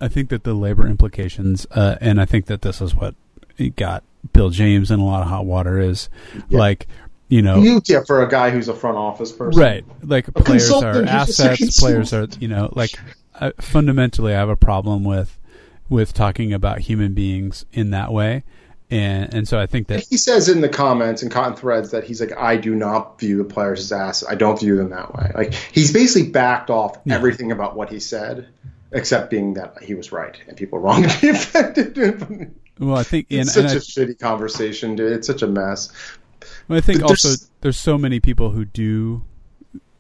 I 0.04 0.08
think 0.10 0.30
that 0.30 0.44
the 0.44 0.54
labor 0.54 0.86
implications, 0.88 1.66
uh, 1.72 1.96
and 2.02 2.20
I 2.20 2.26
think 2.26 2.46
that 2.48 2.62
this 2.62 2.82
is 2.82 2.94
what 2.96 3.16
it 3.58 3.76
got 3.76 4.04
Bill 4.34 4.50
James 4.50 4.92
in 4.92 5.00
a 5.00 5.06
lot 5.06 5.22
of 5.22 5.28
hot 5.30 5.46
water 5.46 5.80
is 5.80 6.10
Yeah. 6.50 6.58
like 6.60 6.88
you 7.30 7.42
know 7.42 7.80
yeah, 7.86 8.02
for 8.06 8.22
a 8.22 8.30
guy 8.30 8.50
who's 8.52 8.68
a 8.68 8.74
front 8.74 8.98
office 8.98 9.32
person, 9.32 9.60
right 9.62 9.86
like 10.04 10.26
players 10.34 10.70
are 10.72 10.94
consultant, 10.94 11.10
he's 11.10 11.26
just 11.28 11.40
a 11.40 11.52
assets, 11.52 11.80
players 11.80 12.14
are 12.14 12.28
you 12.40 12.48
know 12.48 12.72
like 12.76 12.92
uh, 13.40 13.52
fundamentally 13.60 14.34
I 14.36 14.40
have 14.40 14.50
a 14.50 14.56
problem 14.56 15.04
with 15.04 15.40
with 15.90 16.14
talking 16.14 16.54
about 16.54 16.80
human 16.80 17.14
beings 17.14 17.66
in 17.74 17.92
that 17.92 18.12
way, 18.12 18.44
and 18.92 19.34
and 19.34 19.48
so 19.48 19.60
I 19.60 19.66
think 19.68 19.88
that 19.88 20.06
He 20.10 20.18
says 20.18 20.50
in 20.50 20.62
the 20.62 20.70
comments 20.70 21.22
and 21.22 21.32
Cotton 21.32 21.56
Threads 21.56 21.92
that 21.92 22.04
he's 22.04 22.20
like, 22.22 22.36
I 22.38 22.58
do 22.58 22.76
not 22.76 23.20
view 23.20 23.38
the 23.38 23.44
players 23.46 23.80
as 23.80 23.92
assets. 23.92 24.32
I 24.32 24.36
don't 24.36 24.60
view 24.60 24.76
them 24.78 24.90
that 24.92 25.14
way. 25.16 25.32
Like 25.36 25.54
he's 25.54 25.92
basically 25.94 26.30
backed 26.32 26.70
off 26.70 26.98
Yeah. 27.06 27.16
everything 27.16 27.52
about 27.52 27.76
what 27.76 27.90
he 27.90 28.00
said, 28.00 28.48
except 28.94 29.30
being 29.30 29.54
that 29.56 29.82
he 29.82 29.94
was 29.96 30.12
right 30.12 30.38
and 30.48 30.56
people 30.58 30.80
were 30.80 30.86
wrong 30.86 31.04
to 31.04 31.22
be 31.22 31.30
affected. 31.30 32.54
well 32.80 32.98
I 32.98 33.04
think 33.04 33.28
it's 33.30 33.56
and 33.58 33.70
such 33.70 33.74
I, 33.74 33.78
a 33.78 33.80
shitty 34.08 34.20
conversation, 34.20 34.96
dude. 34.96 35.12
It's 35.12 35.28
such 35.28 35.42
a 35.42 35.48
mess. 35.48 35.92
Well, 36.68 36.78
I 36.78 36.82
think 36.82 37.02
But 37.02 37.08
there's- 37.08 37.26
also 37.26 37.46
there's 37.62 37.78
so 37.78 37.98
many 37.98 38.20
people 38.20 38.52
who 38.52 38.66
do 38.66 39.24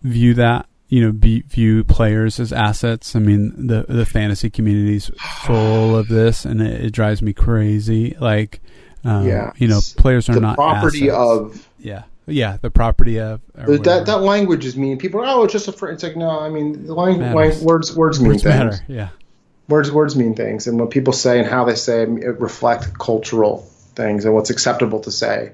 view 0.01 0.33
that 0.35 0.67
you 0.89 1.01
know 1.01 1.11
be, 1.11 1.41
view 1.41 1.83
players 1.83 2.39
as 2.39 2.51
assets. 2.53 3.15
I 3.15 3.19
mean 3.19 3.67
the 3.67 3.85
the 3.87 4.05
fantasy 4.05 4.49
community's 4.49 5.09
full 5.45 5.95
of 5.97 6.07
this, 6.07 6.45
and 6.45 6.61
it, 6.61 6.85
it 6.85 6.89
drives 6.91 7.21
me 7.21 7.33
crazy. 7.33 8.15
Like, 8.19 8.61
um, 9.03 9.25
Yeah. 9.27 9.51
you 9.57 9.67
know, 9.67 9.79
players 9.97 10.29
are 10.29 10.33
the 10.35 10.41
not 10.41 10.55
property 10.55 11.09
assets. 11.09 11.17
of 11.17 11.67
yeah, 11.79 12.03
yeah, 12.25 12.57
the 12.61 12.69
property 12.69 13.19
of 13.19 13.41
that 13.55 14.03
that 14.05 14.21
language 14.21 14.65
is 14.65 14.75
mean. 14.77 14.97
People 14.97 15.21
are, 15.21 15.25
oh, 15.25 15.43
it's 15.43 15.53
just 15.53 15.67
a 15.67 15.71
fr-. 15.71 15.89
It's 15.89 16.03
like, 16.03 16.15
no, 16.15 16.29
I 16.29 16.49
mean, 16.49 16.85
the 16.85 16.93
lang- 16.93 17.19
lang- 17.19 17.63
words, 17.63 17.95
words 17.95 18.19
mean 18.19 18.29
Words 18.31 18.43
things. 18.43 18.55
matter. 18.55 18.79
Yeah, 18.87 19.09
words 19.67 19.91
words 19.91 20.15
mean 20.15 20.35
things 20.35 20.67
and 20.67 20.79
what 20.79 20.89
people 20.91 21.13
say 21.13 21.39
and 21.39 21.47
how 21.47 21.65
they 21.65 21.75
say 21.75 22.03
it 22.03 22.39
reflect 22.39 22.97
cultural 22.97 23.59
things 23.95 24.25
and 24.25 24.33
what's 24.33 24.49
acceptable 24.49 24.99
to 25.01 25.11
say 25.11 25.51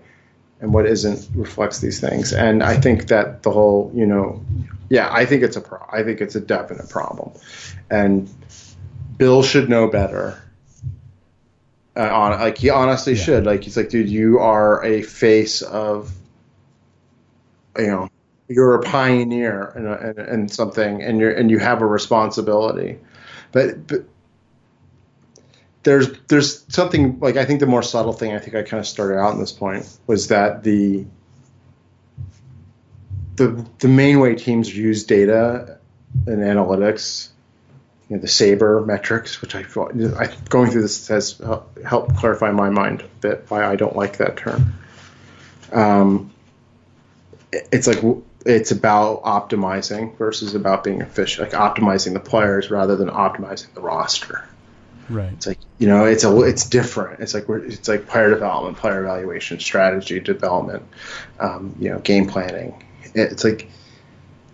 and 0.61 0.74
what 0.74 0.86
isn't 0.86 1.28
reflects 1.36 1.80
these 1.80 1.99
things 2.01 2.34
and 2.34 2.63
i 2.63 2.76
think 2.76 3.07
that 3.09 3.43
the 3.43 3.51
whole 3.51 3.91
you 3.93 4.05
know 4.05 4.43
yeah 4.89 5.07
i 5.11 5.26
think 5.26 5.43
it's 5.43 5.57
a 5.57 5.61
pro- 5.61 5.86
i 5.91 6.03
think 6.03 6.22
it's 6.22 6.36
a 6.36 6.39
definite 6.39 6.89
problem 6.89 7.32
and 7.91 8.30
bill 9.17 9.43
should 9.43 9.70
know 9.70 9.88
better 9.88 10.41
uh, 11.95 12.01
on 12.01 12.39
like 12.39 12.57
he 12.57 12.70
honestly 12.70 13.13
Yeah. 13.13 13.24
should 13.24 13.45
like 13.45 13.63
he's 13.63 13.78
like 13.78 13.89
dude 13.89 14.09
you 14.09 14.39
are 14.39 14.84
a 14.84 15.01
face 15.01 15.61
of 15.61 16.11
you 17.78 17.88
know 17.88 18.09
you're 18.47 18.76
a 18.76 18.82
pioneer 18.82 19.74
in, 19.76 19.86
a, 19.86 20.09
in, 20.09 20.41
in 20.41 20.47
something 20.49 21.03
and 21.03 21.20
you're 21.20 21.32
and 21.32 21.51
you 21.51 21.59
have 21.59 21.82
a 21.82 21.86
responsibility 21.86 22.97
but 23.51 23.88
but 23.88 24.05
there's 25.84 26.09
there's 26.28 26.65
something 26.74 27.20
like 27.20 27.38
I 27.38 27.45
think 27.45 27.59
the 27.59 27.65
more 27.65 27.84
subtle 27.84 28.13
thing 28.13 28.34
I 28.34 28.39
think 28.39 28.55
I 28.55 28.63
kind 28.63 28.80
of 28.80 28.88
started 28.88 29.17
out 29.17 29.34
in 29.34 29.39
this 29.39 29.51
point 29.51 29.88
was 30.07 30.28
that 30.28 30.63
the 30.63 31.05
the 33.36 33.65
the 33.80 33.88
main 33.88 34.20
way 34.20 34.36
teams 34.36 34.76
use 34.76 35.05
data 35.05 35.80
and 36.28 36.39
analytics, 36.39 37.30
you 38.09 38.15
know, 38.15 38.22
the 38.22 38.28
sabermetrics, 38.28 39.41
which 39.41 39.55
I 39.55 39.63
thought 39.63 39.93
I 39.93 40.36
going 40.49 40.72
through 40.72 40.82
this 40.82 41.07
has 41.07 41.41
helped 41.86 42.17
clarify 42.17 42.51
my 42.51 42.70
mind 42.70 43.01
a 43.01 43.07
bit 43.22 43.45
why 43.47 43.65
I 43.65 43.76
don't 43.76 43.95
like 43.95 44.17
that 44.17 44.38
term. 44.38 44.74
Um, 45.72 46.32
it's 47.52 47.88
like 47.88 48.00
it's 48.45 48.72
about 48.72 49.24
optimizing 49.24 50.16
versus 50.18 50.56
about 50.56 50.84
being 50.84 51.02
efficient, 51.02 51.52
like 51.52 51.60
optimizing 51.60 52.14
the 52.14 52.20
players 52.20 52.72
rather 52.72 52.95
than 52.95 53.10
optimizing 53.10 53.74
the 53.74 53.82
roster. 53.82 54.47
right. 55.10 55.34
It's 55.34 55.47
like 55.47 55.60
you 55.78 55.88
know, 55.88 56.06
it's 56.06 56.24
a 56.24 56.41
it's 56.41 56.68
different. 56.68 57.22
It's 57.22 57.34
like 57.34 57.47
we're, 57.47 57.66
it's 57.66 57.88
like 57.88 58.08
player 58.08 58.30
development, 58.30 58.78
player 58.78 59.04
evaluation, 59.04 59.60
strategy 59.60 60.20
development, 60.20 60.84
um, 61.39 61.76
you 61.80 61.89
know, 61.89 62.00
game 62.00 62.28
planning. 62.28 62.84
It's 63.16 63.43
like 63.43 63.70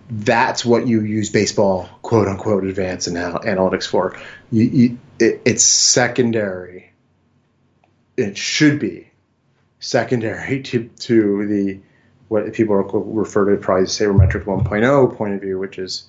that's 0.10 0.64
what 0.64 0.88
you 0.88 1.02
use 1.02 1.30
baseball 1.32 1.90
quote 2.02 2.28
unquote 2.28 2.64
advanced 2.64 3.08
anal- 3.08 3.40
analytics 3.40 3.88
for. 3.88 4.18
You, 4.52 4.64
you, 4.64 5.00
it, 5.20 5.42
it's 5.46 5.64
secondary. 5.64 6.92
It 8.16 8.38
should 8.38 8.80
be 8.80 9.10
secondary 9.80 10.62
to 10.64 10.90
to 11.00 11.48
the 11.48 11.80
what 12.28 12.52
people 12.54 12.76
refer 12.76 13.52
to 13.52 13.58
probably 13.58 13.86
sabermetric 13.86 14.46
1.0 14.46 15.16
point 15.16 15.36
of 15.36 15.42
view, 15.42 15.60
which 15.60 15.78
is 15.78 16.04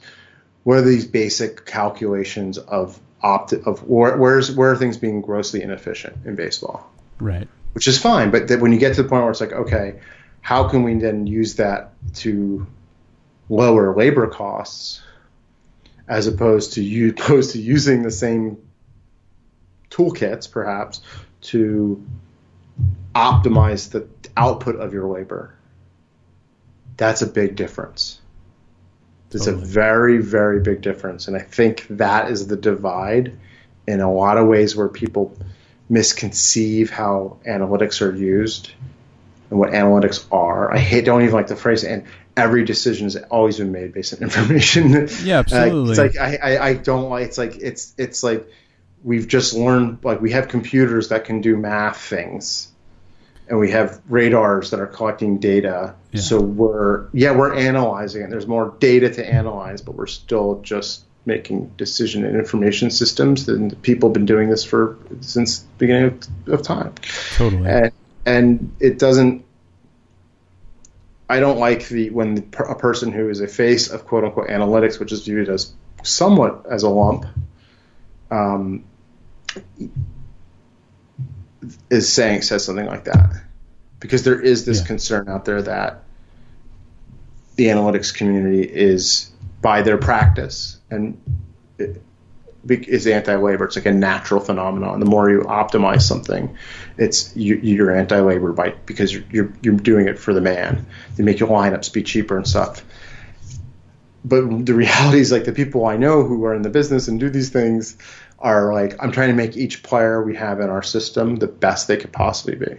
what 0.64 0.78
are 0.78 0.82
these 0.82 1.06
basic 1.06 1.66
calculations 1.66 2.58
of 2.58 2.98
opt 3.22 3.52
of 3.52 3.82
where, 3.84 4.16
where's 4.16 4.50
where 4.50 4.72
are 4.72 4.76
things 4.76 4.96
being 4.96 5.20
grossly 5.20 5.62
inefficient 5.62 6.16
in 6.24 6.34
baseball, 6.36 6.90
Right. 7.18 7.48
which 7.72 7.86
is 7.88 7.98
fine. 7.98 8.30
But 8.30 8.48
that 8.48 8.60
when 8.60 8.72
you 8.72 8.78
get 8.78 8.94
to 8.96 9.02
the 9.02 9.08
point 9.08 9.22
where 9.22 9.30
it's 9.30 9.40
like, 9.40 9.52
okay, 9.52 10.00
how 10.40 10.68
can 10.68 10.82
we 10.82 10.94
then 10.94 11.26
use 11.26 11.56
that 11.56 11.92
to 12.16 12.66
lower 13.48 13.94
labor 13.96 14.26
costs, 14.26 15.02
as 16.08 16.26
opposed 16.26 16.74
to 16.74 16.82
you 16.82 17.10
opposed 17.18 17.52
to 17.52 17.60
using 17.60 18.02
the 18.02 18.10
same 18.10 18.58
toolkits 19.90 20.50
perhaps 20.50 21.00
to 21.40 22.04
optimize 23.14 23.90
the 23.90 24.06
output 24.36 24.76
of 24.76 24.92
your 24.92 25.06
labor. 25.06 25.55
That's 26.97 27.22
a 27.22 27.26
big 27.26 27.57
difference. 27.57 28.20
It's 29.32 29.47
a 29.49 29.53
very, 29.53 30.18
very 30.18 30.61
big 30.61 30.80
difference. 30.80 31.28
And 31.28 31.36
I 31.36 31.40
think 31.40 31.86
that 31.90 32.30
is 32.30 32.47
the 32.47 32.57
divide 32.57 33.36
in 33.86 34.01
a 34.01 34.11
lot 34.11 34.38
of 34.38 34.47
ways 34.47 34.74
where 34.74 34.88
people 34.88 35.36
misconceive 35.90 36.90
how 36.90 37.36
analytics 37.47 38.01
are 38.01 38.14
used 38.14 38.70
and 39.51 39.59
what 39.59 39.70
analytics 39.72 40.24
are. 40.32 40.72
I 40.72 40.78
hate, 40.78 41.05
don't 41.05 41.22
even 41.22 41.34
like 41.34 41.49
the 41.49 41.57
phrase, 41.57 41.84
and 41.84 42.05
every 42.36 42.64
decision 42.64 43.07
has 43.07 43.16
always 43.16 43.59
been 43.59 43.72
made 43.72 43.92
based 43.92 44.14
on 44.14 44.20
information. 44.22 45.09
Yeah, 45.22 45.38
Uh, 45.38 45.40
absolutely. 45.40 45.90
it's 45.90 45.99
like 45.99 46.16
I, 46.16 46.36
I, 46.42 46.66
I 46.68 46.74
don't 46.74 47.11
like. 47.11 47.26
It's 47.26 47.38
like 47.38 47.57
it's 47.57 47.94
it's 47.99 48.22
like 48.22 48.49
we've 49.05 49.28
just 49.28 49.55
learned. 49.55 49.99
Like 50.03 50.20
we 50.20 50.30
have 50.32 50.49
computers 50.49 51.11
that 51.11 51.24
can 51.26 51.40
do 51.42 51.57
math 51.57 52.01
things, 52.01 52.68
and 53.49 53.59
we 53.59 53.70
have 53.70 54.01
radars 54.09 54.70
that 54.70 54.80
are 54.80 54.86
collecting 54.86 55.38
data. 55.38 55.94
Yeah. 56.12 56.20
So 56.20 56.40
we're 56.40 57.09
yeah 57.12 57.32
we're 57.32 57.55
analyzing 57.55 58.22
it. 58.22 58.30
There's 58.30 58.47
more 58.47 58.74
data 58.78 59.11
to 59.14 59.26
analyze, 59.26 59.82
but 59.82 59.94
we're 59.94 60.07
still 60.07 60.61
just 60.62 61.05
making 61.24 61.68
decision 61.76 62.24
and 62.24 62.36
information 62.36 62.90
systems. 62.90 63.49
And 63.49 63.80
people 63.82 64.09
have 64.09 64.14
been 64.14 64.26
doing 64.26 64.49
this 64.49 64.64
for 64.64 64.99
since 65.20 65.61
the 65.61 65.66
beginning 65.78 66.20
of, 66.47 66.55
of 66.55 66.62
time 66.62 66.94
totally. 67.36 67.68
and 67.68 67.92
and 68.24 68.76
it 68.80 68.99
doesn't. 68.99 69.44
I 71.28 71.40
don't 71.40 71.59
like 71.59 71.88
the 71.88 72.11
when 72.11 72.34
the, 72.36 72.64
a 72.68 72.76
person 72.76 73.12
who 73.12 73.28
is 73.30 73.40
a 73.40 73.49
face 73.49 73.90
of 73.90 74.07
quote 74.07 74.24
unquote 74.24 74.49
analytics, 74.49 75.01
which 75.01 75.12
is 75.12 75.24
viewed 75.24 75.49
as 75.49 75.72
somewhat 76.03 76.66
as 76.70 76.82
a 76.82 76.88
lump, 76.88 77.26
um, 78.30 78.84
is 81.90 82.12
saying 82.12 82.42
says 82.42 82.64
something 82.64 82.86
like 82.86 83.04
that, 83.04 83.30
because 84.00 84.24
there 84.24 84.40
is 84.40 84.64
this 84.64 84.80
Yeah. 84.80 84.86
concern 84.86 85.28
out 85.28 85.44
there 85.44 85.62
that 85.62 86.02
the 87.56 87.66
analytics 87.66 88.14
community 88.14 88.62
is 88.62 89.30
by 89.62 89.82
their 89.82 89.98
practice 89.98 90.78
and 90.90 91.18
it, 91.78 92.02
is 92.68 93.06
anti-labor. 93.06 93.64
It's 93.64 93.76
like 93.76 93.86
a 93.86 93.92
natural 93.92 94.40
phenomenon. 94.40 94.98
The 94.98 95.06
more 95.06 95.30
you 95.30 95.42
optimize 95.42 96.02
something, 96.02 96.56
it's 96.98 97.34
you, 97.36 97.54
you're 97.62 97.94
anti-labor 97.94 98.52
by 98.52 98.74
because 98.86 99.12
you're, 99.12 99.22
you're 99.30 99.52
you're 99.62 99.76
doing 99.76 100.08
it 100.08 100.18
for 100.18 100.34
the 100.34 100.40
man. 100.40 100.84
You 101.16 101.22
make 101.22 101.38
your 101.38 101.48
lineups 101.48 101.92
be 101.92 102.02
cheaper 102.02 102.36
and 102.36 102.46
stuff. 102.46 102.84
But 104.27 104.66
the 104.66 104.74
reality 104.74 105.20
is, 105.20 105.31
like 105.31 105.45
the 105.45 105.53
people 105.53 105.87
I 105.87 105.97
know 105.97 106.24
who 106.24 106.45
are 106.47 106.55
in 106.55 106.62
the 106.62 106.70
business 106.70 107.07
and 107.07 107.20
do 107.20 107.31
these 107.31 107.51
things, 107.51 107.97
are 108.41 108.74
like 108.74 109.03
I'm 109.03 109.12
trying 109.12 109.29
to 109.29 109.35
make 109.35 109.57
each 109.57 109.83
player 109.83 110.22
we 110.22 110.35
have 110.37 110.61
in 110.61 110.68
our 110.68 110.83
system 110.83 111.37
the 111.37 111.47
best 111.47 111.87
they 111.87 111.97
could 111.97 112.12
possibly 112.12 112.57
be. 112.57 112.77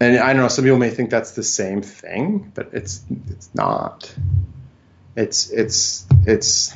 And 0.00 0.18
I 0.18 0.32
don't 0.32 0.42
know 0.42 0.48
some 0.48 0.64
people 0.64 0.78
may 0.78 0.90
think 0.90 1.10
that's 1.10 1.32
the 1.32 1.42
same 1.42 1.82
thing, 1.82 2.50
but 2.54 2.70
it's 2.72 3.02
it's 3.28 3.54
not. 3.54 4.14
It's 5.16 5.50
it's 5.50 6.06
it's 6.26 6.74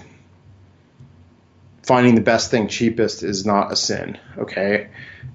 finding 1.82 2.14
the 2.14 2.20
best 2.20 2.50
thing 2.50 2.68
cheapest 2.68 3.22
is 3.22 3.46
not 3.46 3.72
a 3.72 3.76
sin. 3.76 4.18
Okay, 4.36 4.88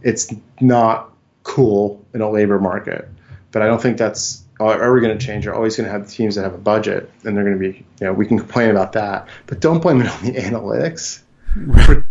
it's 0.03 0.31
not 0.61 1.11
cool 1.43 2.05
in 2.13 2.21
a 2.21 2.29
labor 2.29 2.59
market, 2.59 3.07
but 3.51 3.61
I 3.61 3.67
don't 3.67 3.81
think 3.81 3.97
that's 3.97 4.43
ever 4.59 4.99
going 4.99 5.17
to 5.17 5.23
change. 5.25 5.45
You're 5.45 5.55
always 5.55 5.75
going 5.75 5.85
to 5.85 5.91
have 5.91 6.09
teams 6.09 6.35
that 6.35 6.43
have 6.43 6.53
a 6.53 6.57
budget, 6.59 7.11
and 7.23 7.35
they're 7.35 7.43
going 7.43 7.59
to 7.59 7.71
be. 7.71 7.85
You 7.99 8.07
know, 8.07 8.13
we 8.13 8.25
can 8.25 8.37
complain 8.39 8.69
about 8.71 8.93
that, 8.93 9.27
but 9.45 9.59
don't 9.59 9.81
blame 9.81 10.01
it 10.01 10.07
on 10.07 10.23
the 10.25 10.31
analytics. 10.33 11.21
Right. 11.55 12.03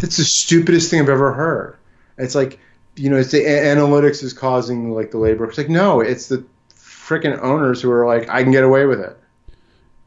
The 0.00 0.06
stupidest 0.10 0.90
thing 0.90 1.00
I've 1.00 1.08
ever 1.08 1.32
heard. 1.32 1.76
It's 2.18 2.34
like, 2.34 2.58
you 2.96 3.10
know, 3.10 3.16
it's 3.16 3.30
the 3.32 3.38
analytics 3.44 4.22
is 4.22 4.32
causing 4.32 4.92
like 4.92 5.10
the 5.10 5.18
labor. 5.18 5.44
It's 5.48 5.58
like, 5.58 5.68
no, 5.68 6.00
it's 6.00 6.28
the 6.28 6.44
freaking 6.74 7.38
owners 7.40 7.80
who 7.82 7.90
are 7.90 8.06
like, 8.06 8.28
I 8.28 8.42
can 8.42 8.52
get 8.52 8.62
away 8.62 8.86
with 8.86 9.00
it. 9.00 9.16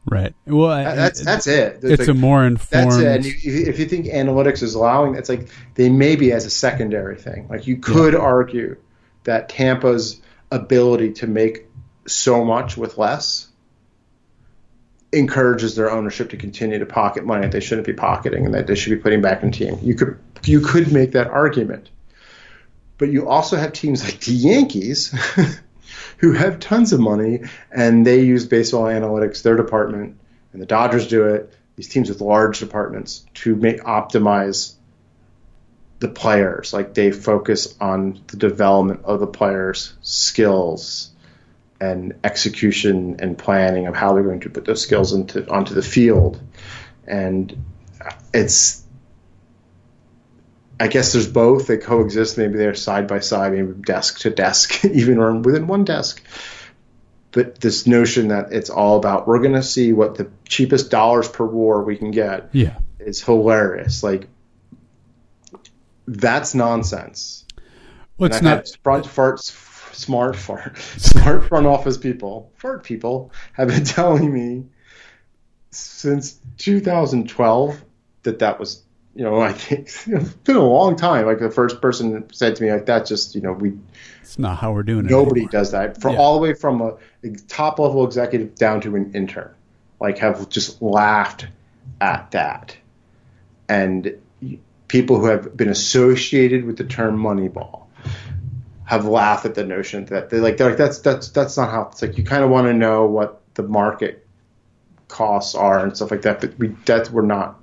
Right. 0.06 0.34
Well, 0.46 0.68
That- 0.68 0.96
That's 0.96 1.24
that's 1.24 1.46
it. 1.46 1.80
it's 1.82 2.00
like, 2.00 2.08
a 2.08 2.14
more 2.14 2.44
informed. 2.44 2.92
that's 2.92 2.96
it. 2.96 3.06
And 3.06 3.24
you, 3.24 3.66
if 3.66 3.78
you 3.78 3.86
think 3.86 4.06
analytics 4.06 4.62
is 4.62 4.74
allowing, 4.74 5.14
it's 5.14 5.28
like 5.28 5.48
they 5.74 5.88
may 5.88 6.14
be 6.16 6.32
as 6.32 6.44
a 6.46 6.50
secondary 6.50 7.16
thing. 7.16 7.48
Like 7.48 7.66
you 7.66 7.76
could 7.78 8.14
argue 8.14 8.76
that 9.24 9.48
Tampa's 9.48 10.20
ability 10.54 11.12
to 11.14 11.26
make 11.26 11.66
so 12.06 12.44
much 12.44 12.76
with 12.76 12.96
less 12.96 13.48
encourages 15.12 15.76
their 15.76 15.90
ownership 15.90 16.30
to 16.30 16.36
continue 16.36 16.78
to 16.78 16.86
pocket 16.86 17.24
money 17.24 17.42
that 17.42 17.52
they 17.52 17.60
shouldn't 17.60 17.86
be 17.86 17.92
pocketing 17.92 18.46
and 18.46 18.54
that 18.54 18.66
they 18.66 18.74
should 18.74 18.90
be 18.90 18.96
putting 18.96 19.20
back 19.20 19.42
in 19.42 19.52
team. 19.52 19.78
You 19.82 19.94
could 19.94 20.18
you 20.44 20.60
could 20.60 20.92
make 20.92 21.12
that 21.12 21.28
argument. 21.28 21.90
But 22.98 23.10
you 23.10 23.28
also 23.28 23.56
have 23.56 23.72
teams 23.72 24.04
like 24.04 24.20
the 24.20 24.32
Yankees 24.32 25.14
who 26.18 26.32
have 26.32 26.60
tons 26.60 26.92
of 26.92 27.00
money 27.00 27.44
and 27.72 28.06
they 28.06 28.22
use 28.22 28.46
baseball 28.46 28.84
analytics, 28.84 29.42
their 29.42 29.56
department, 29.56 30.16
and 30.52 30.62
the 30.62 30.66
Dodgers 30.66 31.08
do 31.08 31.26
it. 31.26 31.52
These 31.76 31.88
teams 31.88 32.08
with 32.08 32.20
large 32.20 32.60
departments 32.60 33.26
to 33.34 33.56
make 33.56 33.80
optimize 33.80 34.74
the 36.04 36.10
players. 36.10 36.72
Like 36.72 36.92
they 36.92 37.10
focus 37.10 37.74
on 37.80 38.20
the 38.26 38.36
development 38.36 39.00
of 39.04 39.20
the 39.20 39.26
players' 39.26 39.94
skills 40.02 41.10
and 41.80 42.14
execution 42.22 43.16
and 43.20 43.38
planning 43.38 43.86
of 43.86 43.96
how 43.96 44.12
they're 44.12 44.22
going 44.22 44.40
to 44.40 44.50
put 44.50 44.66
those 44.66 44.82
skills 44.82 45.14
into 45.14 45.50
onto 45.50 45.74
the 45.74 45.82
field. 45.82 46.40
And 47.06 47.64
it's 48.34 48.84
I 50.78 50.88
guess 50.88 51.12
there's 51.14 51.28
both. 51.28 51.68
They 51.68 51.78
coexist. 51.78 52.36
Maybe 52.36 52.58
they're 52.58 52.74
side 52.74 53.08
by 53.08 53.20
side, 53.20 53.52
maybe 53.52 53.72
desk 53.72 54.20
to 54.20 54.30
desk, 54.30 54.84
even 54.84 55.18
or 55.18 55.34
within 55.36 55.66
one 55.66 55.84
desk. 55.84 56.22
But 57.30 57.60
this 57.60 57.86
notion 57.86 58.28
that 58.28 58.52
it's 58.52 58.68
all 58.68 58.98
about 58.98 59.26
we're 59.26 59.40
going 59.40 59.54
to 59.54 59.62
see 59.62 59.94
what 59.94 60.16
the 60.16 60.30
cheapest 60.46 60.90
dollars 60.90 61.28
per 61.28 61.46
WAR 61.46 61.82
we 61.82 61.96
can 61.96 62.10
get 62.10 62.50
yeah. 62.52 62.76
is 63.00 63.22
hilarious. 63.22 64.02
Like 64.02 64.28
that's 66.06 66.54
nonsense. 66.54 67.44
Well, 68.18 68.30
it's 68.30 68.42
not. 68.42 68.68
front 68.82 69.04
farts, 69.06 69.50
smart 69.94 70.36
fart, 70.36 70.76
smart 70.98 71.48
front 71.48 71.66
office 71.66 71.98
people, 71.98 72.52
fart 72.56 72.84
people 72.84 73.32
have 73.54 73.68
been 73.68 73.84
telling 73.98 74.32
me 74.32 74.64
since 75.70 76.38
2012 76.58 77.82
that 78.22 78.38
that 78.38 78.58
was, 78.60 78.82
you 79.14 79.24
know, 79.24 79.40
I 79.40 79.52
think 79.52 79.88
it's 80.06 80.32
been 80.44 80.56
a 80.56 80.64
long 80.64 80.96
time. 80.96 81.26
Like 81.26 81.38
the 81.40 81.50
first 81.50 81.80
person 81.80 82.24
said 82.32 82.56
to 82.56 82.62
me, 82.62 82.72
like 82.72 82.86
that 82.86 83.06
just, 83.06 83.34
you 83.34 83.40
know, 83.40 83.52
we 83.52 83.72
It's 84.20 84.38
not 84.38 84.58
how 84.58 84.72
we're 84.72 84.82
doing 84.84 85.06
it. 85.06 85.10
nobody 85.10 85.40
anymore. 85.42 85.50
does 85.50 85.72
that. 85.72 86.00
For 86.00 86.10
Yeah. 86.12 86.18
all 86.18 86.34
the 86.34 86.40
way 86.40 86.54
from 86.54 86.80
a, 86.80 86.96
a 87.24 87.30
top 87.48 87.78
level 87.78 88.04
executive 88.04 88.54
down 88.54 88.80
to 88.82 88.94
an 88.96 89.12
intern, 89.14 89.52
like 90.00 90.18
have 90.18 90.48
just 90.48 90.80
laughed 90.80 91.46
at 92.00 92.30
that, 92.32 92.76
and 93.68 94.14
people 94.94 95.18
who 95.18 95.26
have 95.26 95.56
been 95.56 95.70
associated 95.70 96.64
with 96.64 96.76
the 96.76 96.84
term 96.84 97.18
Moneyball 97.18 97.86
have 98.84 99.06
laughed 99.06 99.44
at 99.44 99.56
the 99.56 99.64
notion 99.64 100.04
that 100.04 100.30
they 100.30 100.38
like 100.38 100.56
they're 100.56 100.68
like 100.68 100.78
that's 100.78 101.00
that's 101.00 101.30
that's 101.30 101.56
not 101.56 101.68
how 101.68 101.88
it's 101.90 102.00
like 102.00 102.16
you 102.16 102.22
kind 102.22 102.44
of 102.44 102.50
want 102.50 102.68
to 102.68 102.72
know 102.72 103.04
what 103.04 103.42
the 103.54 103.64
market 103.64 104.24
costs 105.08 105.56
are 105.56 105.80
and 105.80 105.96
stuff 105.96 106.12
like 106.12 106.22
that, 106.22 106.40
but 106.40 106.56
we 106.60 106.68
that 106.84 107.10
we're 107.10 107.22
not. 107.22 107.60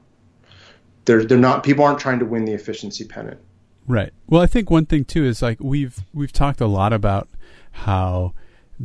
They're, 1.06 1.24
they're 1.24 1.38
not 1.38 1.64
people 1.64 1.86
aren't 1.86 2.00
trying 2.00 2.20
to 2.20 2.26
win 2.26 2.44
the 2.44 2.52
efficiency 2.52 3.06
pennant. 3.06 3.40
Right. 3.88 4.12
Well, 4.28 4.42
I 4.42 4.46
think 4.46 4.70
one 4.70 4.86
thing 4.86 5.06
too 5.06 5.24
is 5.24 5.42
like 5.42 5.58
we've 5.62 6.04
we've 6.14 6.34
talked 6.34 6.60
a 6.60 6.68
lot 6.68 6.92
about 6.92 7.30
how 7.72 8.34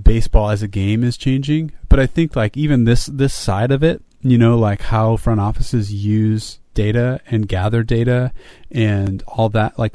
baseball 0.00 0.50
as 0.50 0.62
a 0.62 0.68
game 0.68 1.02
is 1.02 1.16
changing, 1.16 1.72
but 1.88 1.98
I 1.98 2.06
think 2.06 2.36
like 2.36 2.56
even 2.56 2.84
this 2.84 3.06
this 3.06 3.34
side 3.34 3.72
of 3.72 3.82
it, 3.82 4.04
you 4.20 4.38
know, 4.38 4.56
like 4.56 4.82
how 4.82 5.16
front 5.16 5.40
offices 5.40 5.92
use 5.92 6.60
data 6.76 7.20
and 7.26 7.48
gather 7.48 7.82
data 7.82 8.30
and 8.70 9.24
all 9.26 9.48
that, 9.48 9.76
like 9.76 9.94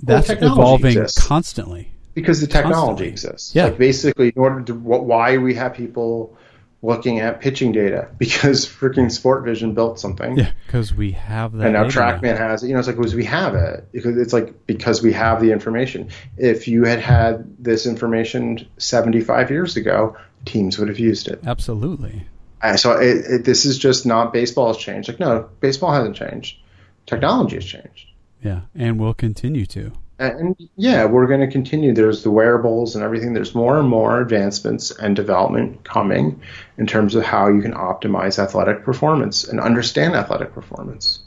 that's 0.00 0.28
technology 0.28 0.60
evolving 0.60 0.98
exists. 0.98 1.26
constantly. 1.26 1.90
because 2.14 2.40
the 2.40 2.46
technology 2.46 2.74
Constantly. 2.76 3.08
exists. 3.08 3.54
Yeah. 3.56 3.64
Like 3.64 3.78
basically, 3.78 4.28
in 4.28 4.34
order 4.40 4.60
to 4.62 4.74
why 4.74 5.38
we 5.38 5.54
have 5.54 5.74
people 5.74 6.36
looking 6.80 7.18
at 7.18 7.40
pitching 7.40 7.72
data 7.72 8.06
because 8.18 8.64
freaking 8.64 9.06
Sportvision 9.06 9.74
built 9.74 9.98
something. 9.98 10.38
Yeah, 10.38 10.52
because 10.66 10.94
we 10.94 11.10
have 11.12 11.52
that. 11.54 11.64
And 11.64 11.72
now 11.72 11.84
TrackMan 11.84 12.38
has 12.38 12.62
it. 12.62 12.68
You 12.68 12.74
know, 12.74 12.78
it's 12.78 12.86
like 12.86 12.96
because 12.96 13.16
we 13.16 13.24
have 13.24 13.56
it. 13.56 13.88
Because 13.90 14.16
it's 14.16 14.32
like 14.32 14.66
because 14.66 15.02
we 15.02 15.12
have 15.12 15.40
the 15.40 15.50
information. 15.50 16.10
If 16.36 16.68
you 16.68 16.84
had 16.84 17.00
had 17.00 17.56
this 17.58 17.86
information 17.86 18.68
75 18.78 19.50
years 19.50 19.76
ago, 19.76 20.16
teams 20.44 20.78
would 20.78 20.86
have 20.88 21.00
used 21.00 21.26
it. 21.26 21.40
Absolutely. 21.44 22.24
Uh, 22.62 22.76
So 22.76 22.92
it, 22.92 23.24
it, 23.26 23.44
this 23.44 23.64
is 23.64 23.78
just 23.78 24.06
not 24.06 24.32
baseball 24.32 24.68
has 24.68 24.76
changed. 24.76 25.08
Like 25.08 25.20
no, 25.20 25.48
baseball 25.60 25.92
hasn't 25.92 26.16
changed. 26.16 26.58
Technology 27.06 27.56
has 27.56 27.64
changed. 27.64 28.06
Yeah, 28.42 28.62
and 28.74 29.00
we'll 29.00 29.14
continue 29.14 29.66
to. 29.66 29.92
And 30.20 30.56
yeah, 30.74 31.04
we're 31.04 31.28
going 31.28 31.40
to 31.40 31.50
continue. 31.50 31.94
There's 31.94 32.24
the 32.24 32.30
wearables 32.30 32.96
and 32.96 33.04
everything. 33.04 33.34
There's 33.34 33.54
more 33.54 33.78
and 33.78 33.88
more 33.88 34.20
advancements 34.20 34.90
and 34.90 35.14
development 35.14 35.84
coming 35.84 36.40
in 36.76 36.88
terms 36.88 37.14
of 37.14 37.22
how 37.22 37.48
you 37.48 37.62
can 37.62 37.72
optimize 37.72 38.42
athletic 38.42 38.82
performance 38.82 39.44
and 39.44 39.60
understand 39.60 40.16
athletic 40.16 40.52
performance. 40.52 41.20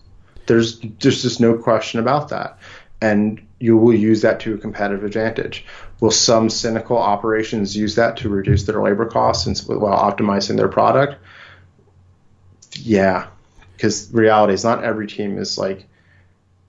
There's 0.45 0.79
there's 0.79 1.21
just 1.21 1.39
no 1.39 1.57
question 1.57 2.01
about 2.01 2.29
that. 2.29 2.57
And 3.01 3.41
you 3.59 3.77
will 3.77 3.93
use 3.93 4.21
that 4.23 4.41
to 4.41 4.55
a 4.55 4.57
competitive 4.57 5.05
advantage. 5.05 5.65
Will 6.01 6.11
some 6.11 6.49
cynical 6.49 6.97
operations 6.97 7.77
use 7.77 7.95
that 7.95 8.17
to 8.17 8.29
reduce 8.29 8.63
their 8.63 8.81
labor 8.81 9.05
costs 9.05 9.45
and 9.45 9.79
while 9.79 9.97
optimizing 9.97 10.57
their 10.57 10.67
product? 10.67 11.15
Yeah, 12.73 13.27
because 13.77 14.09
reality 14.11 14.53
is 14.53 14.63
not 14.63 14.83
every 14.83 15.05
team 15.07 15.37
is 15.37 15.57
like 15.59 15.87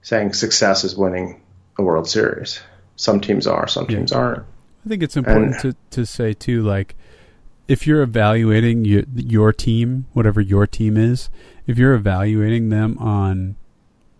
saying 0.03 0.33
success 0.33 0.83
is 0.83 0.95
winning 0.95 1.41
a 1.79 1.83
World 1.83 2.07
Series. 2.07 2.61
Some 2.95 3.19
teams 3.21 3.47
are, 3.47 3.67
some 3.67 3.85
Yeah. 3.89 3.97
teams 3.97 4.11
aren't. 4.11 4.43
I 4.85 4.89
think 4.89 5.01
it's 5.01 5.17
important 5.17 5.53
And- 5.53 5.61
to, 5.61 5.75
to 6.01 6.05
say 6.05 6.33
too, 6.33 6.61
like 6.61 6.95
if 7.67 7.87
you're 7.87 8.01
evaluating 8.03 8.85
your 8.85 9.03
your 9.15 9.51
team, 9.53 10.05
whatever 10.13 10.41
your 10.41 10.67
team 10.67 10.95
is, 10.97 11.29
if 11.65 11.77
you're 11.79 11.93
evaluating 11.93 12.69
them 12.69 12.97
on, 12.99 13.55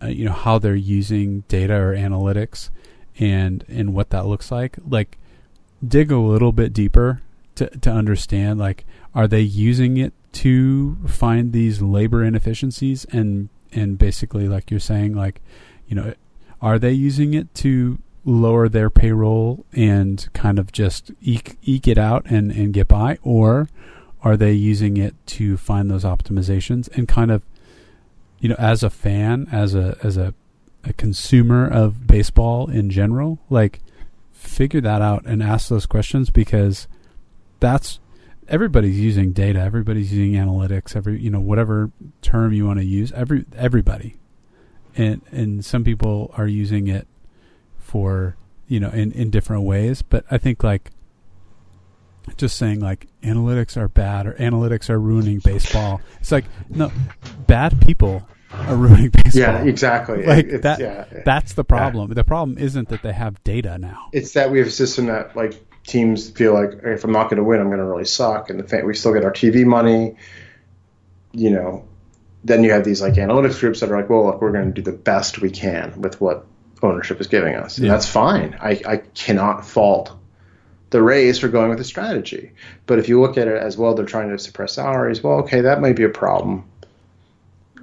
uh, 0.01 0.07
you 0.07 0.26
know, 0.26 0.32
how 0.32 0.57
they're 0.57 0.74
using 0.74 1.43
data 1.49 1.76
or 1.76 1.93
analytics, 1.93 2.70
and 3.20 3.66
and 3.68 3.93
what 3.93 4.09
that 4.11 4.26
looks 4.26 4.51
like, 4.51 4.78
like 4.88 5.18
dig 5.86 6.11
a 6.11 6.18
little 6.18 6.51
bit 6.51 6.74
deeper 6.74 7.22
to 7.55 7.68
to 7.80 7.91
understand, 7.91 8.59
like 8.59 8.86
are 9.14 9.28
they 9.28 9.41
using 9.41 9.97
it 9.97 10.14
to 10.34 10.97
find 11.07 11.53
these 11.53 11.82
labor 11.82 12.24
inefficiencies 12.24 13.05
and 13.05 13.49
and 13.72 13.97
basically 13.97 14.47
like 14.47 14.72
you're 14.72 14.80
saying, 14.80 15.14
like 15.14 15.41
you 15.88 15.95
know, 15.95 16.14
are 16.61 16.80
they 16.80 16.91
using 16.91 17.34
it 17.34 17.53
to 17.55 17.99
lower 18.26 18.70
their 18.70 18.89
payroll 18.89 19.66
and 19.74 20.28
kind 20.34 20.57
of 20.57 20.72
just 20.72 21.11
eke, 21.22 21.57
eke 21.64 21.88
it 21.88 21.97
out 21.97 22.26
and, 22.26 22.51
and 22.51 22.74
get 22.74 22.88
by? 22.88 23.18
Or 23.22 23.70
are 24.22 24.38
they 24.38 24.53
using 24.53 24.97
it 24.97 25.16
to 25.28 25.57
find 25.57 25.91
those 25.91 26.03
optimizations 26.03 26.89
and 26.95 27.07
kind 27.07 27.32
of, 27.32 27.43
you 28.39 28.49
know, 28.49 28.55
as 28.57 28.84
a 28.84 28.89
fan, 28.89 29.47
as 29.51 29.76
a, 29.76 29.97
as 30.03 30.18
a, 30.18 30.34
a 30.84 30.94
consumer 30.94 31.68
of 31.68 32.08
baseball 32.08 32.70
in 32.70 32.90
general, 32.90 33.40
like 33.50 33.80
figure 34.32 34.82
that 34.82 35.02
out 35.02 35.26
and 35.26 35.42
ask 35.42 35.70
those 35.70 35.86
questions 35.86 36.30
because 36.30 36.88
that's 37.60 38.00
everybody's 38.48 39.00
using 39.00 39.32
data, 39.32 39.60
everybody's 39.60 40.12
using 40.14 40.34
analytics, 40.40 40.96
every, 40.96 41.20
you 41.20 41.30
know, 41.30 41.40
whatever 41.40 41.92
term 42.22 42.52
you 42.54 42.66
want 42.66 42.80
to 42.80 42.86
use, 42.86 43.12
every, 43.14 43.46
everybody. 43.56 44.16
And, 44.96 45.22
and 45.32 45.64
some 45.64 45.84
people 45.84 46.34
are 46.38 46.48
using 46.48 46.88
it 46.88 47.08
for 47.94 48.36
you 48.68 48.80
know 48.80 48.90
in 48.90 49.12
in 49.12 49.30
different 49.30 49.62
ways 49.62 50.02
but 50.02 50.26
i 50.32 50.38
think 50.40 50.64
like 50.64 50.90
just 52.38 52.58
saying 52.58 52.80
like 52.80 53.08
analytics 53.22 53.78
are 53.78 53.88
bad 53.88 54.26
or 54.26 54.34
analytics 54.34 54.90
are 54.90 55.00
ruining 55.00 55.38
baseball 55.40 56.02
it's 56.20 56.32
like 56.32 56.46
no 56.70 56.92
bad 57.46 57.80
people 57.86 58.28
are 58.54 58.76
ruining 58.76 59.10
baseball. 59.24 59.41
Yeah, 59.41 59.64
exactly. 59.64 60.26
Like 60.26 60.45
It's- 60.45 60.62
that. 60.62 60.80
yeah. 60.80 61.06
That's 61.26 61.54
the 61.54 61.64
problem. 61.64 62.14
The 62.14 62.24
problem 62.24 62.58
isn't 62.58 62.89
that 62.89 63.01
they 63.04 63.14
have 63.14 63.43
data 63.43 63.78
now. 63.78 64.10
it's 64.12 64.34
that 64.34 64.51
we 64.51 64.60
have 64.60 64.68
a 64.68 64.72
system 64.72 65.08
that 65.08 65.36
like 65.36 65.54
teams 65.86 66.30
feel 66.30 66.54
like 66.54 66.80
if 66.84 67.04
I'm 67.04 67.12
not 67.12 67.26
going 67.26 67.38
to 67.38 67.43
win, 67.43 67.60
I'm 67.60 67.68
going 67.68 67.80
to 67.80 67.86
really 67.86 68.06
suck, 68.06 68.49
and 68.49 68.60
the 68.60 68.64
fa- 68.68 68.84
we 68.86 68.93
still 68.95 69.14
get 69.14 69.24
our 69.26 69.34
TV 69.34 69.66
money. 69.66 70.16
You 71.34 71.49
know, 71.49 71.86
then 72.43 72.64
you 72.64 72.72
have 72.72 72.84
these 72.84 73.01
like 73.01 73.14
analytics 73.16 73.60
groups 73.60 73.80
that 73.80 73.89
are 73.91 73.97
like, 73.99 74.10
well, 74.10 74.26
look, 74.26 74.41
we're 74.41 74.51
going 74.51 74.74
to 74.74 74.82
do 74.82 74.89
the 74.89 74.95
best 74.97 75.41
we 75.41 75.49
can 75.49 75.99
with 76.01 76.22
what 76.22 76.45
ownership 76.82 77.20
is 77.22 77.28
giving 77.28 77.56
us, 77.56 77.78
and 77.78 77.88
Yeah. 77.88 77.93
that's 77.93 78.08
fine. 78.08 78.58
I, 78.62 78.82
I 78.86 78.97
cannot 78.97 79.66
fault 79.66 80.12
the 80.91 81.01
Rays 81.01 81.39
for 81.39 81.47
going 81.47 81.70
with 81.70 81.80
a 81.80 81.84
strategy, 81.84 82.51
but 82.86 82.99
if 82.99 83.10
you 83.10 83.20
look 83.20 83.38
at 83.38 83.47
it 83.47 83.58
as 83.62 83.78
well, 83.78 83.95
they're 83.95 84.06
trying 84.06 84.30
to 84.30 84.38
suppress 84.38 84.74
salaries. 84.74 85.24
Well, 85.24 85.39
okay, 85.39 85.62
that 85.62 85.82
might 85.82 85.95
be 85.95 86.04
a 86.04 86.10
problem 86.10 86.66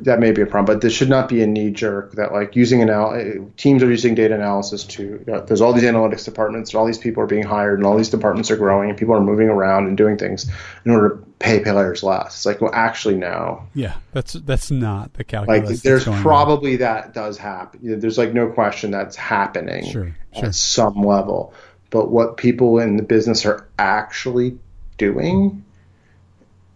that 0.04 0.20
may 0.20 0.32
be 0.32 0.42
a 0.42 0.46
problem, 0.46 0.66
but 0.74 0.80
this 0.82 0.92
should 0.92 1.08
not 1.08 1.28
be 1.28 1.42
a 1.42 1.46
knee 1.46 1.70
jerk 1.70 2.12
that 2.12 2.32
like 2.32 2.56
using 2.56 2.80
anal- 2.80 3.14
eh, 3.14 3.34
teams 3.56 3.82
are 3.82 3.90
using 3.90 4.14
data 4.14 4.34
analysis 4.34 4.84
to. 4.84 5.02
You 5.02 5.24
know, 5.26 5.40
there's 5.40 5.60
all 5.60 5.72
these 5.72 5.84
analytics 5.84 6.24
departments, 6.24 6.70
and 6.70 6.78
all 6.78 6.86
these 6.86 6.98
people 6.98 7.22
are 7.22 7.26
being 7.26 7.44
hired, 7.44 7.78
and 7.78 7.86
all 7.86 7.96
these 7.96 8.08
departments 8.08 8.50
are 8.50 8.56
growing, 8.56 8.90
and 8.90 8.98
people 8.98 9.14
are 9.14 9.20
moving 9.20 9.48
around 9.48 9.86
and 9.86 9.96
doing 9.96 10.16
things 10.16 10.50
in 10.84 10.90
order 10.90 11.16
to 11.16 11.16
pay 11.38 11.60
players 11.60 12.02
less. 12.02 12.36
It's 12.36 12.46
like, 12.46 12.60
well, 12.60 12.70
actually, 12.72 13.16
no. 13.16 13.66
Yeah, 13.74 13.96
that's 14.12 14.34
that's 14.34 14.70
not 14.70 15.14
the 15.14 15.24
calculus. 15.24 15.70
Like, 15.70 15.80
there's 15.82 16.04
going 16.04 16.18
on. 16.18 16.22
probably 16.22 16.76
that 16.76 17.14
does 17.14 17.38
happen. 17.38 18.00
There's 18.00 18.18
like 18.18 18.32
no 18.32 18.48
question 18.48 18.90
that's 18.90 19.16
happening 19.16 19.90
Sure, 19.90 20.14
at 20.34 20.54
some 20.54 21.02
level. 21.02 21.52
But 21.90 22.10
what 22.10 22.36
people 22.36 22.78
in 22.78 22.96
the 22.96 23.02
business 23.02 23.44
are 23.44 23.66
actually 23.78 24.56
doing, 24.96 25.64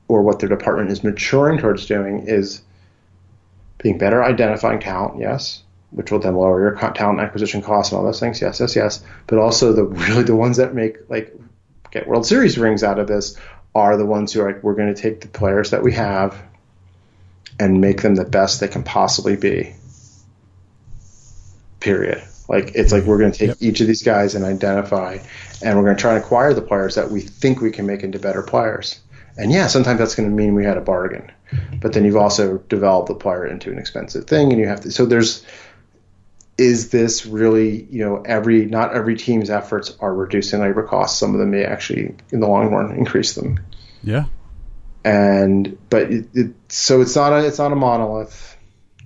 or 0.08 0.22
what 0.22 0.40
their 0.40 0.48
department 0.48 0.90
is 0.90 1.04
maturing 1.04 1.58
towards 1.58 1.86
doing, 1.86 2.26
is 2.26 2.62
being 3.78 3.98
better 3.98 4.22
at 4.22 4.30
identifying 4.30 4.80
talent, 4.80 5.20
yes, 5.20 5.62
which 5.90 6.10
will 6.10 6.18
then 6.20 6.34
lower 6.34 6.60
your 6.60 6.92
talent 6.92 7.20
acquisition 7.20 7.62
costs 7.62 7.92
and 7.92 7.98
all 7.98 8.04
those 8.04 8.20
things, 8.20 8.40
yes, 8.40 8.60
yes, 8.60 8.74
yes. 8.76 9.04
But 9.26 9.38
also 9.38 9.72
the 9.72 9.84
really 10.08 10.22
the 10.24 10.36
ones 10.36 10.56
that 10.56 10.74
make 10.74 11.08
like 11.08 11.34
get 11.90 12.06
World 12.08 12.26
Series 12.26 12.58
rings 12.58 12.82
out 12.82 12.98
of 12.98 13.06
this 13.06 13.38
are 13.74 13.96
the 13.96 14.06
ones 14.06 14.32
who 14.32 14.40
are 14.40 14.52
like, 14.52 14.62
we're 14.62 14.74
going 14.74 14.94
to 14.94 15.00
take 15.00 15.20
the 15.20 15.28
players 15.28 15.70
that 15.70 15.82
we 15.82 15.92
have 15.92 16.40
and 17.58 17.80
make 17.80 18.02
them 18.02 18.14
the 18.14 18.24
best 18.24 18.60
they 18.60 18.68
can 18.68 18.82
possibly 18.82 19.36
be. 19.36 19.74
Period. 21.80 22.22
Like 22.48 22.72
it's 22.74 22.92
like 22.92 23.04
we're 23.04 23.18
going 23.18 23.32
to 23.32 23.38
take 23.38 23.48
Yep. 23.48 23.56
each 23.60 23.80
of 23.80 23.86
these 23.86 24.02
guys 24.02 24.34
and 24.34 24.44
identify, 24.44 25.18
and 25.62 25.76
we're 25.76 25.84
going 25.84 25.96
to 25.96 26.00
try 26.00 26.14
and 26.14 26.22
acquire 26.22 26.52
the 26.52 26.62
players 26.62 26.94
that 26.96 27.10
we 27.10 27.20
think 27.20 27.60
we 27.60 27.70
can 27.70 27.86
make 27.86 28.02
into 28.02 28.18
better 28.18 28.42
players. 28.42 29.00
And 29.36 29.50
yeah, 29.50 29.66
sometimes 29.66 29.98
that's 29.98 30.14
going 30.14 30.28
to 30.28 30.34
mean 30.34 30.54
we 30.54 30.64
had 30.64 30.76
a 30.76 30.80
bargain, 30.82 31.30
but 31.80 31.92
then 31.92 32.04
you've 32.04 32.16
also 32.16 32.58
developed 32.58 33.08
the 33.08 33.14
player 33.14 33.46
into 33.46 33.70
an 33.70 33.78
expensive 33.78 34.26
thing, 34.26 34.52
and 34.52 34.60
you 34.60 34.66
have 34.66 34.80
to. 34.82 34.90
So 34.90 35.06
there's, 35.06 35.44
is 36.56 36.90
this 36.90 37.26
really 37.26 37.82
you 37.84 38.04
know 38.04 38.22
every 38.24 38.66
not 38.66 38.94
every 38.94 39.16
team's 39.16 39.50
efforts 39.50 39.96
are 40.00 40.14
reducing 40.14 40.60
labor 40.60 40.84
costs. 40.84 41.18
Some 41.18 41.34
of 41.34 41.40
them 41.40 41.50
may 41.50 41.64
actually 41.64 42.14
in 42.30 42.40
the 42.40 42.48
long 42.48 42.72
run 42.72 42.96
increase 42.96 43.34
them 43.34 43.58
Yeah, 44.02 44.26
and 45.04 45.78
but 45.90 46.10
it, 46.10 46.26
it, 46.34 46.54
so 46.68 47.00
it's 47.00 47.16
not 47.16 47.32
a 47.32 47.46
it's 47.46 47.58
not 47.58 47.72
a 47.72 47.76
monolith. 47.76 48.56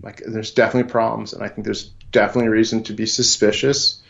Like 0.03 0.23
there's 0.25 0.53
definitely 0.53 0.91
problems, 0.91 1.33
and 1.33 1.43
I 1.43 1.49
think 1.49 1.65
there's 1.65 1.91
definitely 2.13 2.49
reason 2.49 2.85
to 2.85 2.93
be 2.93 3.07
suspicious 3.07 4.01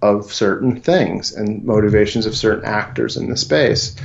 of 0.00 0.32
certain 0.32 0.80
things 0.80 1.32
and 1.32 1.64
motivations 1.64 2.26
of 2.26 2.36
certain 2.36 2.64
actors 2.64 3.16
in 3.16 3.30
the 3.30 3.36
space. 3.36 3.96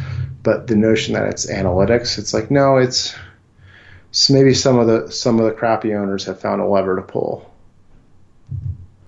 But 0.43 0.67
the 0.67 0.75
notion 0.75 1.15
that 1.15 1.27
it's 1.27 1.47
analytics, 1.47 2.17
it's 2.17 2.33
like 2.33 2.51
no, 2.51 2.77
it's, 2.77 3.15
it's 4.17 4.31
maybe 4.31 4.51
some 4.55 4.79
of 4.79 4.87
the 4.87 5.11
some 5.11 5.39
of 5.39 5.45
the 5.45 5.51
crappy 5.51 5.93
owners 5.93 6.25
have 6.25 6.39
found 6.41 6.59
a 6.59 6.65
lever 6.65 6.95
to 6.95 7.03
pull. 7.03 7.53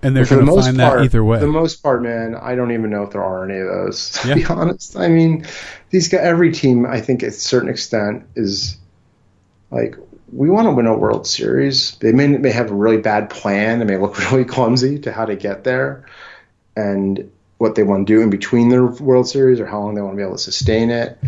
and 0.02 0.16
they're 0.16 0.24
for 0.24 0.36
the 0.36 0.44
going 0.44 0.56
to 0.56 0.62
find 0.62 0.78
part, 0.78 0.98
that 1.00 1.04
either 1.04 1.24
way. 1.24 1.40
For 1.40 1.46
the 1.46 1.52
most 1.52 1.82
part, 1.82 2.00
man, 2.00 2.36
I 2.36 2.54
don't 2.54 2.70
even 2.70 2.90
know 2.90 3.02
if 3.02 3.10
there 3.10 3.24
are 3.24 3.44
any 3.44 3.58
of 3.58 3.66
those. 3.66 4.10
To 4.10 4.28
Yeah. 4.28 4.34
be 4.36 4.44
honest, 4.48 4.96
I 4.96 5.08
mean, 5.08 5.46
these 5.90 6.06
guys, 6.08 6.20
every 6.22 6.52
team, 6.52 6.86
I 6.86 7.00
think, 7.00 7.24
at 7.24 7.30
a 7.30 7.32
certain 7.32 7.68
extent, 7.68 8.22
is 8.36 8.78
like 9.72 9.96
we 10.32 10.48
want 10.48 10.66
to 10.68 10.70
win 10.72 10.86
a 10.86 10.96
World 10.96 11.26
Series. 11.26 11.96
They 12.00 12.12
may 12.12 12.28
may 12.28 12.50
have 12.52 12.70
a 12.70 12.74
really 12.74 12.98
bad 12.98 13.30
plan. 13.30 13.80
They 13.80 13.84
may 13.86 13.96
look 13.96 14.16
really 14.30 14.44
clumsy 14.44 15.00
to 15.00 15.12
how 15.12 15.24
to 15.24 15.34
get 15.34 15.64
there, 15.64 16.06
and 16.76 17.28
what 17.58 17.74
they 17.74 17.82
want 17.82 18.06
to 18.06 18.14
do 18.14 18.22
in 18.22 18.30
between 18.30 18.68
their 18.68 18.86
World 18.86 19.28
Series 19.28 19.58
or 19.58 19.66
how 19.66 19.80
long 19.80 19.96
they 19.96 20.00
want 20.02 20.12
to 20.12 20.16
be 20.16 20.22
able 20.22 20.36
to 20.36 20.42
sustain 20.42 20.88
it. 20.90 21.18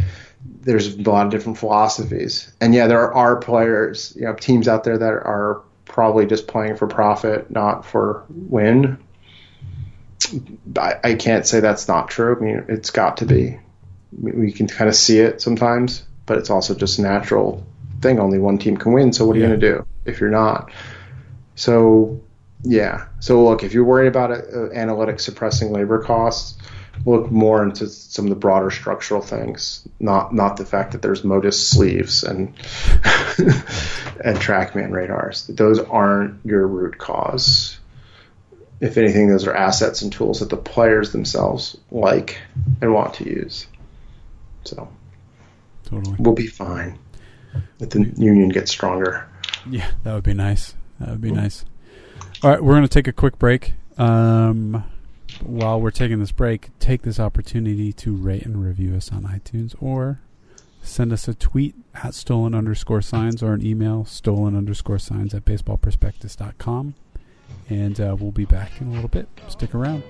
There's 0.45 0.95
a 0.95 1.03
lot 1.03 1.27
of 1.27 1.33
different 1.33 1.59
philosophies, 1.59 2.53
and 2.61 2.75
yeah, 2.75 2.87
there 2.87 3.13
are 3.13 3.37
players, 3.37 4.13
you 4.17 4.23
know, 4.23 4.35
teams 4.35 4.69
out 4.69 4.85
there 4.85 4.99
that 4.99 5.13
are 5.13 5.63
probably 5.85 6.27
just 6.27 6.47
playing 6.47 6.77
for 6.77 6.87
profit, 6.87 7.51
not 7.51 7.85
for 7.85 8.25
win. 8.29 8.99
I, 10.79 10.95
I 11.05 11.15
can't 11.15 11.47
say 11.47 11.61
that's 11.61 11.89
not 11.89 12.09
true. 12.09 12.37
I 12.37 12.41
mean, 12.41 12.65
it's 12.69 12.91
got 12.91 13.19
to 13.19 13.27
be. 13.27 13.59
We 14.21 14.53
can 14.53 14.69
kind 14.69 14.89
of 14.89 14.95
see 14.95 15.19
it 15.19 15.41
sometimes, 15.41 16.05
but 16.27 16.39
it's 16.39 16.51
also 16.51 16.75
just 16.75 16.99
a 16.99 17.03
natural 17.03 17.67
thing. 18.01 18.19
Only 18.19 18.39
one 18.39 18.59
team 18.59 18.77
can 18.77 18.93
win. 18.93 19.13
So 19.13 19.27
what 19.27 19.37
are 19.37 19.41
you 19.41 19.47
going 19.47 19.61
to 19.61 19.73
do 19.75 19.87
if 20.05 20.21
you're 20.21 20.31
not? 20.31 20.71
So 21.55 22.21
yeah. 22.63 23.07
So 23.21 23.45
look, 23.45 23.63
if 23.63 23.75
you're 23.75 23.85
worried 23.85 24.09
about 24.09 24.31
uh, 24.31 24.71
analytics 24.75 25.23
suppressing 25.23 25.73
labor 25.73 26.03
costs, 26.03 26.59
look 27.05 27.31
more 27.31 27.63
into 27.63 27.87
some 27.89 28.27
of 28.27 28.31
the 28.31 28.37
broader 28.37 28.71
structural 28.71 29.21
things. 29.21 29.87
Not 29.99 30.35
not 30.35 30.57
the 30.57 30.67
fact 30.67 30.93
that 30.93 31.03
there's 31.03 31.25
Motus 31.25 31.69
sleeves 31.69 32.25
and 32.25 32.49
and 33.05 34.39
TrackMan 34.39 34.91
radars. 34.91 35.47
Those 35.47 35.79
aren't 35.81 36.45
your 36.45 36.67
root 36.67 36.99
cause 36.99 37.79
if 38.83 38.99
anything, 38.99 39.29
those 39.29 39.47
are 39.47 39.55
assets 39.55 40.03
and 40.03 40.13
tools 40.13 40.41
that 40.41 40.51
the 40.51 40.57
players 40.57 41.13
themselves 41.13 41.77
like 41.93 42.41
and 42.81 42.93
want 42.93 43.15
to 43.15 43.25
use. 43.25 43.69
So 44.65 44.89
totally. 45.85 46.17
we'll 46.19 46.35
be 46.35 46.49
fine 46.49 46.99
if 47.79 47.91
the 47.91 48.13
union 48.17 48.49
gets 48.49 48.73
stronger. 48.73 49.29
Yeah, 49.71 49.89
that 50.03 50.13
would 50.15 50.25
be 50.25 50.35
nice. 50.35 50.75
That 50.99 51.11
would 51.11 51.21
be 51.21 51.31
nice. 51.31 51.65
All 52.43 52.51
right, 52.51 52.63
we're 52.63 52.73
going 52.73 52.83
to 52.83 52.89
take 52.89 53.07
a 53.07 53.13
quick 53.13 53.39
break. 53.39 53.75
Um, 53.99 54.85
while 55.45 55.81
we're 55.81 55.91
taking 55.91 56.19
this 56.21 56.33
break, 56.33 56.71
take 56.79 57.03
this 57.03 57.21
opportunity 57.21 57.93
to 57.93 58.15
rate 58.15 58.45
and 58.45 58.65
review 58.65 58.97
us 58.97 59.13
on 59.13 59.25
iTunes 59.25 59.75
or 59.81 60.21
send 60.83 61.13
us 61.13 61.29
a 61.29 61.35
tweet 61.35 61.75
at 61.95 62.15
stolen 62.15 62.55
underscore 62.55 63.03
signs 63.03 63.43
or 63.43 63.53
an 63.53 63.65
email 63.65 64.05
stolen 64.05 64.57
underscore 64.57 64.99
signs 64.99 65.35
at 65.35 65.45
baseballprospectus.com. 65.45 66.95
And 67.69 68.01
uh, 68.01 68.17
we'll 68.19 68.33
be 68.33 68.45
back 68.45 68.81
in 68.81 68.89
a 68.89 68.91
little 68.93 69.09
bit. 69.09 69.29
Stick 69.49 69.75
around. 69.75 70.03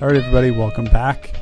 All 0.00 0.06
right, 0.06 0.16
everybody, 0.16 0.52
welcome 0.52 0.84
back. 0.84 1.34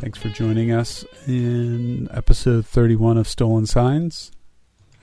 Thanks 0.00 0.16
for 0.16 0.28
joining 0.28 0.70
us 0.70 1.04
in 1.26 2.08
episode 2.12 2.64
31 2.64 3.18
of 3.18 3.26
Stolen 3.26 3.66
Signs. 3.66 4.30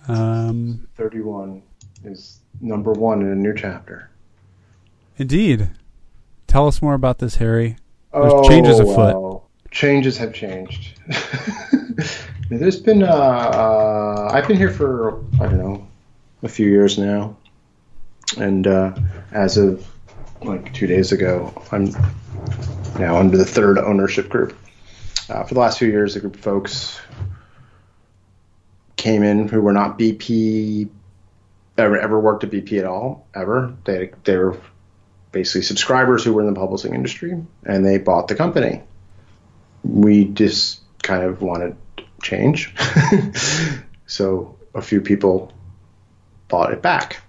Um, 0.08 0.88
31 0.95 1.62
is 2.06 2.39
number 2.62 2.93
one 2.93 3.22
in 3.24 3.28
a 3.28 3.36
new 3.36 3.53
chapter. 3.53 4.10
indeed. 5.18 5.70
Tell 6.47 6.66
us 6.66 6.82
more 6.82 6.93
about 6.93 7.20
this, 7.20 7.36
Harry. 7.36 7.76
There's 8.14 8.47
changes 8.47 8.80
afoot. 8.80 9.41
Changes 9.72 10.18
have 10.18 10.34
changed. 10.34 10.97
There's 12.49 12.80
been, 12.80 13.03
uh, 13.03 13.08
uh, 13.08 14.30
I've 14.32 14.47
been 14.47 14.56
here 14.56 14.72
for, 14.72 15.22
I 15.41 15.47
don't 15.47 15.58
know, 15.58 15.86
a 16.41 16.47
few 16.47 16.70
years 16.70 16.97
now. 16.97 17.36
And 18.38 18.66
uh, 18.66 18.95
as 19.34 19.58
of 19.58 19.86
like 20.41 20.74
two 20.74 20.88
days 20.88 21.12
ago, 21.12 21.51
I'm 21.74 21.88
now 23.00 23.18
under 23.18 23.38
the 23.38 23.46
third 23.46 23.78
ownership 23.78 24.30
group. 24.30 24.58
Uh, 25.30 25.43
for 25.43 25.54
the 25.54 25.60
last 25.60 25.80
few 25.80 25.88
years, 25.88 26.16
a 26.16 26.20
group 26.20 26.36
of 26.36 26.41
folks 26.41 27.00
came 28.96 29.24
in 29.24 29.48
who 29.48 29.62
were 29.62 29.74
not 29.74 29.98
BP, 30.00 30.89
ever, 31.78 32.00
ever 32.00 32.20
worked 32.20 32.43
at 32.43 32.52
BP 32.52 32.80
at 32.80 32.86
all, 32.86 33.28
ever. 33.34 33.76
They, 33.86 34.12
they 34.24 34.38
were 34.38 34.58
basically 35.32 35.64
subscribers 35.64 36.24
who 36.24 36.34
were 36.34 36.41
in 36.41 36.48
the 36.48 36.60
publishing 36.60 36.93
industry, 36.93 37.39
and 37.66 37.86
they 37.86 37.98
bought 37.98 38.28
the 38.28 38.36
company. 38.36 38.82
We 39.84 40.26
just 40.26 40.82
kind 41.02 41.24
of 41.24 41.41
wanted 41.41 41.76
change. 42.22 42.74
so 44.08 44.58
a 44.74 44.82
few 44.82 45.02
people 45.02 45.52
bought 46.48 46.72
it 46.72 46.82
back. 46.82 47.22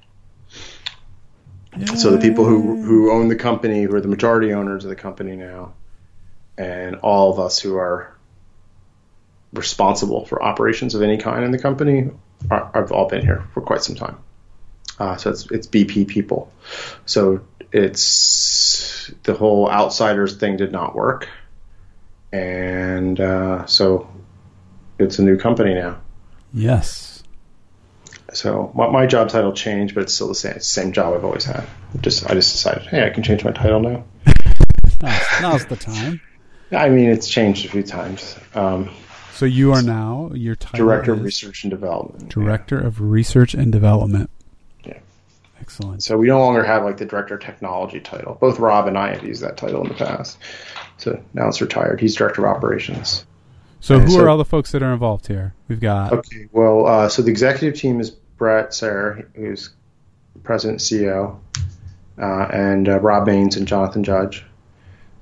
So 1.96 2.10
the 2.10 2.18
people 2.18 2.44
who 2.44 2.82
who 2.82 3.12
own 3.12 3.28
the 3.28 3.36
company, 3.36 3.82
who 3.82 3.94
are 3.94 4.00
the 4.00 4.08
majority 4.08 4.52
owners 4.52 4.84
of 4.84 4.90
the 4.90 4.96
company 4.96 5.36
now, 5.36 5.74
and 6.56 6.96
all 6.96 7.30
of 7.30 7.38
us 7.38 7.58
who 7.58 7.76
are 7.76 8.16
responsible 9.52 10.24
for 10.24 10.42
operations 10.42 10.94
of 10.94 11.02
any 11.02 11.18
kind 11.18 11.44
in 11.44 11.50
the 11.50 11.58
company 11.58 12.10
are, 12.50 12.70
have 12.74 12.92
all 12.92 13.08
been 13.08 13.22
here 13.22 13.44
for 13.52 13.60
quite 13.60 13.82
some 13.82 13.94
time. 13.94 14.16
Uh, 14.98 15.16
so 15.16 15.30
it's 15.30 15.50
it's 15.50 15.66
BP 15.66 16.08
people. 16.08 16.50
So 17.04 17.42
it's 17.72 19.10
the 19.24 19.34
whole 19.34 19.70
outsiders 19.70 20.36
thing 20.36 20.56
did 20.56 20.72
not 20.72 20.94
work, 20.94 21.28
and 22.32 23.20
uh, 23.20 23.66
so 23.66 24.08
it's 24.98 25.18
a 25.18 25.22
new 25.22 25.36
company 25.36 25.74
now. 25.74 26.00
Yes. 26.54 27.05
So 28.36 28.70
my, 28.74 28.88
my 28.90 29.06
job 29.06 29.30
title 29.30 29.52
changed, 29.52 29.94
but 29.94 30.02
it's 30.02 30.14
still 30.14 30.28
the 30.28 30.34
same. 30.34 30.54
The 30.54 30.60
same 30.60 30.92
job 30.92 31.14
I've 31.14 31.24
always 31.24 31.44
had. 31.44 31.66
Just 32.02 32.28
I 32.30 32.34
just 32.34 32.52
decided, 32.52 32.86
hey, 32.86 33.06
I 33.06 33.10
can 33.10 33.22
change 33.22 33.42
my 33.44 33.50
title 33.50 33.80
now. 33.80 34.04
Now's, 35.02 35.42
now's 35.42 35.66
the 35.66 35.76
time. 35.76 36.20
I 36.72 36.88
mean, 36.88 37.08
it's 37.08 37.28
changed 37.28 37.64
a 37.64 37.68
few 37.68 37.82
times. 37.82 38.36
Um, 38.54 38.90
So 39.32 39.46
you 39.46 39.72
are 39.72 39.82
now 39.82 40.30
your 40.34 40.54
title 40.54 40.86
director 40.86 41.12
of 41.12 41.22
research 41.22 41.64
and 41.64 41.70
development. 41.70 42.28
Director 42.28 42.78
of 42.78 43.00
Research 43.00 43.54
and 43.54 43.70
Development. 43.72 44.28
Yeah. 44.84 44.98
Excellent. 45.60 46.02
So 46.02 46.18
we 46.18 46.26
no 46.26 46.40
longer 46.40 46.64
have 46.64 46.84
like 46.84 46.96
the 46.96 47.06
director 47.06 47.34
of 47.36 47.40
technology 47.40 48.00
title. 48.00 48.36
Both 48.40 48.58
Rob 48.58 48.86
and 48.86 48.98
I 48.98 49.14
have 49.14 49.24
used 49.24 49.42
that 49.42 49.56
title 49.56 49.82
in 49.82 49.88
the 49.88 49.94
past. 49.94 50.38
So 50.98 51.22
now 51.34 51.48
it's 51.48 51.60
retired. 51.60 52.00
He's 52.00 52.16
director 52.16 52.46
of 52.46 52.56
operations. 52.56 53.24
So 53.80 53.98
who 53.98 54.10
so- 54.10 54.20
are 54.20 54.28
all 54.28 54.38
the 54.38 54.44
folks 54.44 54.72
that 54.72 54.82
are 54.82 54.92
involved 54.92 55.26
here? 55.26 55.54
We've 55.68 55.80
got 55.80 56.12
Okay. 56.12 56.48
Well, 56.52 56.86
uh, 56.86 57.08
so 57.08 57.22
the 57.22 57.30
executive 57.30 57.78
team 57.78 58.00
is 58.00 58.16
Bret 58.36 58.74
Sayre, 58.74 59.28
who's 59.34 59.70
president 60.42 60.80
and 60.80 61.00
CEO, 61.00 61.38
uh, 62.18 62.48
and 62.52 62.88
uh, 62.88 63.00
Rob 63.00 63.26
Mains 63.26 63.56
and 63.56 63.66
Jonathan 63.66 64.04
Judge. 64.04 64.44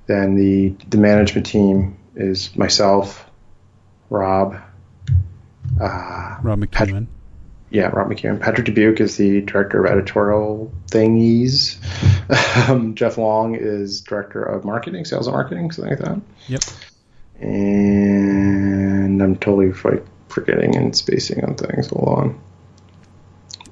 Then 0.07 0.35
the 0.35 0.75
the 0.89 0.99
management 0.99 1.47
team 1.47 1.97
is 2.15 2.55
myself, 2.57 3.29
Rob, 4.11 4.57
uh, 5.81 6.37
Rob 6.43 6.59
McQuown. 6.61 7.07
yeah, 7.71 7.87
Rob 7.87 8.11
McQuown. 8.11 8.41
Patrick 8.41 8.67
Dubuque 8.67 9.01
is 9.01 9.17
the 9.17 9.41
director 9.41 9.85
of 9.85 9.91
editorial 9.91 10.73
thingies. 10.89 11.79
um, 12.69 12.95
Jeff 12.95 13.17
Long 13.19 13.55
is 13.55 14.01
director 14.03 14.43
of 14.43 14.65
marketing, 14.65 15.05
sales 15.05 15.27
and 15.27 15.35
marketing, 15.35 15.71
something 15.73 15.97
like 15.97 16.05
that. 16.05 16.21
Yep. 16.49 16.63
And 17.41 19.23
I'm 19.23 19.37
totally 19.37 19.73
like 19.73 20.05
forgetting 20.29 20.77
and 20.77 20.95
spacing 20.95 21.45
on 21.45 21.55
things. 21.55 21.89
Hold 21.89 22.19
on. 22.19 22.41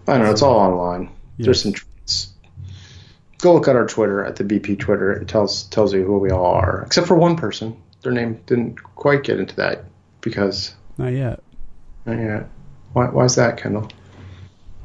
I 0.08 0.14
don't 0.14 0.24
know. 0.24 0.30
It's 0.30 0.42
all 0.42 0.58
online. 0.58 1.10
There's 1.38 1.62
some 1.62 1.72
tweets. 1.72 2.28
Go 3.38 3.54
look 3.54 3.68
at 3.68 3.76
our 3.76 3.86
Twitter 3.86 4.24
at 4.24 4.36
the 4.36 4.44
BP 4.44 4.78
Twitter. 4.78 5.12
It 5.12 5.28
tells 5.28 5.64
tells 5.64 5.92
you 5.92 6.04
who 6.04 6.18
we 6.18 6.30
all 6.30 6.44
are, 6.54 6.82
except 6.86 7.06
for 7.06 7.16
one 7.16 7.36
person. 7.36 7.76
Their 8.02 8.12
name 8.12 8.40
didn't 8.46 8.82
quite 8.82 9.22
get 9.24 9.38
into 9.40 9.54
that 9.56 9.84
because 10.20 10.74
Not 10.98 11.08
yet. 11.12 11.40
not 12.04 12.18
yet. 12.18 12.48
Why, 12.92 13.06
why 13.06 13.24
is 13.24 13.36
that, 13.36 13.56
Kendall? 13.56 13.88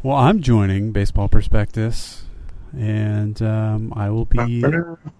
Well, 0.03 0.15
I'm 0.15 0.41
joining 0.41 0.91
Baseball 0.91 1.27
Prospectus, 1.27 2.23
and 2.77 3.41
um, 3.41 3.93
I 3.95 4.09
will 4.09 4.25
be. 4.25 4.63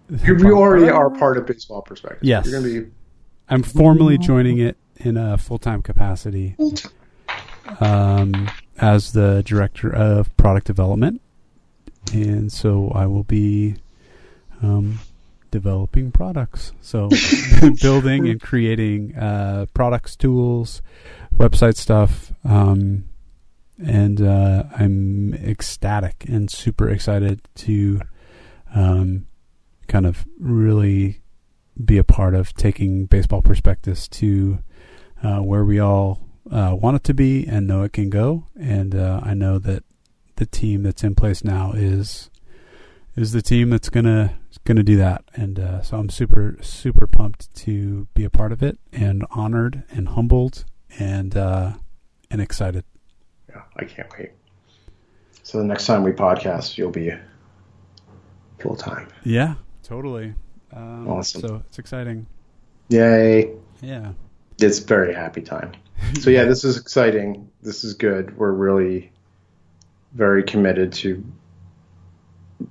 You, 0.10 0.38
you 0.38 0.58
already 0.58 0.90
are 0.90 1.10
part 1.10 1.38
of 1.38 1.46
Baseball 1.46 1.82
Perspective. 1.82 2.20
Yes. 2.22 2.46
You're 2.46 2.62
going 2.62 2.74
to 2.74 2.82
be 2.86 2.92
I'm 3.50 3.62
formally 3.62 4.18
joining 4.18 4.58
it 4.60 4.78
in 4.96 5.18
a 5.18 5.38
full 5.38 5.58
time 5.58 5.82
capacity 5.82 6.56
um, 7.82 8.50
as 8.78 9.14
the 9.14 9.44
director 9.46 9.94
of 9.94 10.36
product 10.38 10.68
development, 10.68 11.22
and 12.14 12.52
so 12.52 12.92
I 12.94 13.06
will 13.08 13.24
be 13.24 13.76
um, 14.62 15.00
developing 15.52 16.12
products. 16.12 16.74
So 16.82 17.10
building 17.82 18.28
and 18.28 18.42
creating 18.42 19.16
uh, 19.16 19.68
products, 19.74 20.16
tools, 20.16 20.82
website 21.36 21.78
stuff, 21.78 22.32
um, 22.44 23.06
and 23.84 24.22
uh, 24.22 24.64
I'm 24.78 25.34
ecstatic 25.34 26.26
and 26.28 26.50
super 26.50 26.90
excited 26.90 27.42
to 27.56 28.02
um, 28.74 29.28
kind 29.88 30.06
of 30.06 30.26
really 30.40 31.22
be 31.84 31.98
a 31.98 32.04
part 32.04 32.34
of 32.34 32.54
taking 32.56 33.06
baseball 33.06 33.42
prospectus 33.42 34.08
to 34.08 34.60
uh, 35.24 35.40
where 35.40 35.64
we 35.64 35.80
all 35.80 36.27
uh, 36.52 36.76
want 36.76 36.98
it 36.98 37.04
to 37.06 37.14
be 37.14 37.46
and 37.46 37.68
know 37.68 37.84
it 37.84 37.94
can 37.94 38.10
go. 38.10 38.46
And 38.60 38.96
uh, 38.96 39.22
I 39.24 39.34
know 39.34 39.60
that 39.60 39.84
the 40.36 40.46
team 40.46 40.84
that's 40.84 41.04
in 41.04 41.16
place 41.16 41.44
now 41.44 41.74
is 41.74 42.30
is 43.16 43.32
the 43.32 43.42
team 43.42 43.72
that's 43.72 43.90
gonna 43.90 44.38
gonna 44.64 44.84
do 44.84 44.98
that. 44.98 45.24
And 45.34 45.60
uh, 45.60 45.82
so 45.82 45.98
I'm 45.98 46.10
super 46.10 46.58
super 46.62 47.08
pumped 47.08 47.54
to 47.56 48.08
be 48.14 48.24
a 48.24 48.30
part 48.30 48.52
of 48.52 48.62
it, 48.64 48.80
and 48.92 49.26
honored 49.32 49.84
and 49.90 50.10
humbled 50.10 50.66
and 51.00 51.36
uh, 51.36 51.74
and 52.30 52.42
excited. 52.42 52.84
Yeah, 53.50 53.64
I 53.76 53.86
can't 53.86 54.10
wait. 54.18 54.32
So 55.44 55.60
the 55.60 55.64
next 55.64 55.86
time 55.86 56.04
we 56.04 56.12
podcast, 56.12 56.78
you'll 56.78 56.92
be 56.92 57.14
full 58.60 58.76
time. 58.76 59.08
Yeah, 59.24 59.56
totally. 59.84 60.34
Um, 60.74 61.08
Awesome. 61.08 61.42
So 61.42 61.64
it's 61.68 61.80
exciting. 61.80 62.28
Yay! 62.90 63.54
Yeah. 63.82 64.14
It's 64.60 64.80
very 64.80 65.14
happy 65.14 65.42
time. 65.42 65.74
So 66.22 66.30
yeah, 66.30 66.46
this 66.46 66.64
is 66.64 66.78
exciting. 66.78 67.50
This 67.62 67.84
is 67.84 67.94
good. 67.94 68.38
We're 68.38 68.52
really 68.52 69.12
very 70.14 70.44
committed 70.44 70.94
to 70.94 71.24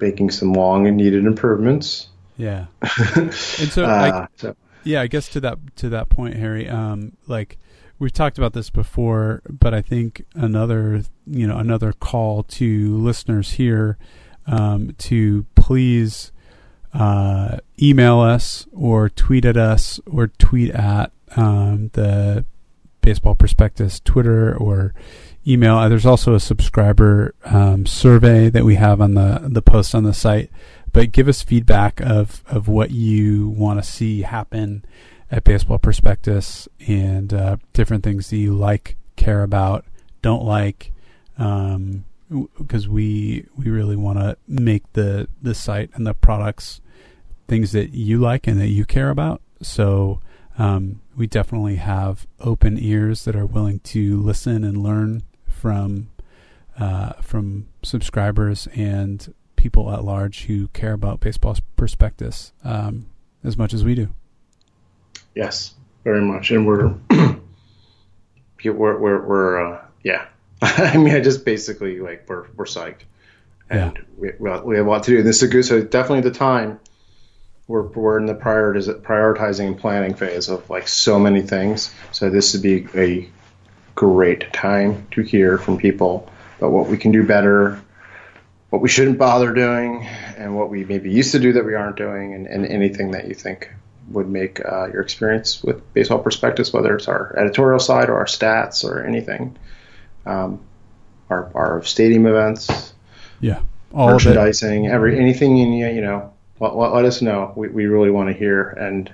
making 0.00 0.30
some 0.30 0.52
long 0.52 0.86
and 0.86 0.96
needed 0.96 1.24
improvements. 1.24 2.08
Yeah. 2.36 2.66
And 3.16 3.32
so 3.32 3.84
I, 3.84 4.10
Uh, 4.10 4.26
so 4.36 4.56
Yeah, 4.84 5.00
I 5.02 5.06
guess 5.06 5.28
to 5.30 5.40
that 5.40 5.58
to 5.76 5.88
that 5.90 6.08
point, 6.08 6.34
Harry. 6.36 6.68
Um, 6.68 7.16
like 7.26 7.58
we've 7.98 8.12
talked 8.12 8.38
about 8.38 8.52
this 8.52 8.70
before, 8.70 9.42
but 9.48 9.74
I 9.74 9.82
think 9.82 10.24
another 10.34 11.02
you 11.26 11.46
know 11.46 11.58
another 11.58 11.92
call 11.92 12.42
to 12.44 12.96
listeners 12.96 13.52
here 13.52 13.98
um, 14.46 14.94
to 14.98 15.46
please 15.54 16.32
uh, 16.94 17.58
email 17.80 18.20
us 18.20 18.66
or 18.72 19.08
tweet 19.08 19.44
at 19.44 19.56
us 19.56 20.00
or 20.06 20.28
tweet 20.28 20.70
at 20.70 21.12
um, 21.36 21.90
the 21.92 22.44
Baseball 23.06 23.36
Prospectus 23.36 24.00
Twitter 24.00 24.56
or 24.56 24.92
email. 25.46 25.76
Uh, 25.76 25.88
There's 25.88 26.04
also 26.04 26.34
a 26.34 26.40
subscriber 26.40 27.36
um, 27.44 27.86
survey 27.86 28.48
that 28.48 28.64
we 28.64 28.74
have 28.74 29.00
on 29.00 29.14
the 29.14 29.46
the 29.48 29.62
post 29.62 29.94
on 29.94 30.02
the 30.02 30.12
site. 30.12 30.50
But 30.92 31.12
give 31.12 31.28
us 31.28 31.40
feedback 31.40 32.00
of, 32.00 32.42
of 32.48 32.66
what 32.66 32.90
you 32.90 33.48
want 33.50 33.78
to 33.78 33.88
see 33.88 34.22
happen 34.22 34.84
at 35.30 35.44
Baseball 35.44 35.78
Prospectus 35.78 36.66
and 36.88 37.32
uh, 37.32 37.58
different 37.72 38.02
things 38.02 38.30
that 38.30 38.38
you 38.38 38.54
like, 38.54 38.96
care 39.14 39.44
about, 39.44 39.84
don't 40.20 40.44
like, 40.44 40.90
because 41.36 42.88
we 42.88 43.46
we 43.56 43.70
really 43.70 43.94
want 43.94 44.18
to 44.18 44.36
make 44.48 44.82
the 44.94 45.28
the 45.40 45.54
site 45.54 45.90
and 45.94 46.04
the 46.04 46.14
products 46.14 46.80
things 47.46 47.70
that 47.70 47.90
you 47.90 48.18
like 48.18 48.48
and 48.48 48.60
that 48.60 48.70
you 48.70 48.84
care 48.84 49.10
about. 49.10 49.40
So 49.62 50.20
um, 50.58 51.00
we 51.16 51.26
definitely 51.26 51.76
have 51.76 52.26
open 52.40 52.78
ears 52.78 53.24
that 53.24 53.36
are 53.36 53.46
willing 53.46 53.80
to 53.80 54.20
listen 54.20 54.64
and 54.64 54.82
learn 54.82 55.22
from 55.46 56.08
uh, 56.78 57.14
from 57.14 57.66
subscribers 57.82 58.68
and 58.74 59.32
people 59.56 59.92
at 59.92 60.04
large 60.04 60.44
who 60.44 60.68
care 60.68 60.92
about 60.92 61.20
baseball 61.20 61.56
prospectus 61.76 62.52
um, 62.64 63.06
as 63.42 63.56
much 63.56 63.72
as 63.72 63.84
we 63.84 63.94
do. 63.94 64.08
yes, 65.34 65.74
very 66.04 66.20
much, 66.20 66.50
and 66.50 66.66
we're 66.66 66.94
yeah, 67.10 68.70
we're 68.70 68.98
we're, 68.98 69.26
we're 69.26 69.74
uh, 69.74 69.82
yeah. 70.02 70.26
I 70.62 70.96
mean, 70.96 71.14
I 71.14 71.20
just 71.20 71.44
basically 71.44 72.00
like 72.00 72.24
we're 72.28 72.46
we're 72.56 72.64
psyched, 72.64 73.02
and 73.68 73.98
we 74.16 74.30
we 74.38 74.50
we 74.60 74.76
have 74.76 74.86
a 74.86 74.90
lot 74.90 75.02
to 75.04 75.10
do. 75.10 75.22
This 75.22 75.36
is 75.36 75.42
a 75.44 75.48
good, 75.48 75.64
so 75.64 75.82
definitely 75.82 76.22
the 76.22 76.36
time. 76.36 76.78
We're 77.68 77.82
we're 77.82 78.18
in 78.18 78.26
the 78.26 78.34
prioritiz- 78.34 79.00
prioritizing 79.02 79.66
and 79.66 79.78
planning 79.78 80.14
phase 80.14 80.48
of 80.48 80.68
like 80.70 80.86
so 80.88 81.18
many 81.18 81.42
things. 81.42 81.92
So 82.12 82.30
this 82.30 82.52
would 82.52 82.62
be 82.62 82.86
a 82.94 83.28
great 83.94 84.52
time 84.52 85.06
to 85.12 85.22
hear 85.22 85.58
from 85.58 85.78
people 85.78 86.30
about 86.58 86.70
what 86.70 86.86
we 86.88 86.96
can 86.96 87.12
do 87.12 87.26
better, 87.26 87.80
what 88.70 88.82
we 88.82 88.88
shouldn't 88.88 89.18
bother 89.18 89.52
doing, 89.52 90.06
and 90.36 90.56
what 90.56 90.70
we 90.70 90.84
maybe 90.84 91.10
used 91.10 91.32
to 91.32 91.38
do 91.40 91.54
that 91.54 91.64
we 91.64 91.74
aren't 91.74 91.96
doing, 91.96 92.34
and, 92.34 92.46
and 92.46 92.66
anything 92.66 93.10
that 93.12 93.26
you 93.26 93.34
think 93.34 93.70
would 94.10 94.28
make 94.28 94.64
uh, 94.64 94.86
your 94.92 95.02
experience 95.02 95.62
with 95.64 95.92
baseball 95.92 96.20
prospectus, 96.20 96.72
whether 96.72 96.94
it's 96.94 97.08
our 97.08 97.34
editorial 97.36 97.80
side 97.80 98.08
or 98.08 98.18
our 98.18 98.26
stats 98.26 98.84
or 98.88 99.02
anything, 99.04 99.56
um, 100.24 100.60
our, 101.28 101.50
our 101.54 101.82
stadium 101.82 102.26
events, 102.26 102.94
Yeah, 103.40 103.60
all 103.92 104.08
of 104.10 104.14
it. 104.14 104.28
merchandising, 104.28 104.86
every 104.86 105.18
anything 105.18 105.58
in 105.58 105.72
you, 105.72 105.88
you 105.88 106.00
know, 106.02 106.32
let, 106.60 106.74
let 106.74 107.04
us 107.04 107.22
know. 107.22 107.52
We, 107.56 107.68
we 107.68 107.86
really 107.86 108.10
want 108.10 108.28
to 108.28 108.34
hear 108.34 108.68
and 108.68 109.12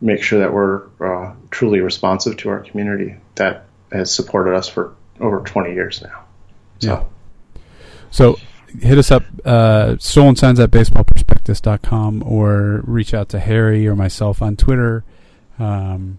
make 0.00 0.22
sure 0.22 0.40
that 0.40 0.52
we're 0.52 0.86
uh, 1.00 1.34
truly 1.50 1.80
responsive 1.80 2.36
to 2.38 2.50
our 2.50 2.60
community 2.60 3.16
that 3.36 3.66
has 3.90 4.14
supported 4.14 4.54
us 4.54 4.68
for 4.68 4.94
over 5.20 5.40
20 5.40 5.72
years 5.72 6.02
now. 6.02 6.24
So, 6.80 6.88
Yeah. 6.88 7.04
So 8.10 8.36
hit 8.80 8.98
us 8.98 9.10
up, 9.10 9.24
uh, 9.44 9.96
stolen 9.98 10.36
signs 10.36 10.60
at 10.60 10.70
baseballprospectus.com 10.70 12.22
or 12.22 12.82
reach 12.84 13.14
out 13.14 13.28
to 13.30 13.40
Harry 13.40 13.86
or 13.86 13.96
myself 13.96 14.42
on 14.42 14.56
Twitter. 14.56 15.04
Um, 15.58 16.18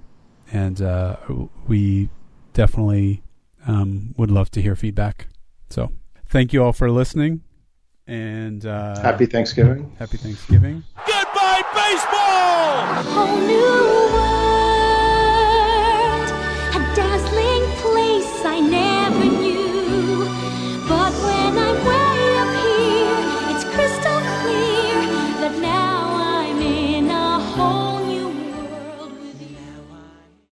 and 0.51 0.82
uh, 0.82 1.17
we 1.67 2.09
definitely 2.53 3.23
um, 3.67 4.13
would 4.17 4.32
love 4.32 4.49
to 4.51 4.61
hear 4.61 4.76
feedback. 4.76 5.28
So 5.69 5.91
thank 6.28 6.53
you 6.53 6.63
all 6.63 6.73
for 6.73 6.89
listening, 6.89 7.41
and 8.08 8.66
uh, 8.66 8.99
happy 9.01 9.26
Thanksgiving. 9.26 9.91
Happy 9.97 10.18
Thanksgiving. 10.18 10.84
Goodbye, 11.08 11.64
baseball. 11.74 13.45